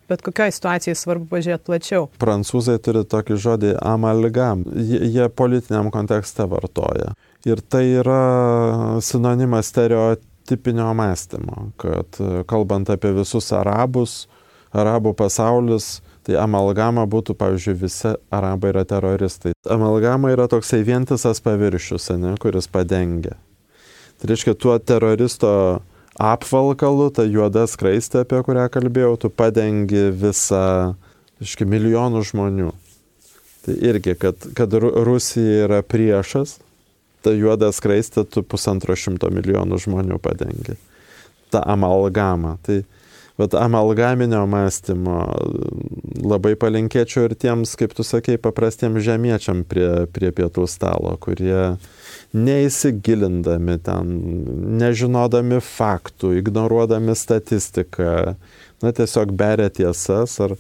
bet 0.10 0.24
kokioje 0.26 0.55
situacijoje 0.55 0.95
svarbu 0.97 1.28
pažiūrėti 1.32 1.68
plačiau. 1.68 2.08
Prancūzai 2.22 2.78
turi 2.84 3.03
tokį 3.08 3.38
žodį 3.43 3.74
amalgam, 3.82 4.64
jie, 4.76 5.28
politiniam 5.30 5.91
kontekste 5.93 6.47
vartoja. 6.49 7.14
Ir 7.47 7.62
tai 7.62 7.84
yra 8.01 8.99
sinonimas 9.03 9.72
stereotipinio 9.72 10.89
mąstymo, 10.97 11.72
kad 11.80 12.20
e, 12.20 12.43
kalbant 12.49 12.89
apie 12.91 13.14
visus 13.16 13.51
arabus, 13.55 14.26
arabų 14.76 15.14
pasaulis, 15.18 15.97
tai 16.28 16.36
amalgama 16.41 17.05
būtų, 17.08 17.38
pavyzdžiui, 17.39 17.76
visi 17.80 18.14
arabai 18.36 18.74
yra 18.74 18.84
teroristai. 18.88 19.53
Amalgama 19.72 20.34
yra 20.34 20.49
toksai 20.51 20.82
vientisas 20.88 21.39
paviršius, 21.43 22.10
ne, 22.20 22.36
kuris 22.41 22.68
padengia. 22.72 23.38
Tai 24.18 24.32
reiškia, 24.32 24.55
tuo 24.58 24.76
teroristo 24.82 25.51
apvalkalu, 26.18 27.09
ta 27.13 27.26
juoda 27.30 27.68
skraistė, 27.70 28.24
apie 28.26 28.41
kurią 28.45 28.68
kalbėjau, 28.74 29.15
tu 29.22 29.30
padengi 29.34 30.09
visą, 30.18 30.95
iški, 31.43 31.68
milijonų 31.70 32.24
žmonių. 32.32 32.74
Tai 33.68 33.76
irgi, 33.84 34.15
kad, 34.20 34.49
kad 34.57 34.74
Rusija 34.74 35.68
yra 35.68 35.82
priešas, 35.86 36.57
ta 37.26 37.34
juoda 37.36 37.72
skraistė 37.76 38.26
tu 38.26 38.43
pusantro 38.43 38.95
šimto 38.95 39.30
milijonų 39.34 39.80
žmonių 39.84 40.20
padengi. 40.24 40.78
Ta 41.51 41.61
amalgama. 41.68 42.57
Tai 42.65 42.82
bet 43.38 43.53
amalgaminio 43.57 44.45
mąstymo 44.49 45.20
labai 46.26 46.55
palinkėčiau 46.57 47.28
ir 47.28 47.36
tiems, 47.38 47.76
kaip 47.78 47.93
tu 47.97 48.05
sakei, 48.07 48.39
paprastiems 48.41 49.03
žemiečiam 49.05 49.61
prie, 49.68 50.07
prie 50.09 50.32
pietų 50.34 50.65
stalo, 50.72 51.13
kurie 51.22 51.78
neįsigilindami 52.38 53.77
ten, 53.85 54.15
nežinodami 54.79 55.59
faktų, 55.63 56.35
ignoruodami 56.41 57.15
statistiką, 57.17 58.35
na 58.83 58.93
tiesiog 58.93 59.33
beria 59.38 59.69
tiesas 59.73 60.38
ar 60.43 60.55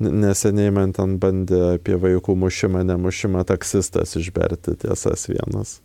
neseniai 0.00 0.72
man 0.72 0.94
ten 0.96 1.18
bandė 1.20 1.76
apie 1.76 1.98
vaikų 2.00 2.36
mušimą, 2.40 2.84
nemušimą 2.88 3.44
taksistas 3.48 4.16
išberti 4.16 4.78
tiesas 4.80 5.28
vienas 5.28 5.78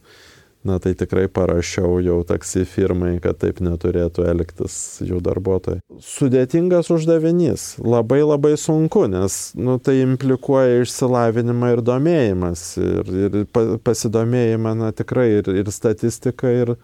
na 0.66 0.80
tai 0.82 0.96
tikrai 0.98 1.28
parašiau 1.32 2.00
jau 2.04 2.20
taksi 2.28 2.66
firmai, 2.70 3.16
kad 3.24 3.40
taip 3.42 3.62
neturėtų 3.64 4.26
elgtis 4.32 4.78
jų 5.06 5.22
darbuotojai. 5.26 5.82
Sudėtingas 6.04 6.90
uždavinys, 6.94 7.68
labai 7.84 8.22
labai 8.26 8.56
sunku, 8.60 9.06
nes 9.12 9.40
nu, 9.58 9.78
tai 9.80 10.00
implikuoja 10.04 10.84
išsilavinimą 10.84 11.76
ir 11.76 11.84
domėjimas, 11.86 12.66
ir, 12.82 13.14
ir 13.28 13.38
pasidomėjimą 13.86 14.76
na, 14.82 14.94
tikrai 14.96 15.30
ir, 15.40 15.52
ir 15.64 15.72
statistika, 15.74 16.50
ir 16.50 16.76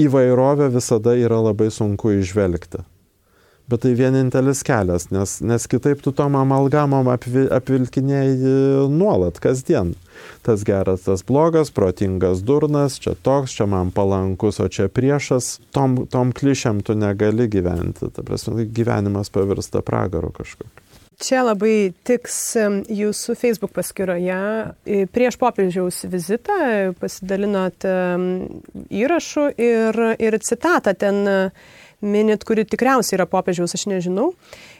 įvairovę 0.00 0.70
visada 0.72 1.16
yra 1.18 1.40
labai 1.50 1.70
sunku 1.74 2.14
išvelgti 2.20 2.84
bet 3.72 3.84
tai 3.86 3.94
vienintelis 3.96 4.62
kelias, 4.66 5.08
nes, 5.14 5.38
nes 5.40 5.66
kitaip 5.70 6.02
tu 6.04 6.12
tom 6.16 6.36
amalgamom 6.38 7.08
apvi, 7.12 7.46
apvilkinėjai 7.56 8.88
nuolat, 8.92 9.40
kasdien. 9.42 9.94
Tas 10.46 10.62
geras, 10.66 11.06
tas 11.06 11.24
blogas, 11.26 11.72
protingas 11.74 12.44
durnas, 12.46 12.98
čia 13.02 13.16
toks, 13.26 13.56
čia 13.56 13.66
man 13.70 13.90
palankus, 13.94 14.60
o 14.62 14.68
čia 14.70 14.88
priešas. 14.92 15.56
Tom, 15.74 16.04
tom 16.10 16.34
klišiam 16.36 16.82
tu 16.86 16.94
negali 16.98 17.48
gyventi. 17.50 18.10
Ta 18.12 18.24
prasme, 18.26 18.66
gyvenimas 18.66 19.32
pavirsta 19.34 19.82
pragaru 19.86 20.30
kažkokiu. 20.36 20.70
Čia 21.22 21.44
labai 21.44 21.92
tiks 22.06 22.36
jūsų 22.90 23.36
Facebook 23.38 23.74
paskyroje. 23.76 24.38
Prieš 25.14 25.36
popiežiaus 25.38 26.00
vizitą 26.10 26.56
pasidalinot 26.98 27.86
įrašų 28.90 29.44
ir, 29.62 30.00
ir 30.18 30.38
citatą 30.42 30.96
ten 30.98 31.22
minit, 32.02 32.44
kuri 32.44 32.66
tikriausiai 32.68 33.20
yra 33.20 33.28
popiežiaus, 33.30 33.74
aš 33.78 33.86
nežinau, 33.90 34.32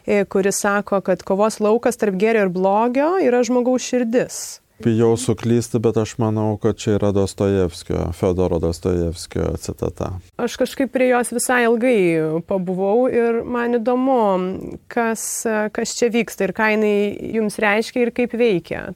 e, 0.05 0.23
kuris 0.29 0.61
sako, 0.63 1.01
kad 1.05 1.23
kovos 1.25 1.61
laukas 1.63 1.99
tarp 1.99 2.19
gėrio 2.19 2.47
ir 2.47 2.53
blogio 2.53 3.15
yra 3.23 3.43
žmogaus 3.47 3.87
širdis. 3.87 4.43
bijau 4.83 5.17
suklysti, 5.17 5.79
bet 5.79 5.97
aš 5.97 6.17
manau, 6.19 6.57
kad 6.61 6.75
čia 6.75 6.97
yra 6.97 7.11
Dostojevskio, 7.15 8.09
Fedoro 8.17 8.59
Dostojevskio 8.59 9.53
citata. 9.61 10.09
Aš 10.37 10.57
kažkaip 10.59 10.91
prie 10.91 11.07
jos 11.11 11.31
visai 11.31 11.63
ilgai 11.67 12.41
pabuvau 12.47 13.07
ir 13.11 13.43
man 13.45 13.79
įdomu, 13.79 14.19
kas, 14.91 15.45
kas 15.75 15.95
čia 15.99 16.11
vyksta 16.13 16.49
ir 16.49 16.55
ką 16.57 16.73
jinai 16.75 16.97
jums 17.37 17.59
reiškia 17.63 18.07
ir 18.07 18.13
kaip 18.17 18.35
veikia. 18.35 18.89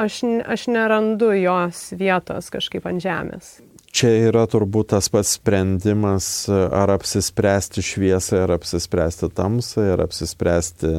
Aš, 0.00 0.20
aš 0.46 0.68
nerandu 0.72 1.32
jos 1.36 1.90
vietos 1.98 2.52
kažkaip 2.52 2.86
ant 2.88 3.02
žemės. 3.04 3.58
Čia 3.90 4.10
yra 4.28 4.44
turbūt 4.46 4.92
tas 4.92 5.08
pats 5.10 5.34
sprendimas, 5.34 6.46
ar 6.48 6.92
apsispręsti 6.94 7.82
šviesai, 7.82 8.44
ar 8.44 8.54
apsispręsti 8.54 9.30
tamsai, 9.34 9.88
ar 9.96 10.04
apsispręsti 10.04 10.92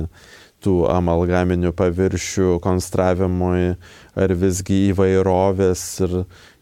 tų 0.62 0.76
amalgaminių 0.92 1.72
paviršių 1.78 2.58
konstravimui, 2.64 3.76
ar 4.20 4.34
visgi 4.38 4.90
įvairovės 4.92 5.84
ir, 6.06 6.18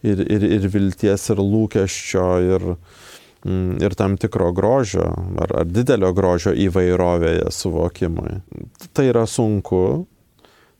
ir, 0.06 0.22
ir, 0.24 0.46
ir 0.58 0.68
vilties 0.72 1.26
ir 1.34 1.42
lūkesčio 1.42 2.28
ir, 2.46 2.66
mm, 3.44 3.80
ir 3.84 3.96
tam 3.98 4.16
tikro 4.20 4.52
grožio 4.56 5.08
ar, 5.42 5.56
ar 5.64 5.68
didelio 5.68 6.12
grožio 6.16 6.54
įvairovėje 6.54 7.50
suvokimui. 7.58 8.38
Tai 8.96 9.08
yra 9.10 9.26
sunku, 9.28 10.06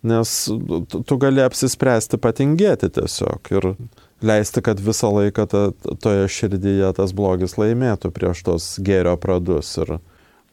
nes 0.07 0.37
tu 0.49 1.21
gali 1.21 1.43
apsispręsti 1.45 2.23
patingėti 2.23 2.89
tiesiog 2.97 3.53
ir 3.59 3.75
leisti, 4.23 4.63
kad 4.65 4.81
visą 4.81 5.11
laiką 5.17 5.47
ta, 5.51 5.67
toje 6.03 6.29
širdyje 6.29 6.93
tas 6.97 7.15
blogis 7.17 7.57
laimėtų 7.61 8.13
prieš 8.15 8.45
tos 8.47 8.71
gėrio 8.85 9.17
pradus. 9.21 9.73
Ir, 9.81 9.99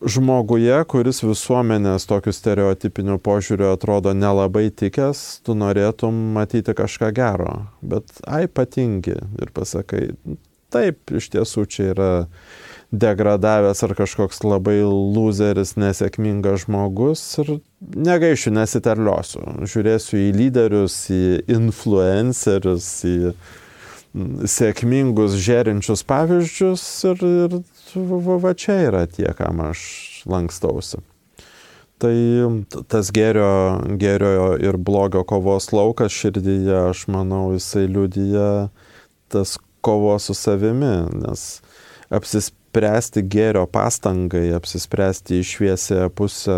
žmoguje, 0.01 0.77
kuris 0.89 1.23
visuomenės 1.25 2.05
tokiu 2.09 2.33
stereotipiniu 2.35 3.17
požiūriu 3.23 3.71
atrodo 3.71 4.13
nelabai 4.13 4.67
tikęs, 4.69 5.41
tu 5.45 5.55
norėtum 5.57 6.13
matyti 6.35 6.75
kažką 6.77 7.09
gero, 7.17 7.55
bet 7.81 8.13
ai 8.27 8.45
patingi 8.47 9.17
ir 9.17 9.53
pasakai, 9.55 10.11
taip, 10.73 11.01
iš 11.17 11.31
tiesų 11.33 11.65
čia 11.71 11.91
yra 11.95 12.11
degradavęs 12.91 13.83
ar 13.83 13.93
kažkoks 13.97 14.41
labai 14.47 14.79
loseris, 14.87 15.75
nesėkmingas 15.79 16.63
žmogus 16.63 17.23
ir 17.43 17.57
negaišiu, 17.81 18.53
nesiterliosiu. 18.55 19.43
Žiūrėsiu 19.67 20.21
į 20.21 20.29
lyderius, 20.37 20.95
į 21.11 21.23
influencerius, 21.57 22.89
į 23.07 23.17
sėkmingus 24.47 25.35
žerinčius 25.43 26.05
pavyzdžius 26.07 26.87
ir, 27.11 27.27
ir 27.27 27.59
va, 28.07 28.39
va 28.47 28.55
čia 28.57 28.79
yra 28.87 29.03
tie, 29.11 29.27
kam 29.37 29.61
aš 29.67 30.23
lankstausi. 30.29 31.03
Tai 31.97 32.13
tas 32.93 33.09
gėrio, 33.13 33.81
gėrio 33.97 34.53
ir 34.61 34.77
blogio 34.77 35.23
kovos 35.25 35.71
laukas 35.73 36.13
širdyje, 36.13 36.75
aš 36.91 37.07
manau, 37.09 37.49
jisai 37.55 37.87
liudyja 37.89 38.69
tas 39.33 39.55
kovos 39.81 40.29
su 40.29 40.35
savimi, 40.37 40.93
nes 41.17 41.47
apsispręsti 42.77 43.23
gėrio 43.25 43.65
pastangai, 43.65 44.53
apsispręsti 44.53 45.39
į 45.41 45.45
šviesę 45.45 46.09
pusę 46.13 46.57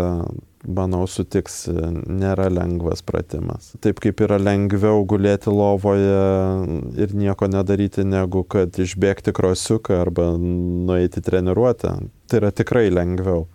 manau, 0.68 1.06
sutiks, 1.08 1.64
nėra 2.04 2.50
lengvas 2.52 3.00
pratimas. 3.02 3.72
Taip 3.80 4.00
kaip 4.04 4.20
yra 4.20 4.36
lengviau 4.36 5.06
gulėti 5.08 5.48
lovoje 5.48 6.98
ir 7.00 7.14
nieko 7.16 7.48
nedaryti, 7.48 8.04
negu 8.04 8.44
kad 8.44 8.76
išbėgti 8.76 9.32
krosiuką 9.32 9.96
arba 10.02 10.34
nueiti 10.36 11.22
treniruotę. 11.24 11.94
Tai 12.28 12.42
yra 12.42 12.52
tikrai 12.52 12.90
lengviau. 12.92 13.46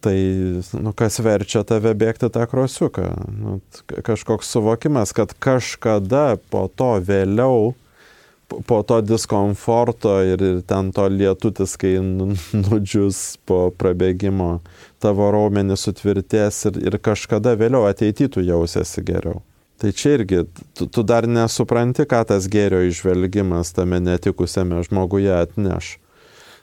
Tai, 0.00 0.16
nu, 0.80 0.94
kas 0.96 1.20
verčia 1.20 1.60
tave 1.68 1.92
bėgti 1.92 2.30
tą 2.32 2.46
krosiuką? 2.48 3.04
Nu, 3.36 3.58
kažkoks 4.00 4.48
suvokimas, 4.48 5.12
kad 5.12 5.36
kažkada 5.36 6.38
po 6.48 6.70
to 6.72 6.94
vėliau 7.04 7.74
po 8.66 8.80
to 8.82 9.00
diskomforto 9.04 10.16
ir, 10.26 10.42
ir 10.42 10.60
ten 10.66 10.90
to 10.92 11.06
lietutis, 11.08 11.76
kai 11.80 11.96
nu, 12.04 12.32
nudžius 12.56 13.38
po 13.48 13.68
prabėgimo, 13.70 14.58
tavo 15.02 15.30
raumenis 15.34 15.86
sutvirtės 15.86 16.66
ir, 16.70 16.82
ir 16.90 16.98
kažkada 17.02 17.56
vėliau 17.60 17.86
ateitytų 17.90 18.44
jausiasi 18.48 19.06
geriau. 19.06 19.40
Tai 19.80 19.94
čia 19.96 20.18
irgi, 20.18 20.44
tu, 20.76 20.84
tu 20.92 21.02
dar 21.08 21.24
nesupranti, 21.24 22.04
ką 22.04 22.20
tas 22.28 22.50
gėrio 22.52 22.82
išvelgimas 22.84 23.72
tame 23.72 24.02
netikusiame 24.04 24.82
žmoguje 24.84 25.32
atneš. 25.32 25.94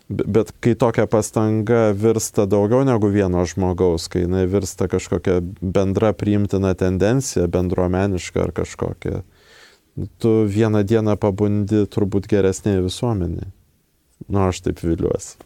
Bet 0.08 0.54
kai 0.64 0.76
tokia 0.80 1.04
pastanga 1.10 1.90
virsta 1.98 2.46
daugiau 2.48 2.86
negu 2.88 3.10
vieno 3.12 3.42
žmogaus, 3.50 4.06
kai 4.08 4.22
jinai 4.24 4.46
virsta 4.48 4.88
kažkokia 4.88 5.42
bendra 5.60 6.14
priimtina 6.16 6.72
tendencija, 6.80 7.50
bendruomeniška 7.52 8.46
ar 8.46 8.54
kažkokia, 8.56 9.24
tu 10.22 10.34
vieną 10.46 10.84
dieną 10.88 11.18
pabundi 11.22 11.86
turbūt 11.90 12.30
geresnėje 12.30 12.84
visuomenėje. 12.86 13.50
Nu, 14.28 14.44
aš 14.48 14.62
taip 14.66 14.82
viliuosi. 14.84 15.38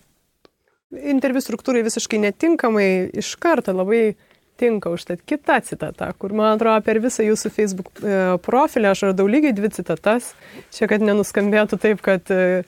Interviu 1.12 1.40
struktūrai 1.44 1.86
visiškai 1.86 2.20
netinkamai 2.20 2.88
iš 3.22 3.36
karto 3.40 3.74
labai 3.76 4.18
tinka 4.60 4.92
užtat 4.94 5.24
kita 5.26 5.62
citata, 5.66 6.12
kur, 6.20 6.34
man 6.38 6.58
atrodo, 6.58 6.84
per 6.86 7.00
visą 7.02 7.24
jūsų 7.26 7.52
Facebook 7.56 8.02
e, 8.04 8.18
profilį 8.46 8.92
aš 8.92 9.06
radau 9.10 9.26
lygiai 9.32 9.56
dvi 9.58 9.72
citatas. 9.74 10.34
Čia, 10.76 10.90
kad 10.92 11.02
nenuskambėtų 11.02 11.80
taip, 11.82 12.04
kad 12.06 12.30
uh, 12.36 12.68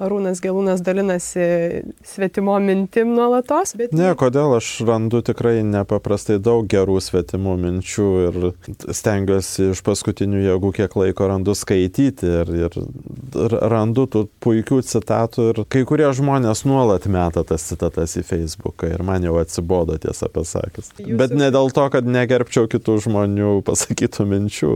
Arūnas 0.00 0.40
Gelūnas 0.42 0.82
dalinasi 0.84 1.44
svetimo 2.06 2.56
mintim 2.62 3.12
nuolatos. 3.16 3.74
Bet... 3.78 3.92
Ne, 3.96 4.12
kodėl 4.18 4.56
aš 4.56 4.68
randu 4.88 5.20
tikrai 5.24 5.60
nepaprastai 5.66 6.38
daug 6.42 6.68
gerų 6.70 6.98
svetimų 7.04 7.56
minčių 7.60 8.08
ir 8.26 8.38
stengiuosi 8.96 9.70
iš 9.74 9.82
paskutinių 9.86 10.44
jėgų 10.46 10.72
kiek 10.80 10.96
laiko 10.96 11.28
randu 11.30 11.54
skaityti 11.58 12.30
ir, 12.40 12.52
ir 12.66 12.78
randu 13.70 14.06
tų 14.10 14.24
puikių 14.42 14.80
citatų 14.86 15.48
ir 15.52 15.62
kai 15.70 15.84
kurie 15.88 16.08
žmonės 16.16 16.64
nuolat 16.68 17.06
meta 17.10 17.44
tas 17.46 17.66
citatas 17.68 18.16
į 18.20 18.24
Facebooką 18.26 18.90
ir 18.94 19.04
man 19.06 19.24
jau 19.26 19.36
atsibodo 19.40 19.98
tiesą 20.00 20.30
pasakius. 20.32 20.92
Jūsų... 20.96 21.18
Bet 21.20 21.36
ne 21.36 21.50
dėl 21.52 21.72
to, 21.76 21.86
kad 21.92 22.08
negerbčiau 22.08 22.70
kitų 22.70 22.96
žmonių 23.06 23.52
pasakytų 23.66 24.26
minčių, 24.30 24.72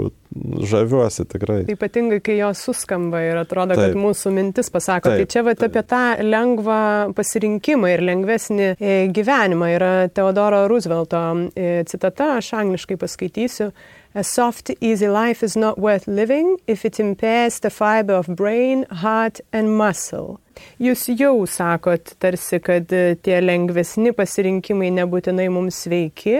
žaviuosi 0.69 1.27
tikrai. 1.31 1.61
Ypatingai, 1.71 2.21
kai 2.25 2.39
jos 2.41 2.63
suskamba 2.67 3.23
ir 3.25 3.39
atrodo, 3.41 3.77
Taip. 3.79 3.93
kad 3.93 4.01
mūsų 4.01 4.33
mintis 4.35 4.71
pasako. 4.75 5.14
Taip, 5.15 5.29
tai 5.29 5.33
čia 5.33 5.43
va 5.47 5.55
apie 5.55 5.83
tą 5.91 6.05
lengvą 6.27 6.79
pasirinkimą 7.17 7.91
ir 7.95 8.05
lengvesnį 8.05 8.71
e, 8.75 8.95
gyvenimą 9.15 9.69
yra 9.77 9.93
Teodoro 10.15 10.65
Roosevelto 10.71 11.21
e, 11.55 11.85
citata, 11.91 12.35
aš 12.41 12.55
angliškai 12.61 12.99
paskaitysiu. 13.01 13.71
A 14.15 14.23
soft, 14.23 14.71
easy 14.81 15.09
life 15.09 15.43
is 15.43 15.57
not 15.57 15.77
worth 15.77 16.07
living 16.07 16.57
if 16.69 16.85
it 16.85 17.01
impairs 17.01 17.59
the 17.61 17.71
fiber 17.71 18.15
of 18.15 18.29
brain, 18.29 18.87
heart 19.03 19.41
and 19.53 19.75
muscle. 19.77 20.39
Jūs 20.79 21.09
jau 21.19 21.35
sakot 21.51 22.15
tarsi, 22.23 22.61
kad 22.63 22.93
e, 22.95 23.17
tie 23.19 23.41
lengvesni 23.43 24.15
pasirinkimai 24.15 24.93
nebūtinai 25.01 25.49
mums 25.51 25.83
sveiki, 25.83 26.39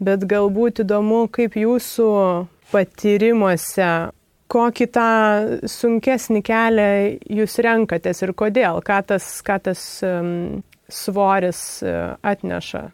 bet 0.00 0.26
galbūt 0.28 0.84
įdomu, 0.84 1.26
kaip 1.32 1.56
jūsų 1.56 2.10
patyrimuose, 2.70 3.90
kokį 4.50 4.86
tą 4.94 5.10
sunkesnį 5.70 6.42
kelią 6.46 6.92
jūs 7.40 7.58
renkatės 7.64 8.24
ir 8.26 8.34
kodėl, 8.36 8.82
ką 8.84 9.02
tas, 9.12 9.32
ką 9.46 9.60
tas 9.70 9.82
svoris 10.90 11.60
uh, 11.86 12.16
atneša? 12.26 12.88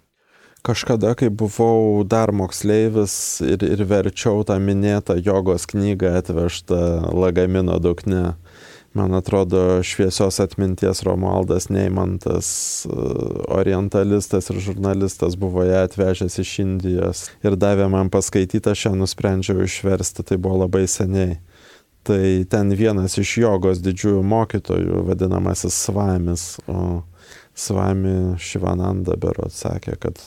Kažkada, 0.66 1.12
kai 1.14 1.28
buvau 1.30 2.02
dar 2.02 2.32
moksleivis 2.34 3.38
ir, 3.46 3.62
ir 3.62 3.84
verčiau 3.86 4.40
tą 4.42 4.56
minėtą 4.58 5.14
jogos 5.22 5.62
knygą 5.70 6.16
atvežtą 6.18 6.80
lagamino 7.14 7.76
dugne, 7.78 8.32
man 8.96 9.14
atrodo, 9.14 9.78
šviesios 9.86 10.40
atminties 10.42 11.04
Romualdas 11.06 11.68
Neimantas, 11.70 12.48
e, 12.82 12.96
orientalistas 13.60 14.50
ir 14.50 14.58
žurnalistas 14.66 15.38
buvo 15.38 15.62
ją 15.68 15.84
atvežęs 15.86 16.40
iš 16.42 16.58
Indijos 16.64 17.28
ir 17.46 17.54
davė 17.54 17.86
man 17.92 18.10
paskaityti, 18.10 18.72
aš 18.72 18.88
ją 18.88 18.96
nusprendžiau 18.98 19.62
išversti, 19.62 20.26
tai 20.26 20.40
buvo 20.40 20.64
labai 20.64 20.88
seniai. 20.90 21.38
Tai 22.06 22.44
ten 22.50 22.70
vienas 22.78 23.16
iš 23.18 23.32
jogos 23.42 23.80
didžiųjų 23.82 24.20
mokytojų, 24.30 25.00
vadinamasis 25.08 25.74
Svamis, 25.88 26.44
o 26.70 27.02
Svami 27.56 28.36
Šivananda 28.38 29.16
Bero 29.18 29.48
atsakė, 29.48 29.96
kad 29.98 30.20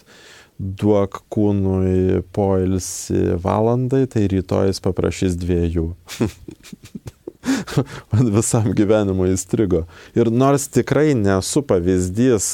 duok 0.59 1.21
kūnui 1.31 2.19
poilsį 2.35 3.37
valandai, 3.39 4.03
tai 4.11 4.25
rytoj 4.33 4.73
jis 4.73 4.83
paprašys 4.83 5.39
dviejų. 5.39 5.87
man 8.11 8.31
visam 8.33 8.71
gyvenimui 8.75 9.31
įstrigo. 9.33 9.85
Ir 10.17 10.31
nors 10.31 10.67
tikrai 10.71 11.13
nesu 11.17 11.63
pavyzdys 11.65 12.49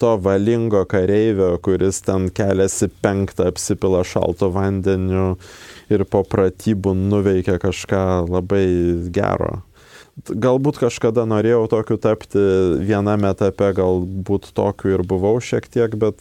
to 0.00 0.14
valingo 0.24 0.82
kareivio, 0.88 1.52
kuris 1.62 2.00
ten 2.06 2.30
keliasi 2.34 2.88
penktą 3.02 3.50
apsipila 3.50 4.02
šalto 4.06 4.50
vandeniu 4.54 5.34
ir 5.90 6.06
po 6.08 6.22
pratybų 6.26 6.94
nuveikia 6.96 7.58
kažką 7.62 8.04
labai 8.30 8.66
gero. 9.14 9.60
Galbūt 10.20 10.80
kažkada 10.82 11.24
norėjau 11.28 11.64
tokiu 11.72 11.96
tapti 12.00 12.40
viename 12.84 13.30
etape, 13.32 13.70
galbūt 13.78 14.50
tokiu 14.56 14.96
ir 14.96 15.04
buvau 15.06 15.38
šiek 15.40 15.68
tiek, 15.70 15.94
bet 15.96 16.18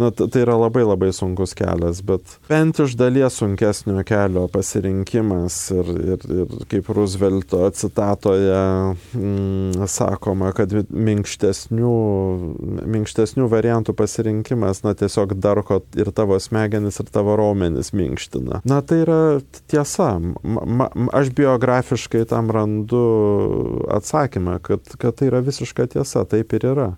Na, 0.00 0.08
tai 0.10 0.44
yra 0.44 0.56
labai 0.56 0.82
labai 0.86 1.10
sunkus 1.12 1.52
kelias, 1.58 2.00
bet 2.06 2.36
bent 2.48 2.78
iš 2.80 2.94
dalies 2.96 3.36
sunkesnio 3.36 4.00
kelio 4.08 4.46
pasirinkimas 4.48 5.56
ir, 5.74 5.90
ir, 6.14 6.24
ir 6.42 6.54
kaip 6.70 6.88
Roosevelto 6.88 7.66
citatoje 7.76 8.62
mm, 9.18 9.84
sakoma, 9.90 10.54
kad 10.56 10.72
minkštesnių, 10.88 11.92
minkštesnių 12.94 13.48
variantų 13.52 13.94
pasirinkimas, 13.98 14.80
na 14.86 14.94
tiesiog 14.96 15.36
darko 15.36 15.82
ir 15.98 16.12
tavo 16.16 16.40
smegenis, 16.40 17.02
ir 17.02 17.12
tavo 17.12 17.36
raumenis 17.40 17.92
minkština. 17.96 18.62
Na 18.64 18.80
tai 18.80 19.02
yra 19.04 19.20
tiesa. 19.68 20.14
Ma, 20.20 20.64
ma, 20.64 20.88
aš 21.16 21.34
biografiškai 21.36 22.24
tam 22.30 22.48
randu 22.54 23.04
atsakymą, 23.92 24.58
kad, 24.64 24.96
kad 24.96 25.20
tai 25.20 25.28
yra 25.28 25.44
visiška 25.44 25.90
tiesa, 25.92 26.24
taip 26.24 26.56
ir 26.56 26.68
yra. 26.72 26.90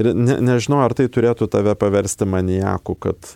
Ir 0.00 0.12
ne, 0.16 0.38
nežinau, 0.44 0.82
ar 0.84 0.94
tai 0.96 1.08
turėtų 1.12 1.50
tave 1.52 1.74
paversti 1.78 2.28
manijaku, 2.28 2.96
kad, 3.02 3.34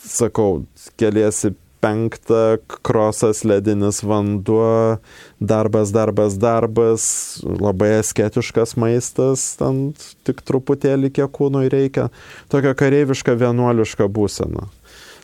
sakau, 0.00 0.64
keliesi 1.00 1.54
penktą, 1.84 2.56
krosas, 2.86 3.42
ledinis 3.44 4.00
vanduo, 4.06 4.96
darbas, 5.40 5.92
darbas, 5.92 6.38
darbas, 6.40 7.04
labai 7.44 7.98
asketiškas 7.98 8.76
maistas, 8.80 9.44
ten 9.60 9.90
tik 10.24 10.40
truputėlį 10.48 11.12
kiek 11.18 11.34
kūnui 11.34 11.68
reikia. 11.72 12.08
Tokia 12.52 12.72
kareiviška 12.78 13.36
vienuoliška 13.40 14.08
būsena. 14.08 14.70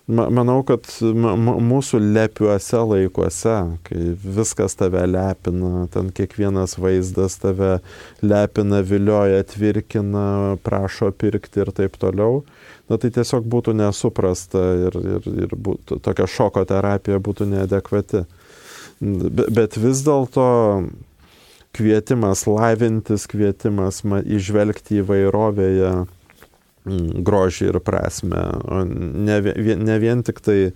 Manau, 0.08 0.62
kad 0.66 0.88
mūsų 0.90 2.00
lepiuose 2.02 2.80
laikuose, 2.82 3.56
kai 3.86 4.00
viskas 4.24 4.74
tave 4.78 5.04
lepina, 5.06 5.84
ten 5.92 6.08
kiekvienas 6.14 6.74
vaizdas 6.80 7.36
tave 7.38 7.76
lepina, 8.24 8.80
vilioja, 8.82 9.44
tvirkina, 9.52 10.56
prašo 10.66 11.12
pirkti 11.14 11.62
ir 11.62 11.70
taip 11.76 11.98
toliau, 12.00 12.42
na 12.90 12.98
tai 12.98 13.12
tiesiog 13.14 13.46
būtų 13.46 13.76
nesuprasta 13.78 14.64
ir, 14.88 14.98
ir, 14.98 15.30
ir 15.46 15.54
būtų, 15.54 16.00
tokia 16.02 16.26
šoko 16.26 16.64
terapija 16.66 17.20
būtų 17.22 17.46
neadekvati. 17.52 18.24
Bet 19.00 19.78
vis 19.78 20.02
dėlto 20.04 20.48
kvietimas 21.76 22.48
lavintis, 22.50 23.28
kvietimas 23.30 24.02
išvelgti 24.26 25.04
įvairovėje 25.04 25.92
grožį 26.84 27.70
ir 27.70 27.78
prasme, 27.84 28.40
o 28.64 28.84
ne, 28.88 29.40
ne 29.76 29.98
vien 30.00 30.22
tik 30.24 30.40
tai 30.44 30.72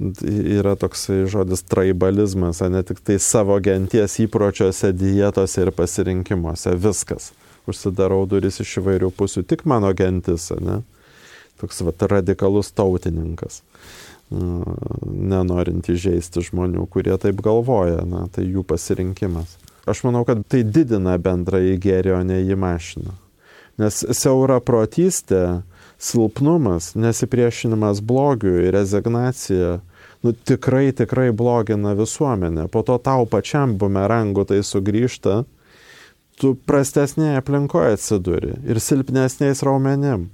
yra 0.00 0.74
toksai 0.76 1.24
žodis 1.30 1.62
traibalizmas, 1.68 2.62
o 2.64 2.68
ne 2.68 2.82
tik 2.82 3.00
tai 3.04 3.18
savo 3.22 3.58
genties 3.62 4.18
įpročiuose, 4.24 4.92
dietose 4.96 5.62
ir 5.62 5.70
pasirinkimuose. 5.74 6.74
Viskas. 6.80 7.32
Užsidarau 7.70 8.24
duris 8.28 8.58
iš 8.60 8.78
įvairių 8.82 9.08
pusių, 9.16 9.44
tik 9.48 9.64
mano 9.64 9.92
gentis, 9.96 10.50
ne? 10.60 10.82
Toks 11.60 11.80
vat, 11.86 12.02
radikalus 12.10 12.72
tautininkas, 12.74 13.62
nenorint 14.28 15.88
įžeisti 15.88 16.42
žmonių, 16.50 16.84
kurie 16.92 17.14
taip 17.22 17.40
galvoja, 17.44 18.02
na, 18.04 18.26
tai 18.34 18.44
jų 18.44 18.66
pasirinkimas. 18.68 19.54
Aš 19.88 20.02
manau, 20.04 20.24
kad 20.28 20.42
tai 20.50 20.64
didina 20.66 21.14
bendrąjį 21.20 21.78
gėrį, 21.80 22.12
o 22.18 22.22
ne 22.26 22.40
jį 22.42 22.58
mašina. 22.58 23.14
Nes 23.80 24.04
siaura 24.14 24.60
protystė, 24.62 25.62
silpnumas, 25.98 26.92
nesipriešinimas 26.94 28.02
blogiui, 28.06 28.70
rezignacija, 28.74 29.80
nu, 30.22 30.32
tikrai, 30.32 30.92
tikrai 30.92 31.32
blogina 31.32 31.94
visuomenę. 31.98 32.68
Po 32.68 32.84
to 32.86 32.98
tau 32.98 33.26
pačiam 33.26 33.74
bumerangu 33.78 34.44
tai 34.46 34.60
sugrįžta, 34.62 35.42
tu 36.40 36.54
prastesnėje 36.68 37.42
aplinkoje 37.42 37.98
atsiduri 37.98 38.54
ir 38.66 38.82
silpnesniais 38.82 39.62
raumenim, 39.66 40.28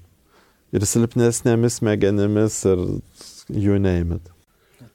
ir 0.77 0.87
silpnesnėmis 0.89 1.81
smegenimis 1.81 2.61
ir 2.69 2.87
jų 3.51 3.81
neimit. 3.83 4.33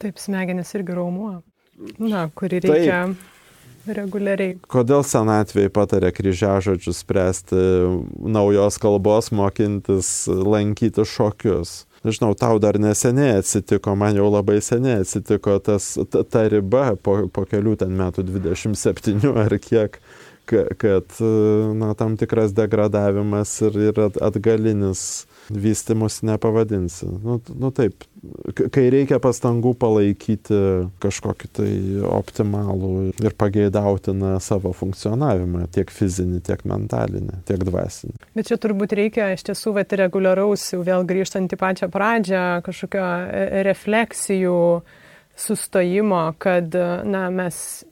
Taip, 0.02 0.20
smegenis 0.20 0.74
irgi 0.78 0.98
raumuo, 0.98 1.40
na, 2.02 2.28
kurį 2.36 2.62
reikia. 2.66 3.06
Taip 3.08 3.35
reguliariai. 3.88 4.58
Kodėl 4.72 5.04
senatvėje 5.06 5.72
patarė 5.76 6.12
kryžiažodžius 6.16 7.02
spręsti, 7.04 7.60
naujos 8.20 8.80
kalbos 8.82 9.32
mokintis, 9.36 10.12
lankyti 10.28 11.06
šokius? 11.06 11.84
Nežinau, 12.06 12.36
tau 12.38 12.60
dar 12.62 12.78
neseniai 12.78 13.40
atsitiko, 13.40 13.96
man 13.98 14.18
jau 14.18 14.28
labai 14.30 14.60
seniai 14.62 15.02
atsitiko 15.02 15.58
tas, 15.66 15.96
ta, 16.14 16.22
ta 16.22 16.44
riba 16.52 16.92
po, 17.02 17.24
po 17.34 17.46
kelių 17.50 17.80
ten 17.82 17.96
metų 17.98 18.28
27 18.28 19.32
ar 19.42 19.58
kiek, 19.58 19.98
kad 20.46 21.18
na, 21.74 21.96
tam 21.98 22.18
tikras 22.22 22.54
degradavimas 22.54 23.56
ir, 23.66 23.80
ir 23.90 24.04
atgalinis 24.06 25.26
vystimus 25.50 26.22
nepavadinsi. 26.26 27.08
Nu, 27.24 27.38
nu 27.60 27.72
taip, 27.76 28.06
kai 28.74 28.86
reikia 28.94 29.20
pastangų 29.22 29.76
palaikyti 29.80 30.60
kažkokį 31.04 31.50
tai 31.56 31.70
optimalų 32.10 32.92
ir 33.22 33.36
pageidautiną 33.38 34.36
savo 34.44 34.74
funkcionavimą, 34.76 35.68
tiek 35.76 35.92
fizinį, 35.94 36.42
tiek 36.46 36.66
mentalinį, 36.68 37.42
tiek 37.48 37.66
dvasinį. 37.68 38.18
Bet 38.38 38.50
čia 38.50 38.60
turbūt 38.62 38.96
reikia 38.98 39.32
iš 39.36 39.46
tiesų 39.50 39.76
vat, 39.80 39.94
reguliaraus, 40.00 40.68
jau 40.74 40.82
vėl 40.86 41.06
grįžtant 41.08 41.54
į 41.54 41.62
pačią 41.62 41.92
pradžią, 41.94 42.46
kažkokio 42.66 43.04
e, 43.06 43.66
refleksijų 43.70 44.62
sustojimo, 45.36 46.30
kad 46.42 46.74
na, 47.06 47.28
mes 47.34 47.84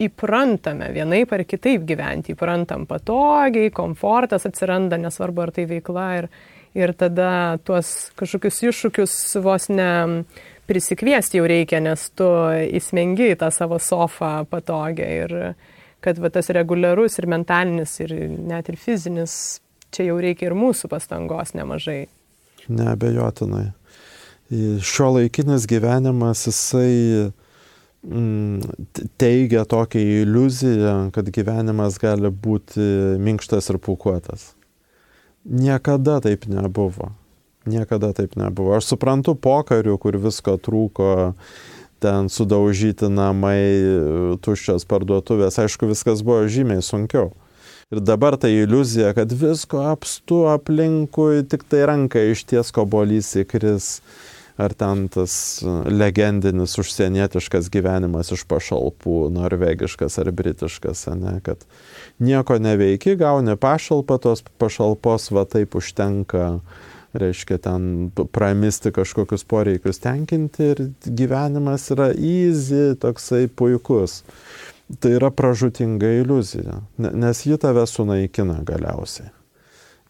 įprantame 0.00 0.88
vienaip 0.94 1.32
ar 1.36 1.44
kitaip 1.48 1.84
gyventi, 1.88 2.34
įprantam 2.34 2.86
patogiai, 2.88 3.72
komfortas 3.74 4.46
atsiranda, 4.48 4.96
nesvarbu 5.00 5.44
ar 5.44 5.52
tai 5.56 5.66
veikla 5.68 6.06
ir, 6.20 6.30
ir 6.74 6.92
tada 6.94 7.58
tuos 7.66 8.10
kažkokius 8.18 8.62
iššūkius 8.70 9.16
vos 9.42 9.68
ne 9.72 9.90
prisikviesti 10.70 11.40
jau 11.40 11.48
reikia, 11.50 11.80
nes 11.82 12.06
tu 12.14 12.28
įsmengi 12.78 13.32
tą 13.40 13.50
savo 13.54 13.80
sofą 13.82 14.44
patogią 14.50 15.08
ir 15.24 15.34
kad 16.00 16.20
va, 16.22 16.30
tas 16.32 16.48
reguliarus 16.54 17.18
ir 17.18 17.26
mentalinis 17.30 17.96
ir 18.04 18.14
net 18.30 18.70
ir 18.70 18.78
fizinis, 18.80 19.34
čia 19.90 20.06
jau 20.10 20.20
reikia 20.22 20.48
ir 20.48 20.56
mūsų 20.56 20.88
pastangos 20.92 21.52
nemažai. 21.58 22.04
Neabejotinai. 22.70 23.70
Šio 24.86 25.10
laikinis 25.16 25.66
gyvenimas 25.70 26.46
jisai 26.46 27.30
mm, 28.06 29.02
teigia 29.20 29.66
tokią 29.68 30.02
iliuziją, 30.22 30.94
kad 31.14 31.28
gyvenimas 31.34 31.98
gali 32.02 32.30
būti 32.30 32.86
minkštas 33.22 33.70
ir 33.74 33.78
pukuotas. 33.82 34.52
Niekada 35.44 36.20
taip 36.20 36.46
nebuvo. 36.46 37.12
Niekada 37.66 38.12
taip 38.16 38.36
nebuvo. 38.36 38.74
Aš 38.76 38.92
suprantu 38.92 39.34
pokarių, 39.36 39.96
kur 40.00 40.16
visko 40.20 40.56
trūko, 40.60 41.34
ten 42.00 42.28
sudaužyti 42.32 43.08
namai, 43.12 44.38
tuščios 44.44 44.86
parduotuvės. 44.88 45.60
Aišku, 45.60 45.88
viskas 45.90 46.24
buvo 46.24 46.44
žymiai 46.48 46.84
sunkiau. 46.84 47.30
Ir 47.90 48.02
dabar 48.06 48.36
ta 48.38 48.48
iliuzija, 48.48 49.10
kad 49.16 49.32
visko 49.34 49.80
apstu 49.90 50.44
aplinkui, 50.52 51.42
tik 51.50 51.64
tai 51.66 51.82
ranka 51.90 52.22
iš 52.30 52.44
ties 52.46 52.70
kobolys 52.74 53.32
įkris 53.42 53.96
ar 54.60 54.74
ten 54.76 55.06
tas 55.12 55.34
legendinis 55.88 56.76
užsienietiškas 56.80 57.70
gyvenimas 57.72 58.32
iš 58.34 58.44
pašalpų, 58.50 59.16
norvegiškas 59.34 60.18
ar 60.20 60.30
britiškas, 60.36 61.06
ne, 61.16 61.38
kad 61.44 61.64
nieko 62.20 62.58
neveiki, 62.60 63.16
gauni 63.20 63.56
pašalpą, 63.56 64.18
tos 64.22 64.44
pašalpos 64.60 65.30
va 65.34 65.46
taip 65.48 65.74
užtenka, 65.80 66.60
reiškia 67.12 67.58
ten 67.58 68.10
pramisti 68.32 68.92
kažkokius 68.94 69.44
poreikius 69.44 69.98
tenkinti 70.02 70.70
ir 70.74 70.84
gyvenimas 71.04 71.88
yra 71.94 72.12
easy, 72.14 72.94
toksai 73.00 73.48
puikus. 73.48 74.22
Tai 75.00 75.12
yra 75.14 75.30
pražutinga 75.30 76.08
iliuzija, 76.18 76.80
nes 76.98 77.44
ji 77.46 77.58
tave 77.62 77.84
sunaikina 77.86 78.56
galiausiai. 78.66 79.30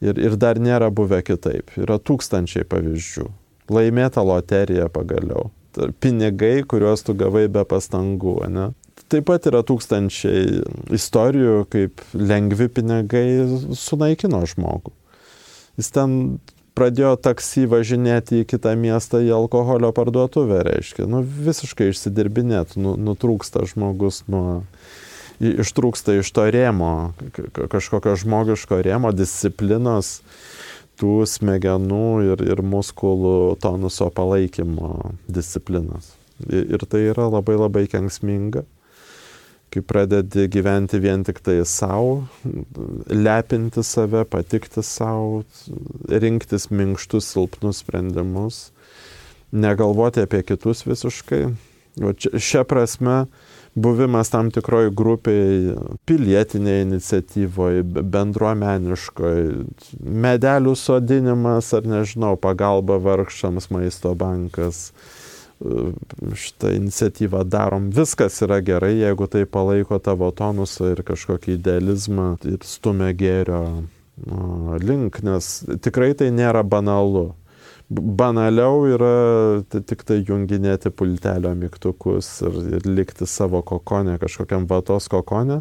Ir, 0.01 0.17
ir 0.17 0.37
dar 0.41 0.57
nėra 0.57 0.89
buvę 0.89 1.21
kitaip. 1.21 1.75
Yra 1.77 1.99
tūkstančiai 2.01 2.65
pavyzdžių. 2.65 3.27
Laimėta 3.71 4.25
loterija 4.25 4.89
pagaliau. 4.89 5.51
Pinigai, 6.01 6.65
kuriuos 6.65 7.05
tu 7.05 7.15
gavai 7.15 7.45
be 7.53 7.67
pastangų, 7.69 8.39
ne? 8.49 8.71
Taip 9.09 9.27
pat 9.31 9.49
yra 9.51 9.63
tūkstančiai 9.67 10.61
istorijų, 10.97 11.65
kaip 11.73 12.03
lengvi 12.15 12.71
pinigai 12.73 13.27
sunaikino 13.79 14.43
žmogų. 14.51 14.93
Jis 15.81 15.93
ten 15.95 16.17
pradėjo 16.77 17.15
taksi 17.21 17.67
važinėti 17.71 18.43
į 18.43 18.49
kitą 18.49 18.75
miestą 18.79 19.21
į 19.25 19.33
alkoholio 19.37 19.93
parduotuvę, 19.97 20.63
reiškia, 20.69 21.07
nu, 21.11 21.23
visiškai 21.25 21.91
išsidirbinėt, 21.93 22.77
nu, 22.81 22.95
nutrūksta 23.01 23.65
žmogus 23.69 24.23
nuo, 24.31 24.63
ištrūksta 25.41 26.19
iš 26.21 26.31
to 26.37 26.47
rėmo, 26.53 27.13
kažkokio 27.73 28.17
žmogiško 28.21 28.81
rėmo, 28.87 29.13
disciplinos, 29.17 30.21
tų 31.01 31.25
smegenų 31.29 32.09
ir, 32.29 32.43
ir 32.45 32.61
muskulų 32.65 33.57
tonuso 33.61 34.11
palaikymo 34.13 35.15
disciplinos. 35.29 36.13
Ir 36.49 36.85
tai 36.89 37.07
yra 37.11 37.29
labai 37.29 37.57
labai 37.61 37.87
kengsminga. 37.93 38.65
Kai 39.71 39.83
pradedi 39.87 40.49
gyventi 40.51 40.99
vien 41.03 41.23
tik 41.27 41.39
tai 41.47 41.61
savo, 41.69 42.25
lepinti 43.07 43.85
save, 43.87 44.25
patikti 44.27 44.83
savo, 44.83 45.45
rinktis 46.11 46.69
minkštus, 46.75 47.31
silpnus 47.31 47.85
sprendimus, 47.85 48.71
negalvoti 49.53 50.27
apie 50.27 50.43
kitus 50.47 50.83
visiškai. 50.89 51.45
O 52.07 52.13
šia 52.15 52.63
prasme, 52.65 53.25
buvimas 53.75 54.31
tam 54.31 54.51
tikroj 54.55 54.91
grupiai, 54.95 55.75
pilietinėje 56.07 56.85
iniciatyvoje, 56.87 57.83
bendruomeniškoje, 58.15 59.47
medelių 60.27 60.75
sodinimas 60.79 61.73
ar 61.77 61.87
nežinau, 61.91 62.37
pagalba 62.41 62.99
vargšams, 63.03 63.71
maisto 63.75 64.15
bankas, 64.19 64.91
šitą 66.35 66.71
iniciatyvą 66.73 67.45
darom. 67.45 67.91
Viskas 67.91 68.41
yra 68.43 68.61
gerai, 68.65 68.95
jeigu 68.97 69.27
tai 69.29 69.45
palaiko 69.45 69.99
tavo 70.01 70.31
tonusą 70.33 70.95
ir 70.95 71.03
kažkokį 71.05 71.59
idealizmą 71.59 72.31
ir 72.49 72.65
stumia 72.65 73.13
gėrio 73.13 73.61
link, 74.81 75.21
nes 75.25 75.51
tikrai 75.85 76.15
tai 76.17 76.31
nėra 76.33 76.65
banalu. 76.65 77.31
Banaliau 77.91 78.85
yra 78.87 79.15
tik 79.69 80.05
tai 80.07 80.21
junginėti 80.23 80.93
pultelio 80.95 81.51
mygtukus 81.59 82.29
ir, 82.47 82.61
ir 82.79 82.87
likti 82.87 83.27
savo 83.27 83.65
kokonę, 83.67 84.15
kažkokiam 84.23 84.69
vatos 84.71 85.11
kokonę, 85.11 85.61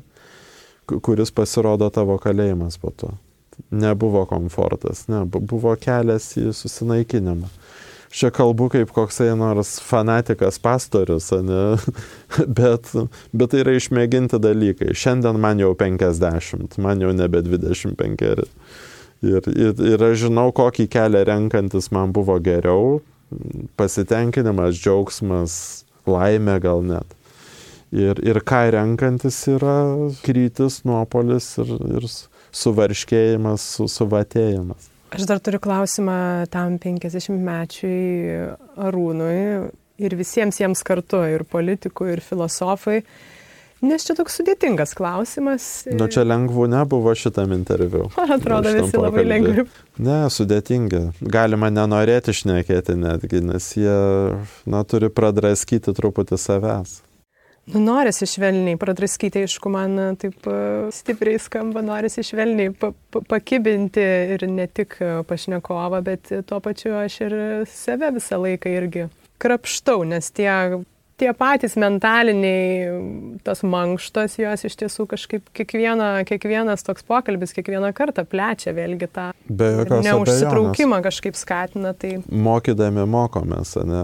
kuris 0.86 1.34
pasirodo 1.34 1.89
tavo 1.89 2.20
kalėjimas 2.22 2.78
po 2.78 2.93
to. 2.93 3.16
Nebuvo 3.76 4.24
komfortas, 4.30 5.08
ne, 5.12 5.26
buvo 5.26 5.74
kelias 5.82 6.30
į 6.39 6.54
susinaikinimą 6.56 7.50
čia 8.12 8.32
kalbu 8.34 8.70
kaip 8.74 8.91
koksai 8.93 9.32
nors 9.38 9.78
fanatikas 9.84 10.60
pastorius, 10.62 11.32
ne? 11.45 11.78
bet, 12.60 12.91
bet 13.34 13.53
tai 13.53 13.64
yra 13.64 13.76
išmėginti 13.78 14.39
dalykai. 14.41 14.93
Šiandien 14.97 15.39
man 15.41 15.62
jau 15.62 15.74
50, 15.78 16.80
man 16.82 17.03
jau 17.03 17.14
nebe 17.16 17.43
25. 17.45 18.34
Ir, 19.20 19.47
ir, 19.51 19.86
ir 19.93 20.03
aš 20.10 20.26
žinau, 20.26 20.49
kokį 20.55 20.88
kelią 20.91 21.26
renkantis 21.28 21.89
man 21.91 22.14
buvo 22.16 22.38
geriau, 22.39 22.99
pasitenkinimas, 23.80 24.80
džiaugsmas, 24.80 25.55
laimė 26.10 26.60
gal 26.64 26.86
net. 26.88 27.16
Ir, 27.89 28.22
ir 28.22 28.39
ką 28.45 28.68
renkantis 28.76 29.41
yra 29.49 29.80
krytis, 30.24 30.84
nuopolis 30.86 31.55
ir, 31.62 31.74
ir 31.97 32.05
suvarškėjimas, 32.55 33.66
su, 33.76 33.89
suvatėjimas. 33.89 34.89
Aš 35.10 35.26
dar 35.30 35.41
turiu 35.41 35.60
klausimą 35.64 36.45
tam 36.53 36.78
50-mečiui 36.82 37.97
Arūnui 38.78 39.39
ir 39.99 40.16
visiems 40.20 40.60
jiems 40.62 40.84
kartu, 40.86 41.24
ir 41.28 41.43
politikui, 41.49 42.14
ir 42.16 42.22
filosofai. 42.24 43.01
Nes 43.80 44.03
čia 44.03 44.12
toks 44.18 44.36
sudėtingas 44.36 44.91
klausimas. 44.97 45.66
Nu, 45.88 46.10
čia 46.12 46.26
lengvų 46.28 46.68
nebuvo 46.72 47.14
šitam 47.16 47.53
interviu. 47.55 48.10
Man 48.20 48.34
atrodo, 48.36 48.74
visi 48.76 48.91
pokalbį. 48.91 49.05
labai 49.05 49.24
lengvi. 49.28 49.68
Ne, 50.03 50.18
sudėtingi. 50.36 51.03
Galima 51.24 51.72
nenorėti 51.72 52.36
išnekėti 52.36 52.97
netgi, 52.99 53.39
nes 53.49 53.70
jie, 53.80 53.99
na, 54.68 54.84
turi 54.84 55.07
pradraskyti 55.10 55.95
truputį 55.95 56.39
savęs. 56.39 56.99
Nu, 57.70 57.82
norisi 57.84 58.26
švelniai, 58.30 58.78
pradraskyti, 58.82 59.43
aišku, 59.45 59.70
man 59.74 60.17
taip 60.20 60.47
e, 60.49 60.59
stipriai 60.95 61.39
skamba, 61.41 61.84
norisi 61.86 62.24
švelniai 62.26 62.74
pa, 62.74 62.91
pa, 63.13 63.22
pakibinti 63.36 64.05
ir 64.36 64.45
ne 64.49 64.65
tik 64.67 64.97
pašnekovą, 65.30 66.01
bet 66.05 66.32
tuo 66.49 66.61
pačiu 66.65 66.95
aš 67.03 67.20
ir 67.28 67.36
save 67.70 68.09
visą 68.17 68.41
laiką 68.41 68.74
irgi 68.74 69.09
krapštau, 69.39 70.03
nes 70.07 70.32
tie, 70.36 70.49
tie 71.20 71.30
patys 71.38 71.76
mentaliniai, 71.80 73.38
tos 73.45 73.63
mankštos, 73.67 74.39
jos 74.41 74.65
iš 74.67 74.78
tiesų 74.82 75.07
kažkaip 75.13 75.47
kiekviena, 75.55 76.11
kiekvienas 76.28 76.86
toks 76.88 77.05
pokalbis 77.07 77.55
kiekvieną 77.55 77.93
kartą 77.97 78.26
plečia 78.28 78.74
vėlgi 78.76 79.09
tą 79.13 79.30
neužsitraukimą 79.49 81.01
kažkaip 81.05 81.39
skatina. 81.39 81.93
Tai... 81.97 82.17
Mokydami 82.28 83.07
mokomės, 83.09 83.78
ne? 83.88 84.03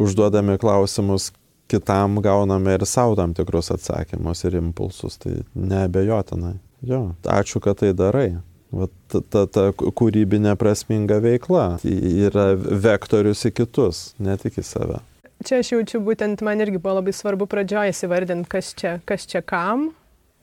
užduodami 0.00 0.56
klausimus, 0.60 1.30
kitam 1.68 2.20
gauname 2.22 2.74
ir 2.74 2.84
savo 2.86 3.16
tam 3.18 3.34
tikrus 3.34 3.70
atsakymus 3.74 4.44
ir 4.44 4.58
impulsus, 4.60 5.18
tai 5.22 5.40
neabejotinai. 5.54 6.56
Jo, 6.86 7.00
ačiū, 7.24 7.60
kad 7.64 7.80
tai 7.80 7.92
darai. 7.96 8.36
Vat 8.76 8.90
ta, 9.08 9.20
ta, 9.22 9.44
ta 9.46 9.68
kūrybinė 9.72 10.56
prasminga 10.58 11.20
veikla 11.22 11.66
yra 11.86 12.48
vektorius 12.56 13.46
į 13.48 13.52
kitus, 13.60 14.00
ne 14.18 14.34
tik 14.40 14.58
į 14.60 14.64
save. 14.66 14.98
Čia 15.46 15.60
aš 15.62 15.72
jaučiu 15.74 16.00
būtent, 16.04 16.42
man 16.44 16.60
irgi 16.64 16.80
buvo 16.80 16.96
labai 16.98 17.14
svarbu 17.14 17.46
pradžioje 17.50 17.92
įsivardinti, 17.92 18.48
kas 18.50 18.72
čia, 18.76 18.96
kas 19.08 19.28
čia 19.28 19.42
kam. 19.44 19.90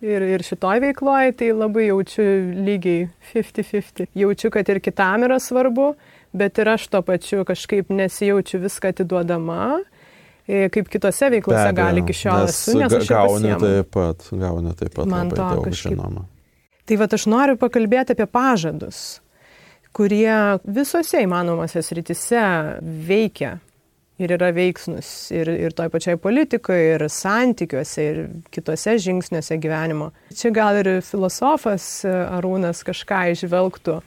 Ir, 0.03 0.24
ir 0.36 0.43
šitoj 0.43 0.82
veikloje 0.84 1.32
tai 1.39 1.53
labai 1.55 1.88
jaučiu 1.88 2.26
lygiai 2.65 3.07
50-50. 3.32 4.09
Jaučiu, 4.19 4.51
kad 4.51 4.67
ir 4.69 4.82
kitam 4.84 5.24
yra 5.28 5.39
svarbu, 5.39 5.93
bet 6.36 6.59
ir 6.59 6.74
aš 6.74 6.89
to 6.91 7.01
pačiu 7.07 7.45
kažkaip 7.47 7.91
nesijaučiu 7.93 8.59
viską 8.65 8.91
atiduodama 8.91 9.78
kaip 10.48 10.89
kitose 10.91 11.30
veiklose 11.32 11.70
abejo, 11.70 11.76
gali 11.80 12.04
iki 12.04 12.16
šiol 12.18 12.48
esu, 12.50 12.78
nes 12.80 12.96
aš 13.00 13.10
gauni 13.10 13.52
taip 13.62 13.91
pat, 13.96 14.26
gauni 14.32 14.74
taip 14.80 14.96
pat 14.98 15.10
Man 15.10 15.32
labai 15.32 15.39
daug 15.39 15.68
kažkaip. 15.70 15.96
žinoma. 15.96 16.26
Tai 16.84 16.98
va 17.00 17.08
aš 17.16 17.28
noriu 17.32 17.60
pakalbėti 17.60 18.16
apie 18.18 18.28
pažadus, 18.28 19.04
kurie 19.96 20.60
visose 20.66 21.22
įmanomose 21.24 21.84
sritise 21.86 22.41
veikia 22.82 23.58
ir 24.22 24.34
yra 24.36 24.52
veiksnus 24.54 25.08
ir, 25.34 25.50
ir 25.50 25.74
toj 25.76 25.89
pačiai 25.94 26.20
politikoje, 26.22 26.98
ir 26.98 27.06
santykiuose, 27.10 28.04
ir 28.04 28.20
kitose 28.54 28.98
žingsniuose 29.02 29.58
gyvenimo. 29.64 30.12
Čia 30.36 30.52
gal 30.54 30.80
ir 30.82 30.89
filosofas 31.06 32.04
Arūnas 32.06 32.84
kažką 32.86 33.24
išvelgtų 33.34 34.02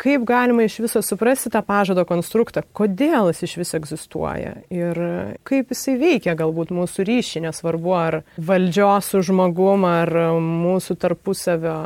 kaip 0.00 0.24
galima 0.28 0.64
iš 0.64 0.78
viso 0.84 1.02
suprasti 1.04 1.52
tą 1.52 1.60
pažado 1.66 2.06
konstruktą, 2.08 2.62
kodėl 2.76 3.30
jis 3.30 3.44
iš 3.46 3.56
viso 3.60 3.76
egzistuoja 3.80 4.54
ir 4.72 5.00
kaip 5.46 5.74
jisai 5.74 5.98
veikia 6.00 6.36
galbūt 6.38 6.72
mūsų 6.74 7.06
ryšį, 7.08 7.44
nesvarbu 7.48 7.94
ar 7.96 8.20
valdžios 8.40 9.12
su 9.12 9.22
žmogum, 9.28 9.84
ar 9.88 10.12
mūsų 10.40 10.96
tarpusavio. 11.00 11.76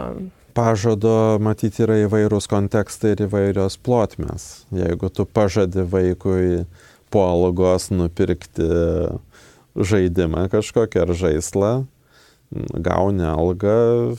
Pažado 0.54 1.40
matyti 1.42 1.82
yra 1.82 1.98
įvairūs 2.04 2.46
kontekstai 2.50 3.16
ir 3.16 3.24
įvairios 3.26 3.76
plotmės. 3.82 4.66
Jeigu 4.74 5.10
tu 5.10 5.26
pažadi 5.26 5.82
vaikui 5.82 6.62
po 7.10 7.24
algos 7.26 7.90
nupirkti 7.90 8.68
žaidimą 9.74 10.46
kažkokią 10.52 11.02
ar 11.02 11.14
žaislą, 11.18 11.72
gauni 12.74 13.24
algą, 13.26 14.14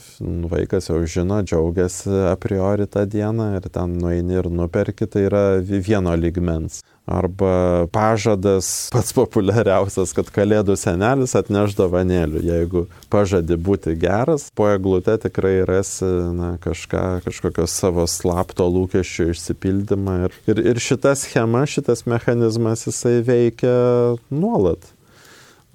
vaikas 0.50 0.90
jau 0.90 1.00
žino, 1.08 1.40
džiaugiasi 1.46 2.12
a 2.32 2.34
priori 2.40 2.86
tą 2.90 3.06
dieną 3.08 3.54
ir 3.56 3.68
ten 3.72 3.96
nueini 4.00 4.38
ir 4.40 4.50
nuperki, 4.50 5.08
tai 5.08 5.26
yra 5.30 5.46
vieno 5.62 6.14
ligmens. 6.16 6.82
Arba 7.06 7.86
pažadas 7.94 8.88
pats 8.90 9.12
populiariausias, 9.14 10.10
kad 10.16 10.26
kalėdų 10.34 10.74
senelis 10.74 11.36
atneš 11.38 11.76
dovanėlių. 11.78 12.42
Jeigu 12.42 12.82
pažadi 13.12 13.54
būti 13.54 13.94
geras, 14.00 14.48
po 14.58 14.66
eglute 14.72 15.14
tikrai 15.22 15.60
rasi 15.68 16.08
na, 16.34 16.56
kažką, 16.62 17.04
kažkokios 17.28 17.70
savo 17.70 18.08
slapto 18.10 18.66
lūkesčių 18.66 19.30
išsipildymą. 19.36 20.18
Ir, 20.26 20.36
ir, 20.50 20.64
ir 20.74 20.82
šita 20.82 21.14
schema, 21.14 21.62
šitas 21.70 22.02
mechanizmas, 22.10 22.88
jisai 22.90 23.20
veikia 23.22 23.76
nuolat 24.34 24.90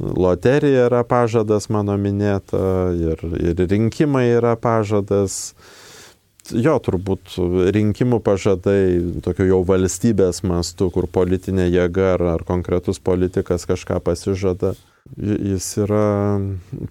loterija 0.02 0.88
yra 0.89 1.04
pažadas 1.08 1.70
mano 1.70 1.95
minėta 1.99 2.91
ir, 2.97 3.22
ir 3.38 3.64
rinkimai 3.70 4.28
yra 4.38 4.56
pažadas. 4.60 5.54
Jo, 6.52 6.80
turbūt 6.84 7.36
rinkimų 7.72 8.18
pažadai, 8.26 8.97
tokio 9.24 9.45
jau 9.45 9.60
valstybės 9.64 10.41
mastu, 10.43 10.89
kur 10.91 11.06
politinė 11.08 11.70
jėga 11.70 12.16
ar, 12.16 12.24
ar 12.34 12.43
konkretus 12.47 12.97
politikas 12.99 13.68
kažką 13.70 13.99
pasižada, 14.04 14.74
jis 15.22 15.68
yra 15.86 16.41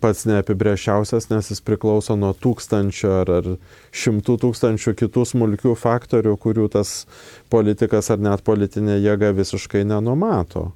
pats 0.01 0.23
neapibrėžiausias, 0.31 1.29
nes 1.35 1.51
jis 1.51 1.61
priklauso 1.67 2.17
nuo 2.17 2.31
tūkstančio 2.33 3.13
ar, 3.21 3.35
ar 3.41 3.53
šimtų 3.91 4.39
tūkstančių 4.47 4.97
kitų 5.03 5.27
smulkių 5.35 5.75
faktorių, 5.77 6.39
kurių 6.41 6.71
tas 6.79 7.05
politikas 7.53 8.15
ar 8.15 8.23
net 8.23 8.47
politinė 8.47 9.01
jėga 9.03 9.35
visiškai 9.37 9.83
nenumato 9.89 10.71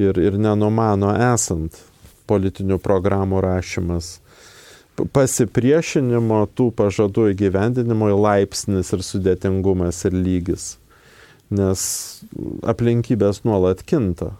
ir, 0.00 0.18
ir 0.18 0.38
nenumano 0.40 1.12
esant 1.32 1.78
politinių 2.30 2.78
programų 2.82 3.42
rašymas. 3.44 4.18
Pasipriešinimo 4.94 6.44
tų 6.54 6.68
pažadų 6.78 7.32
įgyvendinimo 7.32 8.12
laipsnis 8.14 8.92
ir 8.94 9.02
sudėtingumas 9.02 10.04
ir 10.06 10.14
lygis, 10.14 10.76
nes 11.50 11.82
aplinkybės 12.62 13.42
nuolat 13.46 13.82
kinta. 13.82 14.36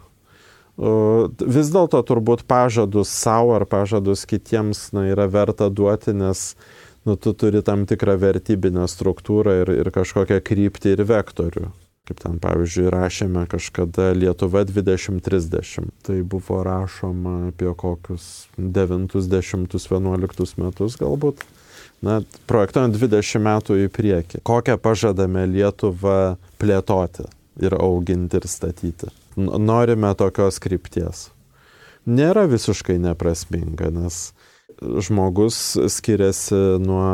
Vis 0.75 1.71
dėlto 1.71 2.01
turbūt 2.07 2.43
pažadus 2.47 3.11
savo 3.11 3.53
ar 3.55 3.67
pažadus 3.67 4.25
kitiems 4.27 4.89
na, 4.95 5.05
yra 5.11 5.27
verta 5.31 5.69
duoti, 5.71 6.15
nes 6.15 6.55
nu, 7.07 7.15
tu 7.15 7.35
turi 7.35 7.61
tam 7.63 7.85
tikrą 7.87 8.17
vertybinę 8.19 8.87
struktūrą 8.91 9.61
ir, 9.61 9.71
ir 9.83 9.91
kažkokią 9.95 10.41
kryptį 10.43 10.95
ir 10.95 11.03
vektorių. 11.11 11.69
Kaip 12.05 12.19
ten 12.21 12.37
pavyzdžiui 12.37 12.91
rašėme 12.93 13.47
kažkada 13.49 14.11
Lietuva 14.13 14.61
2030. 14.69 15.89
Tai 16.05 16.17
buvo 16.21 16.61
rašoma 16.65 17.49
apie 17.49 17.71
kokius 17.73 18.45
90-11 18.61 20.59
metus 20.61 20.97
galbūt. 21.01 21.41
Na, 22.05 22.19
projektuojant 22.45 22.93
20 22.93 23.41
metų 23.41 23.79
į 23.85 23.89
priekį. 23.89 24.43
Kokią 24.45 24.77
pažadame 24.77 25.47
Lietuvą 25.49 26.35
plėtoti 26.61 27.25
ir 27.65 27.73
auginti 27.79 28.37
ir 28.37 28.45
statyti. 28.51 29.09
Norime 29.35 30.13
tokios 30.13 30.59
krypties. 30.61 31.29
Nėra 32.05 32.45
visiškai 32.45 32.99
neprasminga, 33.01 33.89
nes 33.89 34.34
žmogus 34.81 35.57
skiriasi 35.91 36.79
nuo 36.83 37.05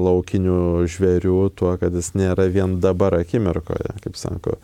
laukinių 0.00 0.86
žvėrių 0.90 1.42
tuo, 1.56 1.74
kad 1.80 1.94
jis 1.96 2.14
nėra 2.18 2.48
vien 2.52 2.78
dabar 2.80 3.20
akimirkoje, 3.20 3.96
kaip 4.04 4.16
sako. 4.20 4.56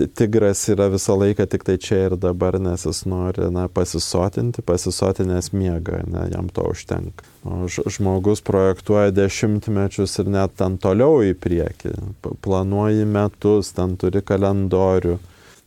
Tigras 0.00 0.62
yra 0.72 0.86
visą 0.88 1.12
laiką 1.20 1.44
tik 1.50 1.64
tai 1.66 1.74
čia 1.82 1.98
ir 2.06 2.14
dabar, 2.16 2.56
nes 2.62 2.86
jis 2.88 3.02
nori 3.10 3.50
na, 3.52 3.66
pasisotinti, 3.68 4.62
pasisotinės 4.64 5.50
miega, 5.52 6.00
ne, 6.08 6.22
jam 6.32 6.48
to 6.48 6.64
užtenka. 6.72 7.26
O 7.44 7.66
žmogus 7.68 8.40
projektuoja 8.44 9.12
dešimtmečius 9.12 10.16
ir 10.22 10.30
net 10.32 10.56
ten 10.56 10.78
toliau 10.80 11.20
į 11.26 11.34
priekį. 11.36 11.92
Planuoji 12.40 13.04
metus, 13.08 13.74
ten 13.76 13.98
turi 14.00 14.24
kalendorių 14.24 15.18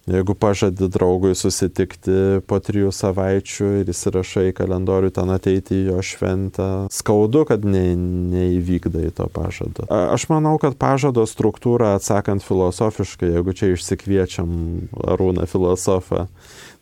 Jeigu 0.03 0.33
pažadi 0.35 0.89
draugui 0.91 1.31
susitikti 1.35 2.41
po 2.47 2.57
trijų 2.59 2.89
savaičių 2.91 3.69
ir 3.79 3.91
įsirašai 3.93 4.49
kalendorių 4.57 5.13
ten 5.15 5.31
ateiti 5.31 5.77
į 5.77 5.85
jo 5.93 6.01
šventę, 6.03 6.67
skaudu, 6.91 7.45
kad 7.47 7.63
ne, 7.63 7.85
neįvykdai 8.33 9.13
to 9.15 9.29
pažado. 9.31 9.87
Aš 9.87 10.27
manau, 10.27 10.57
kad 10.59 10.75
pažado 10.79 11.23
struktūra, 11.29 11.93
atsakant 11.95 12.43
filosofiškai, 12.43 13.31
jeigu 13.37 13.55
čia 13.55 13.71
išsikviečiam 13.71 14.51
Arūną 14.91 15.47
filosofą, 15.47 16.27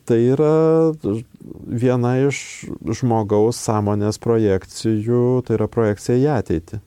tai 0.02 0.18
yra 0.34 0.90
viena 1.70 2.16
iš 2.26 2.66
žmogaus 2.98 3.62
sąmonės 3.62 4.18
projekcijų, 4.22 5.44
tai 5.46 5.60
yra 5.60 5.70
projekcija 5.70 6.18
į 6.18 6.32
ateitį 6.40 6.82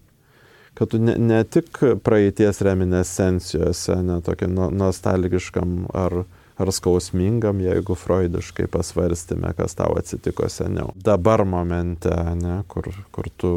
kad 0.76 0.92
tu 0.92 1.00
ne, 1.00 1.16
ne 1.18 1.44
tik 1.44 1.80
praeities 2.04 2.62
reminescencijose, 2.62 3.96
ne 4.04 4.20
tokia 4.22 4.50
no, 4.52 4.70
nostalgiškam 4.70 5.86
ar, 5.96 6.24
ar 6.60 6.72
skausmingam, 6.76 7.62
jeigu 7.64 7.96
freudiškai 7.96 8.68
pasvarstėme, 8.72 9.54
kas 9.56 9.78
tau 9.80 9.96
atsitiko 10.00 10.50
seniau. 10.52 10.92
Dabar 10.96 11.46
momente, 11.48 12.12
ne, 12.42 12.60
kur, 12.68 12.92
kur 13.16 13.32
tu 13.38 13.54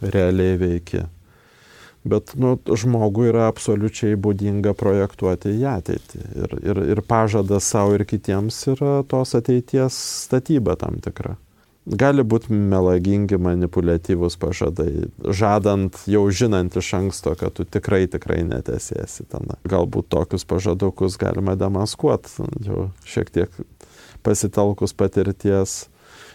realiai 0.00 0.60
veiki. 0.60 1.02
Bet 2.06 2.32
nu, 2.40 2.54
žmogui 2.64 3.28
yra 3.28 3.50
absoliučiai 3.50 4.16
būdinga 4.16 4.72
projektuoti 4.78 5.52
į 5.58 5.66
ateitį. 5.74 6.22
Ir, 6.38 6.56
ir, 6.70 6.82
ir 6.94 7.02
pažadas 7.04 7.66
savo 7.74 7.98
ir 7.98 8.06
kitiems 8.08 8.62
yra 8.72 9.00
tos 9.10 9.34
ateities 9.36 9.98
statyba 10.24 10.78
tam 10.80 11.02
tikra 11.04 11.34
gali 11.86 12.24
būti 12.26 12.52
melagingi, 12.52 13.38
manipuliatyvūs 13.40 14.36
pažadai, 14.40 15.08
žadant, 15.24 15.96
jau 16.10 16.24
žinant 16.30 16.76
iš 16.76 16.92
anksto, 16.98 17.34
kad 17.38 17.56
tu 17.56 17.64
tikrai, 17.64 18.04
tikrai 18.10 18.42
netesėsi 18.46 19.26
ten. 19.30 19.54
Galbūt 19.68 20.10
tokius 20.12 20.44
pažadukus 20.48 21.18
galima 21.20 21.56
demaskuoti, 21.58 22.50
jau 22.66 22.90
šiek 23.08 23.32
tiek 23.32 23.62
pasitelkus 24.26 24.92
patirties 24.92 25.86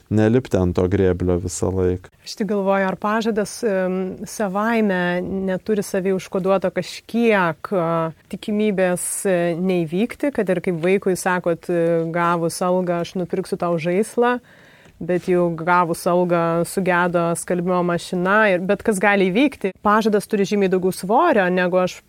nelipti 0.10 0.58
ant 0.58 0.76
to 0.78 0.84
grėblio 0.90 1.40
visą 1.42 1.72
laiką. 1.74 2.12
Aš 2.26 2.36
tik 2.38 2.50
galvoju, 2.52 2.86
ar 2.86 2.98
pažadas 3.02 3.56
um, 3.66 3.96
savaime 4.30 5.22
neturi 5.22 5.82
savį 5.86 6.14
užkoduoto 6.18 6.70
kažkiek 6.74 7.72
uh, 7.74 8.14
tikimybės 8.30 9.08
uh, 9.26 9.58
neįvykti, 9.58 10.30
kad 10.36 10.50
ir 10.50 10.62
kaip 10.66 10.78
vaikui 10.84 11.16
sakot, 11.18 11.70
uh, 11.74 12.06
gavus 12.14 12.62
algą 12.66 13.02
aš 13.02 13.16
nupirksiu 13.18 13.58
tau 13.62 13.80
žaislą, 13.82 14.36
uh, 14.38 14.65
bet 15.00 15.30
jau 15.30 15.50
gavus 15.58 16.06
algą 16.08 16.66
sugedo 16.68 17.28
skalbimo 17.40 17.82
mašina 17.84 18.38
ir 18.54 18.66
bet 18.66 18.84
kas 18.86 19.00
gali 19.02 19.30
įvykti. 19.32 19.74
Pažadas 19.86 20.30
turi 20.32 20.48
žymiai 20.48 20.72
daugiau 20.72 20.96
svorio, 20.96 21.48
negu 21.52 21.82
aš 21.82 22.00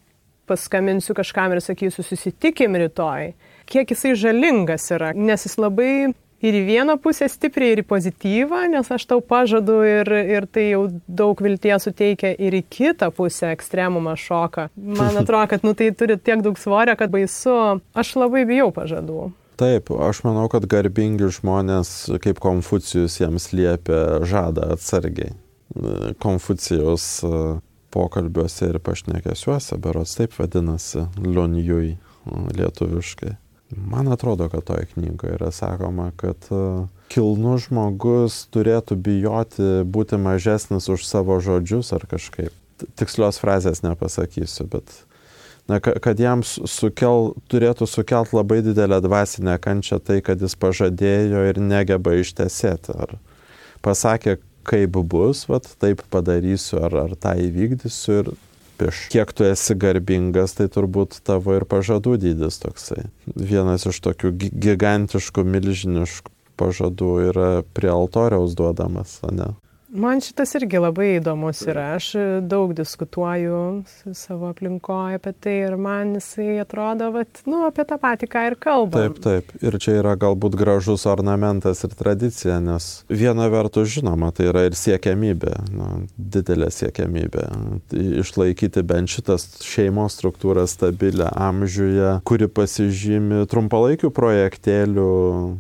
paskambinsiu 0.46 1.16
kažkam 1.18 1.52
ir 1.52 1.62
sakysiu 1.64 2.04
susitikim 2.06 2.78
rytoj. 2.78 3.32
Kiek 3.66 3.90
jisai 3.90 4.14
žalingas 4.14 4.86
yra, 4.94 5.10
nes 5.14 5.42
jis 5.48 5.58
labai 5.58 6.12
ir 6.44 6.58
į 6.60 6.62
vieną 6.68 6.96
pusę 7.02 7.28
stipriai, 7.30 7.74
ir 7.74 7.82
į 7.82 7.86
pozityvą, 7.88 8.60
nes 8.70 8.90
aš 8.92 9.06
tau 9.10 9.22
pažadu 9.24 9.80
ir, 9.86 10.10
ir 10.36 10.46
tai 10.46 10.68
jau 10.68 10.84
daug 11.08 11.40
vilties 11.42 11.88
suteikia 11.88 12.34
ir 12.36 12.54
į 12.58 12.62
kitą 12.70 13.10
pusę 13.14 13.50
ekstremumą 13.54 14.16
šoką. 14.20 14.68
Man 14.76 15.18
atrodo, 15.22 15.48
kad 15.50 15.66
nu, 15.66 15.74
tai 15.78 15.90
turi 15.96 16.18
tiek 16.20 16.44
daug 16.44 16.60
svorio, 16.60 16.96
kad 16.98 17.10
baisu. 17.10 17.80
Aš 17.96 18.14
labai 18.20 18.44
bijau 18.48 18.70
pažadų. 18.76 19.30
Taip, 19.56 19.88
aš 19.90 20.20
manau, 20.26 20.44
kad 20.52 20.66
garbingi 20.68 21.30
žmonės, 21.32 21.90
kaip 22.20 22.40
Konfucijus 22.44 23.16
jiems 23.22 23.48
liepia, 23.56 24.20
žada 24.28 24.68
atsargiai. 24.74 25.32
Konfucijos 26.20 27.06
e, 27.24 27.30
pokalbiuose 27.92 28.68
ir 28.68 28.78
pašnekėsiuose, 28.84 29.78
berots 29.80 30.18
taip 30.18 30.36
vadinasi, 30.36 31.06
Liunjui 31.24 31.94
e, 31.94 31.98
lietuviškai. 32.58 33.32
Man 33.76 34.12
atrodo, 34.12 34.50
kad 34.52 34.66
toje 34.68 34.90
knygoje 34.92 35.38
yra 35.38 35.48
sakoma, 35.56 36.10
kad 36.20 36.52
e, 36.52 36.60
kilnus 37.16 37.70
žmogus 37.70 38.42
turėtų 38.52 39.00
bijoti 39.08 39.70
būti 39.88 40.20
mažesnis 40.20 40.90
už 40.92 41.08
savo 41.08 41.40
žodžius 41.40 41.96
ar 41.96 42.04
kažkaip. 42.12 42.52
Tikslios 43.00 43.40
frazės 43.40 43.80
nepasakysiu, 43.80 44.68
bet 44.68 44.92
na, 45.70 45.80
kad 45.80 46.20
jam 46.20 46.42
sukel, 46.46 47.32
turėtų 47.50 47.88
sukelt 47.90 48.32
labai 48.36 48.62
didelę 48.66 49.00
dvasinę 49.04 49.58
kančią 49.62 50.00
tai, 50.02 50.20
kad 50.24 50.42
jis 50.42 50.54
pažadėjo 50.58 51.46
ir 51.50 51.60
negeba 51.62 52.14
ištesėti. 52.20 52.94
Ar 52.94 53.16
pasakė, 53.86 54.38
kaip 54.66 54.98
bus, 55.10 55.46
vat, 55.50 55.68
taip 55.82 56.02
padarysiu, 56.10 56.80
ar, 56.86 56.94
ar 57.06 57.16
tą 57.18 57.36
įvykdysiu 57.46 58.20
ir 58.20 58.32
prieš 58.76 59.06
kiek 59.12 59.32
tu 59.32 59.46
esi 59.48 59.76
garbingas, 59.78 60.56
tai 60.58 60.68
turbūt 60.72 61.20
tavo 61.26 61.54
ir 61.56 61.66
pažadų 61.68 62.16
dydis 62.22 62.60
toksai. 62.62 63.06
Vienas 63.34 63.86
iš 63.88 64.00
tokių 64.04 64.34
gigantiškų, 64.36 65.46
milžiniškų 65.56 66.34
pažadų 66.56 67.12
yra 67.30 67.50
prie 67.76 67.90
altoriaus 67.92 68.56
duodamas, 68.56 69.18
o 69.26 69.32
ne? 69.34 69.52
Man 69.88 70.18
šitas 70.20 70.56
irgi 70.58 70.80
labai 70.82 71.12
įdomus 71.20 71.60
yra. 71.68 71.92
Aš 71.94 72.08
daug 72.50 72.72
diskutuoju 72.74 73.84
savo 74.18 74.48
aplinkoje 74.50 75.20
apie 75.20 75.32
tai 75.32 75.54
ir 75.68 75.76
man 75.78 76.16
jisai 76.16 76.56
atrodo, 76.62 77.12
vat, 77.14 77.42
nu, 77.46 77.60
apie 77.68 77.84
tą 77.86 77.98
patį, 78.02 78.28
ką 78.32 78.42
ir 78.48 78.56
kalbam. 78.58 79.14
Taip, 79.14 79.20
taip. 79.22 79.54
Ir 79.62 79.78
čia 79.82 80.00
yra 80.00 80.16
galbūt 80.18 80.58
gražus 80.58 81.06
ornamentas 81.06 81.84
ir 81.86 81.94
tradicija, 81.98 82.58
nes 82.64 82.88
viena 83.06 83.46
vertus 83.52 83.92
žinoma, 83.94 84.32
tai 84.34 84.50
yra 84.50 84.66
ir 84.66 84.76
siekiamybė, 84.78 85.54
nu, 85.70 85.88
didelė 86.18 86.72
siekiamybė. 86.74 87.46
Išlaikyti 88.26 88.82
bent 88.86 89.14
šitas 89.14 89.48
šeimos 89.62 90.18
struktūrą 90.18 90.66
stabilę 90.70 91.30
amžiuje, 91.30 92.18
kuri 92.26 92.50
pasižymi 92.50 93.46
trumpalaikių 93.50 94.10
projektėlių 94.18 95.10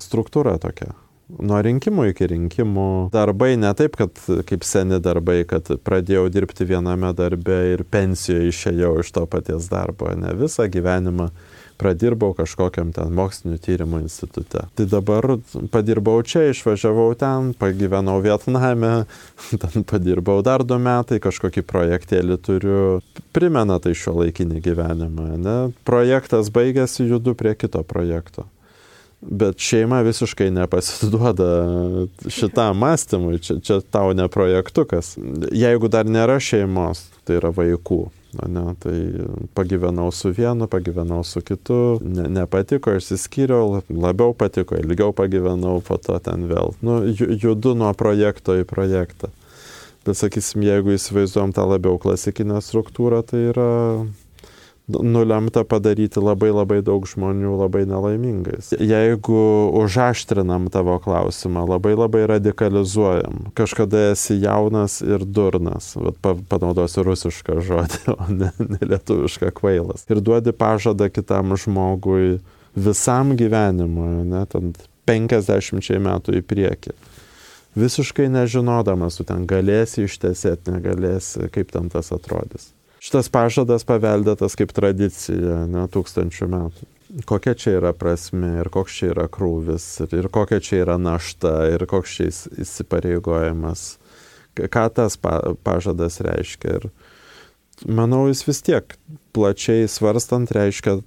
struktūra 0.02 0.58
tokia 0.62 0.96
nuo 1.28 1.58
rinkimų 1.64 2.10
iki 2.12 2.30
rinkimų. 2.32 2.88
Darbai 3.14 3.54
ne 3.60 3.72
taip, 3.78 3.98
kad 3.98 4.22
kaip 4.48 4.66
seni 4.66 5.00
darbai, 5.02 5.40
kad 5.48 5.68
pradėjau 5.86 6.28
dirbti 6.32 6.68
viename 6.68 7.12
darbe 7.16 7.60
ir 7.74 7.84
pensijoje 7.90 8.52
išėjau 8.52 8.96
iš 9.02 9.12
to 9.16 9.26
paties 9.30 9.70
darbo, 9.72 10.12
ne 10.14 10.34
visą 10.38 10.68
gyvenimą 10.70 11.30
pradirbau 11.76 12.32
kažkokiam 12.32 12.92
ten 12.92 13.12
mokslinio 13.12 13.58
tyrimo 13.60 13.98
institute. 14.00 14.62
Tai 14.74 14.86
dabar 14.88 15.26
padirbau 15.70 16.22
čia, 16.24 16.46
išvažiavau 16.50 17.12
ten, 17.20 17.52
pagyvenau 17.58 18.16
Vietname, 18.24 19.04
ten 19.62 19.84
padirbau 19.84 20.40
dar 20.46 20.64
du 20.64 20.78
metai, 20.80 21.20
kažkokį 21.20 21.66
projektėlį 21.68 22.40
turiu. 22.40 22.82
Primena 23.36 23.76
tai 23.82 23.92
šio 23.92 24.16
laikinį 24.22 24.62
gyvenimą, 24.64 25.30
ne? 25.36 25.56
Projektas 25.84 26.48
baigėsi, 26.54 27.04
judu 27.10 27.36
prie 27.36 27.52
kito 27.58 27.84
projekto. 27.84 28.48
Bet 29.26 29.58
šeima 29.58 30.00
visiškai 30.06 30.50
nepasiduoda 30.54 31.48
šitam 32.30 32.78
mąstymui, 32.78 33.40
čia, 33.42 33.58
čia 33.62 33.80
tau 33.90 34.12
ne 34.14 34.28
projektukas. 34.30 35.16
Jeigu 35.52 35.90
dar 35.90 36.06
nėra 36.06 36.38
šeimos, 36.42 37.08
tai 37.26 37.40
yra 37.40 37.50
vaikų. 37.54 38.04
Ne, 38.36 38.74
tai 38.82 38.92
pagyvenau 39.56 40.10
su 40.12 40.28
vienu, 40.36 40.66
pagyvenau 40.68 41.22
su 41.24 41.40
kitu, 41.40 41.98
ne, 42.04 42.26
nepatiko, 42.28 42.92
išsiskyriau, 42.98 43.80
labiau 43.88 44.34
patiko, 44.36 44.76
ilgiau 44.76 45.14
pagyvenau, 45.16 45.80
po 45.80 45.96
to 45.96 46.18
ten 46.20 46.44
vėl. 46.50 46.74
Nu, 46.84 47.00
judu 47.16 47.72
nuo 47.78 47.94
projekto 47.96 48.58
į 48.60 48.66
projektą. 48.68 49.32
Bet 50.06 50.20
sakysim, 50.20 50.62
jeigu 50.62 50.92
įsivaizduom 50.94 51.56
tą 51.56 51.64
labiau 51.66 51.96
klasikinę 52.02 52.60
struktūrą, 52.62 53.24
tai 53.26 53.48
yra 53.54 53.70
nulemta 54.88 55.64
padaryti 55.64 56.20
labai 56.22 56.52
labai 56.54 56.78
daug 56.86 57.06
žmonių 57.08 57.56
labai 57.58 57.82
nelaimingais. 57.90 58.70
Jeigu 58.78 59.40
užaštrinam 59.82 60.68
tavo 60.70 60.98
klausimą, 61.02 61.64
labai 61.66 61.96
labai 61.98 62.26
radikalizuojam, 62.30 63.50
kažkada 63.58 64.12
esi 64.12 64.38
jaunas 64.42 65.00
ir 65.02 65.24
durnas, 65.26 65.94
bet 65.98 66.20
panaudosiu 66.22 67.06
rusišką 67.06 67.58
žodį, 67.66 68.02
o 68.14 68.28
ne, 68.30 68.52
ne 68.62 68.90
lietuvišką 68.94 69.50
kvailas. 69.58 70.06
Ir 70.10 70.22
duodi 70.22 70.54
pažadą 70.54 71.10
kitam 71.10 71.56
žmogui 71.58 72.38
visam 72.76 73.34
gyvenimui, 73.38 74.22
net 74.30 74.54
ant 74.58 74.86
50 75.10 75.98
metų 76.06 76.38
į 76.38 76.46
priekį. 76.46 76.94
Visiškai 77.76 78.30
nežinodamas, 78.32 79.18
tu 79.18 79.26
ten 79.28 79.44
galėsi 79.50 80.06
ištesėti, 80.06 80.72
negalėsi, 80.72 81.50
kaip 81.52 81.74
ten 81.74 81.90
tas 81.92 82.08
atrodys 82.14 82.70
šitas 83.06 83.30
pažadas 83.32 83.86
paveldėtas 83.86 84.58
kaip 84.58 84.74
tradicija, 84.74 85.64
ne 85.70 85.86
tūkstančių 85.92 86.50
metų. 86.50 86.88
Kokia 87.26 87.54
čia 87.54 87.76
yra 87.78 87.92
prasme 87.94 88.56
ir 88.60 88.70
koks 88.74 88.96
čia 88.98 89.12
yra 89.12 89.28
krūvis 89.32 89.84
ir, 90.02 90.14
ir 90.18 90.28
kokia 90.32 90.58
čia 90.60 90.82
yra 90.82 90.96
našta 90.98 91.68
ir 91.70 91.86
koks 91.88 92.16
čia 92.18 92.30
įsipareigojimas, 92.64 93.84
ką 94.58 94.86
tas 94.96 95.16
pa, 95.20 95.38
pažadas 95.64 96.18
reiškia. 96.26 96.80
Ir 96.80 97.86
manau, 97.86 98.26
jis 98.26 98.42
vis 98.48 98.62
tiek 98.66 98.98
plačiai 99.36 99.86
svarstant 99.88 100.50
reiškia 100.50 100.98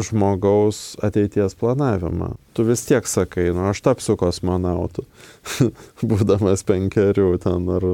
žmogaus 0.00 0.96
ateities 1.04 1.54
planavimą. 1.60 2.32
Tu 2.56 2.64
vis 2.64 2.86
tiek 2.88 3.06
sakai, 3.06 3.50
nu 3.52 3.68
aš 3.68 3.82
tapsiu 3.84 4.16
kosmonautu, 4.16 5.04
būdamas 6.08 6.64
penkerių 6.64 7.34
ten 7.44 7.68
ar 7.76 7.86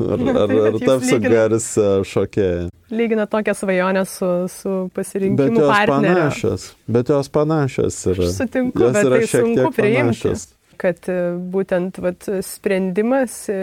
Ar, 0.00 0.24
ar, 0.42 0.56
ar 0.68 0.80
tapsiu 0.82 1.20
garsią 1.22 1.90
šokėją. 2.04 2.66
Lygina 2.90 3.26
tokią 3.26 3.54
svajonę 3.54 4.04
su, 4.06 4.26
su 4.48 4.74
pasirinkimu 4.94 5.36
bet 5.36 5.58
jos 5.58 5.70
partnerio. 5.70 6.14
panašios. 6.14 6.66
Bet 6.86 7.08
jos 7.08 7.28
panašios 7.28 8.02
yra. 8.12 8.28
Aš 8.28 8.36
sutinku, 8.42 8.82
jos 8.82 8.92
bet 8.92 9.08
tai 9.14 9.26
sunku 9.26 9.72
priimti. 9.72 10.02
Panašios 10.02 10.55
kad 10.78 11.08
e, 11.10 11.16
būtent 11.52 12.00
vat, 12.02 12.26
sprendimas 12.44 13.38
e, 13.52 13.58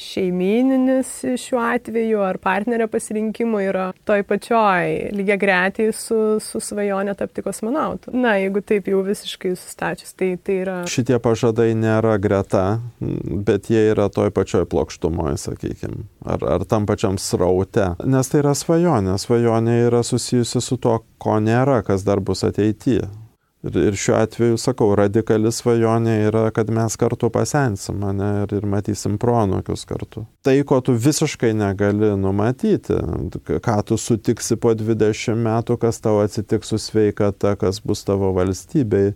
šeimininis 0.00 1.14
šiuo 1.40 1.60
atveju 1.62 2.22
ar 2.26 2.38
partnerio 2.42 2.88
pasirinkimo 2.92 3.60
yra 3.62 3.90
toj 4.08 4.24
pačioj 4.28 5.12
lygiai 5.16 5.38
gretiai 5.40 5.94
su, 5.96 6.18
su 6.42 6.60
svajonė 6.62 7.14
tapti 7.18 7.44
kosmonautu. 7.44 8.12
Na, 8.16 8.36
jeigu 8.40 8.62
taip 8.66 8.90
jau 8.90 9.02
visiškai 9.06 9.54
sustačius, 9.56 10.14
tai 10.18 10.34
tai 10.42 10.58
yra. 10.64 10.76
Šitie 10.90 11.18
pažadai 11.22 11.72
nėra 11.78 12.16
greta, 12.22 12.66
bet 13.00 13.70
jie 13.72 13.86
yra 13.92 14.08
toj 14.12 14.32
pačioj 14.34 14.66
plokštumoje, 14.70 15.38
sakykime, 15.42 16.06
ar, 16.26 16.44
ar 16.58 16.66
tam 16.68 16.86
pačiam 16.90 17.18
sraute. 17.20 17.92
Nes 18.04 18.32
tai 18.32 18.42
yra 18.42 18.54
svajonė. 18.58 19.18
Svajonė 19.22 19.78
yra 19.86 20.02
susijusi 20.06 20.62
su 20.64 20.78
tuo, 20.82 21.00
ko 21.22 21.38
nėra, 21.42 21.82
kas 21.86 22.06
dar 22.06 22.22
bus 22.24 22.44
ateityje. 22.46 23.08
Ir, 23.62 23.76
ir 23.78 23.94
šiuo 23.94 24.16
atveju, 24.18 24.56
sakau, 24.58 24.88
radikali 24.98 25.50
svajonė 25.54 26.16
yra, 26.26 26.48
kad 26.54 26.70
mes 26.74 26.96
kartu 26.98 27.28
pasensim 27.30 28.00
mane 28.02 28.30
ir, 28.42 28.54
ir 28.58 28.66
matysim 28.66 29.20
pronukius 29.22 29.84
kartu. 29.86 30.24
Tai, 30.42 30.56
ko 30.66 30.80
tu 30.82 30.96
visiškai 30.98 31.52
negali 31.54 32.10
numatyti, 32.18 32.98
ką 33.62 33.76
tu 33.86 33.98
sutiksi 34.00 34.58
po 34.58 34.74
20 34.74 35.38
metų, 35.38 35.78
kas 35.78 36.02
tau 36.02 36.18
atsitiks 36.24 36.74
su 36.74 36.80
sveikata, 36.82 37.54
kas 37.60 37.78
bus 37.86 38.02
tavo 38.08 38.32
valstybei, 38.34 39.12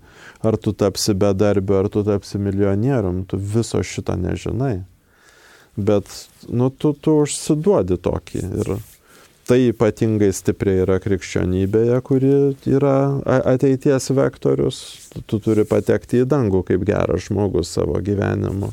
ar 0.46 0.58
tu 0.62 0.70
tapsi 0.78 1.16
bedarbiu, 1.18 1.80
ar 1.80 1.90
tu 1.90 2.06
tapsi 2.06 2.38
milijonierium, 2.38 3.24
tu 3.26 3.42
viso 3.42 3.82
šito 3.82 4.14
nežinai. 4.14 4.76
Bet, 5.76 6.06
nu, 6.48 6.70
tu, 6.70 6.94
tu 6.94 7.18
užsiduodi 7.24 7.98
tokį. 8.00 8.46
Ir, 8.62 8.76
Tai 9.46 9.60
ypatingai 9.62 10.32
stipriai 10.34 10.80
yra 10.82 10.96
krikščionybėje, 10.98 12.00
kuri 12.02 12.30
yra 12.66 12.94
ateities 13.46 14.08
vektorius. 14.18 14.80
Tu 15.30 15.38
turi 15.42 15.62
patekti 15.68 16.24
į 16.24 16.26
dangų 16.32 16.64
kaip 16.66 16.82
geras 16.88 17.28
žmogus 17.28 17.70
savo 17.76 18.00
gyvenimu, 18.02 18.72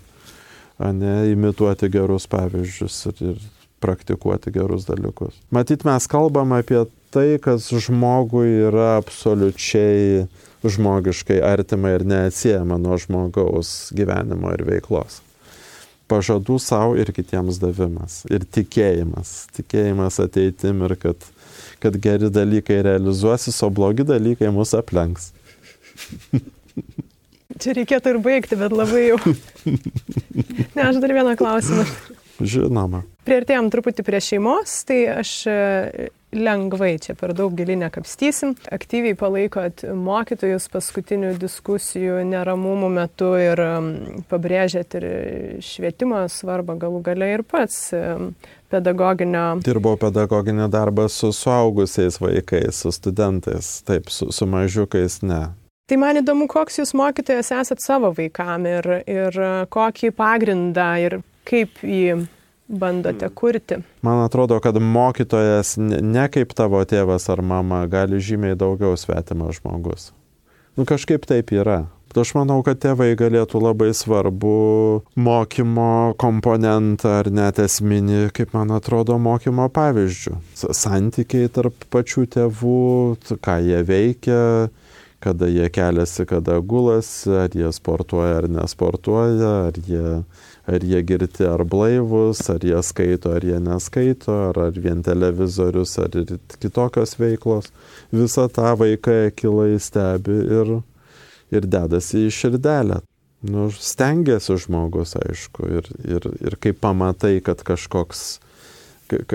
o 0.81 0.89
ne 0.97 1.13
imituoti 1.29 1.91
gerus 1.93 2.25
pavyzdžius 2.31 2.97
ir, 3.11 3.21
ir 3.21 3.43
praktikuoti 3.85 4.53
gerus 4.55 4.87
dalykus. 4.89 5.35
Matyt, 5.53 5.85
mes 5.85 6.09
kalbam 6.09 6.55
apie 6.57 6.81
tai, 7.13 7.35
kas 7.43 7.67
žmogui 7.69 8.63
yra 8.71 8.95
absoliučiai 9.03 10.25
žmogiškai 10.63 11.37
artima 11.43 11.93
ir 11.93 12.07
neatsiejama 12.07 12.79
nuo 12.81 12.97
žmogaus 12.97 13.91
gyvenimo 13.93 14.55
ir 14.57 14.65
veiklos 14.71 15.21
pažadų 16.13 16.59
savo 16.61 16.97
ir 16.99 17.11
kitiems 17.15 17.59
davimas. 17.61 18.21
Ir 18.29 18.45
tikėjimas. 18.45 19.33
Tikėjimas 19.57 20.21
ateitim 20.23 20.85
ir 20.87 20.95
kad, 21.01 21.29
kad 21.83 21.97
geri 22.01 22.29
dalykai 22.33 22.83
realizuosis, 22.85 23.59
o 23.65 23.71
blogi 23.73 24.05
dalykai 24.07 24.53
mus 24.53 24.75
aplenks. 24.77 25.31
Čia 27.61 27.75
reikėtų 27.77 28.15
ir 28.15 28.19
baigti, 28.23 28.57
bet 28.57 28.73
labai 28.73 29.07
jau. 29.11 29.19
Ne, 30.73 30.87
aš 30.87 30.97
dar 31.03 31.13
vieną 31.13 31.35
klausimą. 31.37 31.85
Žinoma. 32.41 33.03
Prieartėjom 33.27 33.69
truputį 33.73 34.05
prie 34.07 34.19
šeimos, 34.23 34.79
tai 34.89 35.03
aš 35.13 35.33
lengvai 36.33 36.97
čia 37.01 37.15
per 37.17 37.33
daug 37.37 37.53
giliai 37.57 37.79
nekapstysim. 37.85 38.55
Aktyviai 38.73 39.15
palaikot 39.19 39.85
mokytojus 39.97 40.67
paskutinių 40.73 41.33
diskusijų 41.41 42.21
neramumų 42.29 42.91
metu 42.97 43.33
ir 43.39 43.61
pabrėžėt 44.31 44.99
ir 44.99 45.07
švietimo 45.63 46.25
svarbą 46.31 46.77
galų 46.81 47.03
gale 47.05 47.31
ir 47.37 47.45
pats 47.47 47.91
pedagoginio. 48.73 49.47
Dirbau 49.65 49.97
pedagoginį 50.01 50.69
darbą 50.73 51.07
su 51.11 51.31
suaugusiais 51.35 52.19
vaikais, 52.21 52.83
su 52.83 52.93
studentais, 52.93 53.75
taip, 53.87 54.09
su, 54.13 54.31
su 54.33 54.49
mažiukais 54.49 55.21
ne. 55.25 55.43
Tai 55.89 55.97
man 55.99 56.15
įdomu, 56.21 56.47
koks 56.47 56.79
jūs 56.79 56.93
mokytojas 56.95 57.51
esat 57.51 57.83
savo 57.83 58.13
vaikam 58.15 58.63
ir, 58.69 58.87
ir 59.03 59.35
kokį 59.73 60.13
pagrindą 60.15 60.87
ir 61.03 61.17
kaip 61.47 61.83
jį 61.83 62.23
bandote 62.79 63.29
kurti? 63.29 63.79
Man 64.05 64.23
atrodo, 64.25 64.59
kad 64.63 64.77
mokytojas 64.81 65.75
ne 65.79 66.27
kaip 66.33 66.53
tavo 66.57 66.81
tėvas 66.87 67.29
ar 67.33 67.43
mama 67.45 67.83
gali 67.91 68.21
žymiai 68.21 68.57
daugiau 68.59 68.97
svetimas 68.99 69.59
žmogus. 69.61 70.11
Nu 70.77 70.87
kažkaip 70.89 71.27
taip 71.29 71.53
yra. 71.53 71.85
Aš 72.13 72.35
manau, 72.37 72.59
kad 72.61 72.77
tėvai 72.77 73.15
galėtų 73.17 73.57
labai 73.57 73.89
svarbu 73.97 74.57
mokymo 75.17 76.13
komponentą 76.21 77.15
ar 77.23 77.29
net 77.33 77.57
esminį, 77.63 78.27
kaip 78.37 78.53
man 78.53 78.69
atrodo, 78.75 79.17
mokymo 79.17 79.65
pavyzdžių. 79.73 80.35
Santykiai 80.53 81.49
tarp 81.49 81.87
pačių 81.93 82.27
tėvų, 82.35 82.83
ką 83.41 83.57
jie 83.65 83.81
veikia, 83.87 84.43
kada 85.23 85.47
jie 85.47 85.69
keliasi, 85.71 86.27
kada 86.27 86.59
gulasi, 86.59 87.31
ar 87.45 87.55
jie 87.55 87.71
sportuoja 87.75 88.41
ar 88.41 88.49
nesportuoja, 88.51 89.53
ar 89.69 89.79
jie 89.87 90.23
ar 90.65 90.79
jie 90.79 91.01
girti 91.03 91.45
ar 91.47 91.63
blaivus, 91.67 92.47
ar 92.49 92.63
jie 92.63 92.79
skaito, 92.83 93.33
ar 93.35 93.43
jie 93.43 93.59
neskaito, 93.59 94.35
ar, 94.49 94.59
ar 94.69 94.79
vien 94.79 95.03
televizorius, 95.03 95.97
ar 95.99 96.13
kitokios 96.59 97.17
veiklos. 97.19 97.71
Visą 98.15 98.47
tą 98.51 98.75
vaiką 98.79 99.17
akilai 99.27 99.75
stebi 99.79 100.39
ir, 100.59 100.77
ir 101.51 101.67
dedasi 101.67 102.27
į 102.29 102.35
širdelę. 102.39 103.01
Nu, 103.43 103.67
stengiasi 103.75 104.55
žmogus, 104.63 105.17
aišku, 105.19 105.67
ir, 105.67 105.89
ir, 106.07 106.29
ir 106.39 106.55
kai 106.63 106.71
pamatai, 106.71 107.41
kad 107.43 107.59
kažkoks, 107.67 108.37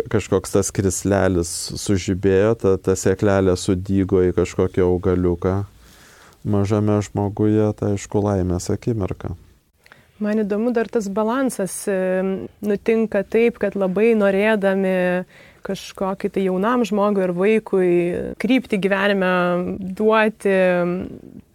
kažkoks 0.09 0.55
tas 0.55 0.73
krislelis 0.73 1.51
sužibėjo, 1.77 2.55
ta, 2.57 2.79
ta 2.81 2.97
sėklelė 2.97 3.53
sudygo 3.61 4.23
į 4.25 4.33
kažkokį 4.39 4.87
augaliuką, 4.87 5.59
mažame 6.45 7.01
žmoguje, 7.03 7.73
tai 7.79 7.95
aišku, 7.97 8.23
laimės 8.25 8.71
akimirka. 8.75 9.35
Man 10.19 10.43
įdomu 10.43 10.73
dar 10.75 10.89
tas 10.91 11.07
balansas. 11.15 11.85
Nutinka 12.67 13.23
taip, 13.23 13.61
kad 13.63 13.77
labai 13.79 14.17
norėdami 14.19 14.97
kažkokį 15.69 16.31
tai 16.35 16.45
jaunam 16.47 16.83
žmogui 16.87 17.25
ir 17.27 17.33
vaikui 17.37 17.91
krypti 18.41 18.79
gyvenime 18.81 19.31
duoti 19.99 20.55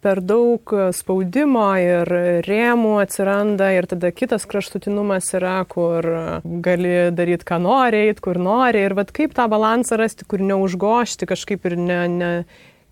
per 0.04 0.22
daug 0.24 0.74
spaudimo 0.96 1.66
ir 1.80 2.12
rėmų 2.46 2.98
atsiranda 3.04 3.72
ir 3.76 3.88
tada 3.90 4.12
kitas 4.16 4.46
kraštutinumas 4.50 5.32
yra, 5.40 5.62
kur 5.70 6.08
gali 6.44 7.10
daryti, 7.16 7.48
ką 7.48 7.62
nori, 7.64 8.06
eit, 8.10 8.20
kur 8.24 8.40
nori 8.40 8.84
ir 8.88 8.96
vad 8.98 9.12
kaip 9.16 9.36
tą 9.38 9.48
balansą 9.52 9.98
rasti, 10.00 10.28
kur 10.30 10.44
neužgošti 10.44 11.30
kažkaip 11.30 11.68
ir 11.72 11.80
ne, 11.80 12.02
ne, 12.12 12.32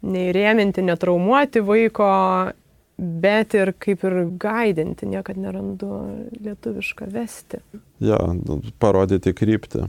neįrėminti, 0.02 0.84
netraumuoti 0.86 1.64
vaiko 1.66 2.10
bet 3.02 3.56
ir 3.58 3.74
kaip 3.82 4.04
ir 4.06 4.18
gaidinti, 4.42 5.10
niekad 5.10 5.40
nerandu 5.42 5.90
lietuvišką 6.38 7.10
vesti. 7.14 7.62
Ja, 8.04 8.20
nu, 8.38 8.62
parodyti 8.82 9.34
kryptį. 9.34 9.88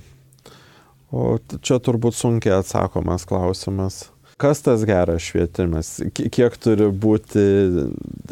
O 1.13 1.37
čia 1.61 1.77
turbūt 1.85 2.17
sunkiai 2.17 2.57
atsakomas 2.63 3.29
klausimas. 3.29 4.07
Kas 4.41 4.63
tas 4.65 4.81
geras 4.89 5.23
švietimas? 5.23 5.91
Kiek 6.17 6.57
turi 6.59 6.89
būti 6.89 7.43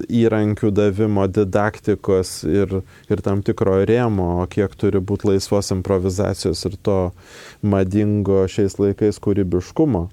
įrankių 0.08 0.70
davimo, 0.74 1.26
didaktikos 1.30 2.32
ir, 2.48 2.80
ir 3.12 3.22
tam 3.22 3.44
tikro 3.46 3.76
rėmo, 3.86 4.32
kiek 4.50 4.74
turi 4.80 4.98
būti 5.04 5.28
laisvos 5.28 5.70
improvizacijos 5.76 6.64
ir 6.66 6.78
to 6.82 6.98
madingo 7.60 8.46
šiais 8.50 8.80
laikais 8.80 9.20
kūrybiškumo? 9.22 10.08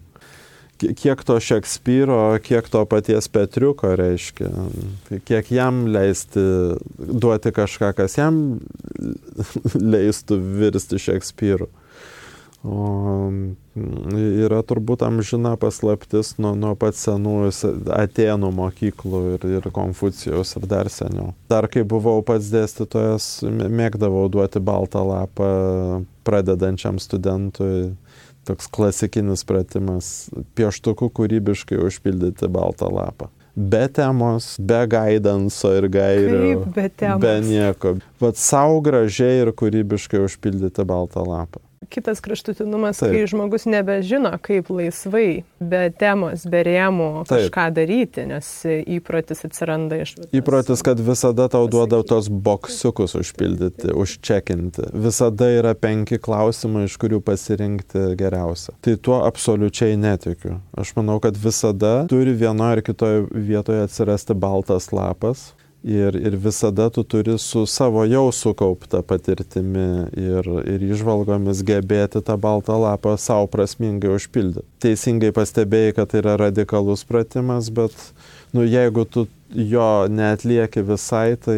Kiek 0.77 1.23
to 1.27 1.39
Šekspyro, 1.43 2.19
kiek 2.43 2.69
to 2.69 2.83
paties 2.89 3.27
Petriuko 3.31 3.95
reiškia, 3.99 4.51
kiek 5.27 5.51
jam 5.51 5.85
leisti 5.91 6.43
duoti 6.97 7.53
kažką, 7.55 7.93
kas 7.97 8.17
jam 8.19 8.41
leistų 9.93 10.39
virsti 10.61 11.01
Šekspyru. 11.07 11.69
O 12.67 13.29
yra 13.77 14.61
turbūt 14.65 15.03
amžina 15.05 15.53
paslaptis 15.59 16.33
nuo, 16.41 16.53
nuo 16.57 16.73
pat 16.79 16.97
senųjų 16.97 17.51
Atenų 17.93 18.49
mokyklų 18.57 19.21
ir, 19.35 19.47
ir 19.59 19.69
Konfucijos 19.73 20.55
ir 20.57 20.67
dar 20.69 20.89
seniau. 20.93 21.33
Dar 21.51 21.69
kai 21.71 21.85
buvau 21.87 22.19
pats 22.25 22.49
dėstytojas, 22.53 23.29
mėgdavau 23.45 24.25
duoti 24.33 24.61
baltą 24.63 25.03
lapą 25.07 25.51
pradedančiam 26.27 26.99
studentui 26.99 27.93
toks 28.47 28.69
klasikinis 28.71 29.43
pratimas- 29.47 30.29
pieštuku 30.57 31.11
kūrybiškai 31.19 31.79
užpildyti 31.87 32.49
baltą 32.51 32.89
lapą. 32.93 33.29
Be 33.57 33.87
temos, 33.89 34.55
be 34.59 34.83
gaidanso 34.87 35.71
ir 35.77 35.89
gairių. 35.89 36.41
Kaip 36.41 36.75
be 36.75 36.89
temos? 36.89 37.21
Be 37.21 37.39
nieko. 37.41 37.95
Vat 38.21 38.37
savo 38.37 38.81
gražiai 38.85 39.41
ir 39.41 39.51
kūrybiškai 39.51 40.21
užpildyti 40.27 40.85
baltą 40.85 41.25
lapą 41.25 41.66
kitas 41.89 42.21
kraštutinumas, 42.23 42.99
Taip. 43.01 43.13
kai 43.13 43.27
žmogus 43.29 43.67
nebežino, 43.69 44.31
kaip 44.43 44.69
laisvai, 44.73 45.43
be 45.59 45.81
temos, 45.99 46.45
be 46.49 46.63
rėmų 46.67 47.09
kažką 47.29 47.67
daryti, 47.75 48.27
nes 48.29 48.49
įprotis 48.67 49.45
atsiranda 49.47 50.01
iš... 50.03 50.15
Įprotis, 50.35 50.83
kad 50.85 51.01
visada 51.01 51.47
tau 51.51 51.69
duoda 51.71 52.01
tos 52.07 52.29
boksiukus 52.29 53.17
užpildyti, 53.19 53.91
užčekinti. 53.95 54.89
Visada 55.07 55.49
yra 55.57 55.73
penki 55.77 56.19
klausimai, 56.21 56.85
iš 56.87 56.97
kurių 57.01 57.21
pasirinkti 57.25 58.11
geriausia. 58.19 58.75
Tai 58.83 58.97
tuo 59.01 59.21
absoliučiai 59.27 59.97
netikiu. 59.99 60.59
Aš 60.77 60.93
manau, 60.99 61.19
kad 61.23 61.37
visada 61.39 61.99
turi 62.11 62.35
vienoje 62.37 62.77
ar 62.77 62.83
kitoje 62.85 63.25
vietoje 63.31 63.85
atsirasti 63.87 64.35
baltas 64.37 64.91
lapas, 64.95 65.51
Ir, 65.87 66.17
ir 66.19 66.35
visada 66.35 66.89
tu 66.89 67.03
turi 67.03 67.37
su 67.39 67.65
savo 67.65 68.01
jau 68.03 68.31
sukaupta 68.35 68.99
patirtimi 69.07 69.85
ir, 70.19 70.47
ir 70.67 70.81
išvalgomis 70.83 71.61
gebėti 71.63 72.19
tą 72.27 72.35
baltą 72.43 72.75
lapą 72.81 73.13
savo 73.15 73.45
prasmingai 73.47 74.11
užpildyti. 74.17 74.65
Teisingai 74.83 75.29
pastebėjai, 75.31 75.93
kad 75.95 76.09
tai 76.11 76.19
yra 76.19 76.33
radikalus 76.41 77.05
pratimas, 77.07 77.69
bet 77.71 77.95
nu, 78.51 78.65
jeigu 78.67 79.05
tu 79.07 79.29
jo 79.47 79.87
netlieki 80.11 80.83
visai, 80.89 81.37
tai 81.39 81.55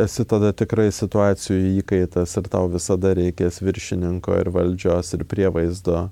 esi 0.00 0.24
tada 0.24 0.54
tikrai 0.56 0.88
situacijų 0.88 1.58
įkaitas 1.82 2.38
ir 2.40 2.48
tau 2.48 2.70
visada 2.72 3.12
reikės 3.18 3.60
viršininko 3.60 4.38
ir 4.40 4.48
valdžios 4.54 5.12
ir 5.18 5.26
prievaizdo, 5.28 6.06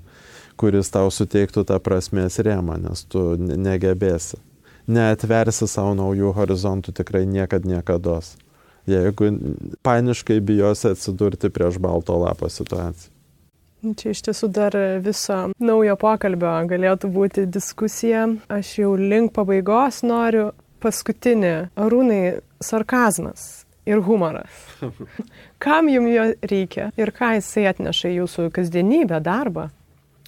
kuris 0.61 0.93
tau 0.93 1.09
suteiktų 1.09 1.65
tą 1.73 1.81
prasmės 1.81 2.37
rėmą, 2.37 2.77
nes 2.85 3.07
tu 3.09 3.25
negebėsi 3.41 4.43
neatversi 4.87 5.69
savo 5.71 5.95
naujų 5.99 6.33
horizontų 6.37 6.95
tikrai 7.01 7.25
niekad 7.27 7.67
niekada. 7.69 8.21
Jeigu 8.87 9.33
paniškai 9.83 10.39
bijosi 10.47 10.93
atsidurti 10.95 11.51
prieš 11.51 11.81
balto 11.83 12.15
lapo 12.23 12.49
situaciją. 12.51 13.13
Čia 13.87 14.11
iš 14.15 14.23
tiesų 14.27 14.49
dar 14.51 14.75
viso 15.05 15.37
naujo 15.63 15.95
pokalbio 16.01 16.55
galėtų 16.71 17.11
būti 17.13 17.45
diskusija. 17.51 18.25
Aš 18.51 18.73
jau 18.81 18.95
link 18.99 19.35
pabaigos 19.37 20.01
noriu 20.07 20.49
paskutinį. 20.83 21.55
Arūnai, 21.79 22.41
sarkazmas 22.63 23.67
ir 23.87 24.03
humoras. 24.07 24.51
Kam 25.63 25.91
jums 25.93 26.11
jo 26.15 26.27
reikia 26.51 26.91
ir 26.99 27.13
ką 27.15 27.37
jisai 27.39 27.69
atneša 27.71 28.11
į 28.11 28.19
jūsų 28.23 28.49
kasdienybę, 28.55 29.21
darbą? 29.23 29.69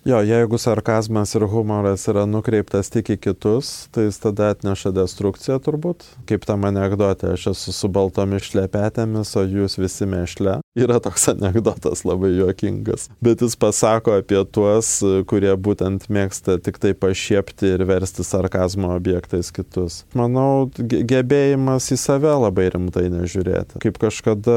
Jo, 0.08 0.22
jeigu 0.24 0.56
sarkazmas 0.58 1.34
ir 1.34 1.42
humoras 1.44 2.06
yra 2.08 2.22
nukreiptas 2.24 2.88
tik 2.88 3.10
į 3.12 3.16
kitus, 3.26 3.90
tai 3.92 4.06
jis 4.06 4.16
tada 4.22 4.46
atneša 4.54 4.94
destrukciją 4.96 5.58
turbūt. 5.60 6.06
Kaip 6.30 6.46
tam 6.48 6.62
anegdotė, 6.64 7.34
aš 7.34 7.50
esu 7.50 7.74
su 7.76 7.90
baltomis 7.92 8.46
šlepetėmis, 8.48 9.34
o 9.36 9.42
jūs 9.44 9.76
visi 9.76 10.08
mešle. 10.08 10.54
Yra 10.80 10.96
toks 11.04 11.28
anegdotas 11.34 12.06
labai 12.08 12.30
juokingas. 12.38 13.10
Bet 13.20 13.44
jis 13.44 13.58
pasako 13.60 14.14
apie 14.22 14.40
tuos, 14.48 14.94
kurie 15.28 15.52
būtent 15.60 16.08
mėgsta 16.08 16.56
tik 16.56 16.80
tai 16.80 16.94
pašiepti 16.96 17.74
ir 17.74 17.84
versti 17.90 18.24
sarkazmo 18.24 18.94
objektais 18.96 19.52
kitus. 19.52 20.06
Manau, 20.16 20.70
gebėjimas 20.80 21.90
į 21.92 22.00
save 22.00 22.32
labai 22.46 22.70
rimtai 22.78 23.10
nežiūrėti. 23.12 23.84
Kaip 23.84 24.00
kažkada 24.00 24.56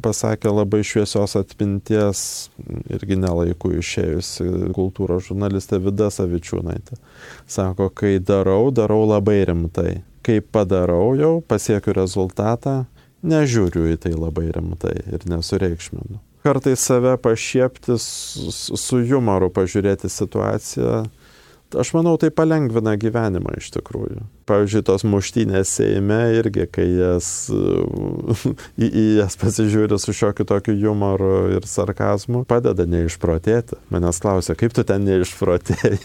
pasakė 0.00 0.56
labai 0.56 0.80
šviesios 0.88 1.36
atminties, 1.36 2.24
irgi 2.88 3.20
nelaikų 3.20 3.76
išėjusi 3.84 4.69
kultūros 4.76 5.28
žurnalistė 5.28 5.80
Vida 5.82 6.10
Savičiūnaitė. 6.12 6.98
Sako, 7.50 7.90
kai 7.94 8.18
darau, 8.18 8.70
darau 8.74 9.02
labai 9.08 9.42
rimtai. 9.48 10.00
Kai 10.26 10.40
padarau 10.44 11.14
jau, 11.16 11.34
pasiekiu 11.40 11.94
rezultatą, 11.96 12.84
nežiūriu 13.26 13.86
į 13.94 14.00
tai 14.04 14.12
labai 14.16 14.50
rimtai 14.54 14.96
ir 15.08 15.24
nesureikšminu. 15.28 16.20
Kartais 16.44 16.80
save 16.80 17.18
pašiepti 17.20 17.98
su 18.00 19.00
humoru, 19.10 19.50
pažiūrėti 19.52 20.08
situaciją, 20.08 21.02
aš 21.76 21.92
manau, 21.96 22.16
tai 22.20 22.30
palengvina 22.32 22.96
gyvenimą 23.00 23.58
iš 23.60 23.68
tikrųjų. 23.76 24.24
Pavyzdžiui, 24.48 24.84
tos 24.86 25.04
muštynės 25.08 25.74
Seime 25.80 26.20
irgi, 26.38 26.66
kai 26.72 26.86
jas, 26.86 27.28
į, 28.84 28.86
į 28.86 29.04
jas 29.20 29.36
pasižiūri 29.40 29.98
su 30.00 30.14
šiokiu 30.16 30.46
tokiu 30.48 30.76
humoru 30.80 31.50
ir 31.56 31.68
sarkazmu, 31.68 32.44
padeda 32.48 32.86
neišprotėti. 32.88 33.78
Manęs 33.94 34.22
klausia, 34.22 34.56
kaip 34.58 34.74
tu 34.76 34.86
ten 34.86 35.06
neišprotėjai? 35.08 35.98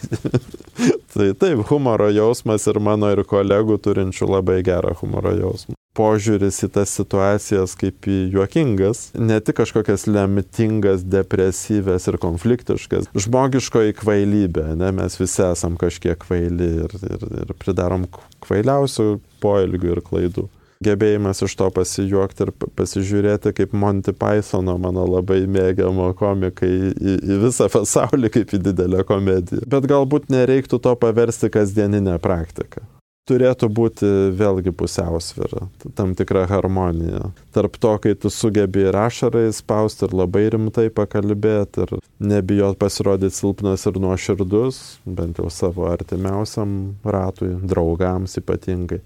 tai 1.16 1.32
taip, 1.40 1.66
humoro 1.72 2.12
jausmas 2.14 2.68
ir 2.72 2.82
mano 2.84 3.14
ir 3.16 3.26
kolegų 3.28 3.80
turinčių 3.88 4.30
labai 4.38 4.62
gerą 4.66 4.96
humoro 5.02 5.34
jausmą 5.36 5.76
požiūris 5.96 6.60
į 6.68 6.72
tas 6.76 6.94
situacijas 6.98 7.76
kaip 7.80 8.08
į 8.10 8.18
juokingas, 8.36 9.10
ne 9.16 9.40
tik 9.44 9.60
kažkokias 9.62 10.06
lemtingas, 10.10 11.06
depresyvės 11.08 12.10
ir 12.12 12.20
konfliktiškas. 12.22 13.10
Žmogiškoji 13.26 13.96
kvailybė, 14.02 14.68
ne, 14.80 14.92
mes 15.00 15.20
visi 15.20 15.44
esam 15.48 15.80
kažkiek 15.80 16.20
kvaili 16.26 16.72
ir, 16.86 16.98
ir, 17.00 17.28
ir 17.46 17.56
pridarom 17.62 18.08
kvailiausių 18.46 19.08
poelgių 19.44 19.96
ir 19.96 20.04
klaidų. 20.06 20.48
Gebėjimas 20.86 21.40
iš 21.46 21.54
to 21.58 21.70
pasijuokti 21.74 22.46
ir 22.46 22.52
pasižiūrėti 22.76 23.54
kaip 23.56 23.74
Monty 23.74 24.12
Pythono, 24.14 24.76
mano 24.82 25.06
labai 25.08 25.46
mėgiamo 25.50 26.10
komikai, 26.20 26.72
į, 26.92 27.16
į 27.24 27.40
visą 27.46 27.70
pasaulį 27.72 28.34
kaip 28.36 28.58
į 28.58 28.60
didelę 28.68 29.06
komediją. 29.08 29.64
Bet 29.72 29.88
galbūt 29.90 30.28
nereiktų 30.34 30.82
to 30.84 30.98
paversti 31.00 31.50
kasdieninę 31.54 32.20
praktiką 32.24 32.84
turėtų 33.30 33.70
būti 33.74 34.10
vėlgi 34.38 34.74
pusiausvyrą, 34.78 35.66
tam 35.98 36.14
tikra 36.18 36.46
harmonija. 36.50 37.32
Tarp 37.56 37.80
to, 37.82 37.96
kai 38.04 38.14
tu 38.20 38.30
sugebi 38.34 38.86
ir 38.86 38.98
ašarai 39.00 39.48
spausti 39.56 40.06
ir 40.06 40.14
labai 40.18 40.46
rimtai 40.54 40.88
pakalbėti 40.94 41.86
ir 41.86 41.96
nebijot 42.22 42.78
pasirodyti 42.82 43.36
silpnas 43.36 43.88
ir 43.90 44.00
nuoširdus, 44.02 44.80
bent 45.06 45.42
jau 45.42 45.50
savo 45.50 45.90
artimiausiam 45.90 46.96
ratui, 47.04 47.56
draugams 47.66 48.38
ypatingai. 48.42 49.02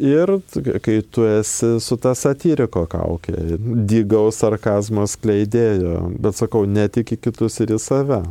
Ir 0.00 0.38
kai 0.80 1.00
tu 1.04 1.26
esi 1.28 1.74
su 1.84 1.98
ta 2.00 2.14
satyriko 2.16 2.86
kaukė, 2.88 3.34
dygaus 3.88 4.40
sarkazmo 4.40 5.04
skleidėjo, 5.08 5.98
bet 6.20 6.38
sakau, 6.38 6.64
ne 6.64 6.86
tik 6.88 7.12
į 7.16 7.20
kitus 7.28 7.60
ir 7.60 7.74
į 7.76 7.80
save. 7.82 8.22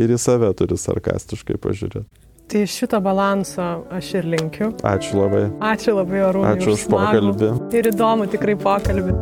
Ir 0.00 0.12
į 0.14 0.16
save 0.22 0.52
turi 0.56 0.78
sarkastiškai 0.80 1.58
pažiūrėti. 1.60 2.08
Tai 2.50 2.66
šito 2.66 2.98
balanso 3.00 3.62
aš 3.94 4.08
ir 4.18 4.24
linkiu. 4.26 4.72
Ačiū 4.82 5.20
labai. 5.20 5.44
Ačiū 5.62 5.92
labai, 5.94 6.22
Arūnai. 6.26 6.56
Ačiū 6.56 6.72
už 6.74 6.86
pokalbį. 6.90 7.50
Ir 7.78 7.88
įdomu 7.92 8.26
tikrai 8.32 8.56
pokalbį. 8.58 9.14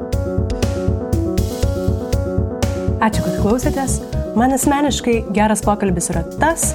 Ačiū, 3.05 3.21
kad 3.27 3.37
klausėtės. 3.43 3.99
Man 4.39 4.57
asmeniškai 4.57 5.19
geras 5.37 5.61
pokalbis 5.67 6.09
yra 6.15 6.23
tas, 6.41 6.71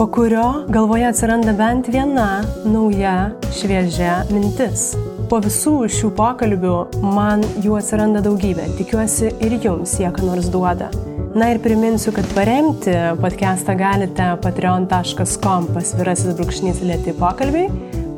po 0.00 0.06
kurio 0.14 0.46
galvoje 0.72 1.10
atsiranda 1.10 1.52
bent 1.58 1.92
viena 1.92 2.40
nauja, 2.64 3.34
šviežia 3.58 4.22
mintis. 4.32 4.94
Po 5.28 5.42
visų 5.44 5.76
šių 5.92 6.14
pokalbių 6.16 6.78
man 7.04 7.44
jų 7.60 7.76
atsiranda 7.82 8.24
daugybė. 8.24 8.70
Tikiuosi 8.80 9.34
ir 9.44 9.60
jums 9.60 9.98
jie 10.00 10.08
ką 10.08 10.24
nors 10.30 10.48
duoda. 10.48 10.88
Na 11.34 11.50
ir 11.52 11.58
priminsiu, 11.60 12.12
kad 12.12 12.24
paremti 12.34 12.92
podcastą 13.20 13.74
galite 13.76 14.30
patreon.com 14.42 15.66
pasvirasis 15.74 16.36
brūkšnys 16.38 16.80
lėti 16.88 17.12
pokalbiai. 17.18 17.68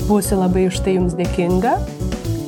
Būsiu 0.07 0.39
labai 0.39 0.69
už 0.69 0.79
tai 0.85 0.95
jums 0.95 1.17
dėkinga. 1.19 1.73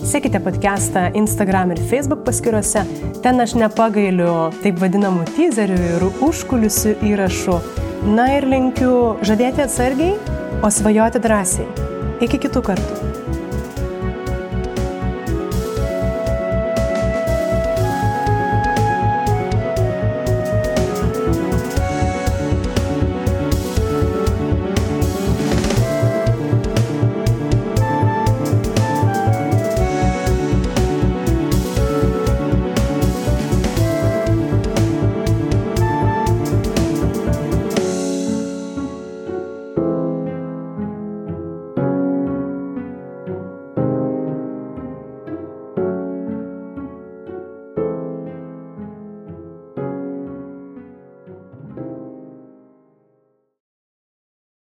Sekite 0.07 0.39
podcastą 0.43 1.09
Instagram 1.19 1.75
ir 1.75 1.83
Facebook 1.91 2.23
paskiruose. 2.29 2.85
Ten 3.25 3.43
aš 3.43 3.57
nepagailiu 3.59 4.53
taip 4.63 4.79
vadinamų 4.83 5.27
teaserių 5.35 5.81
ir 5.89 6.07
užkulisių 6.29 6.95
įrašų. 7.11 7.59
Na 8.15 8.33
ir 8.37 8.47
linkiu 8.51 9.17
žadėti 9.27 9.67
atsargiai, 9.67 10.15
o 10.63 10.71
svajoti 10.71 11.23
drąsiai. 11.23 11.67
Iki 12.23 12.47
kitų 12.47 12.67
kartų. 12.71 13.22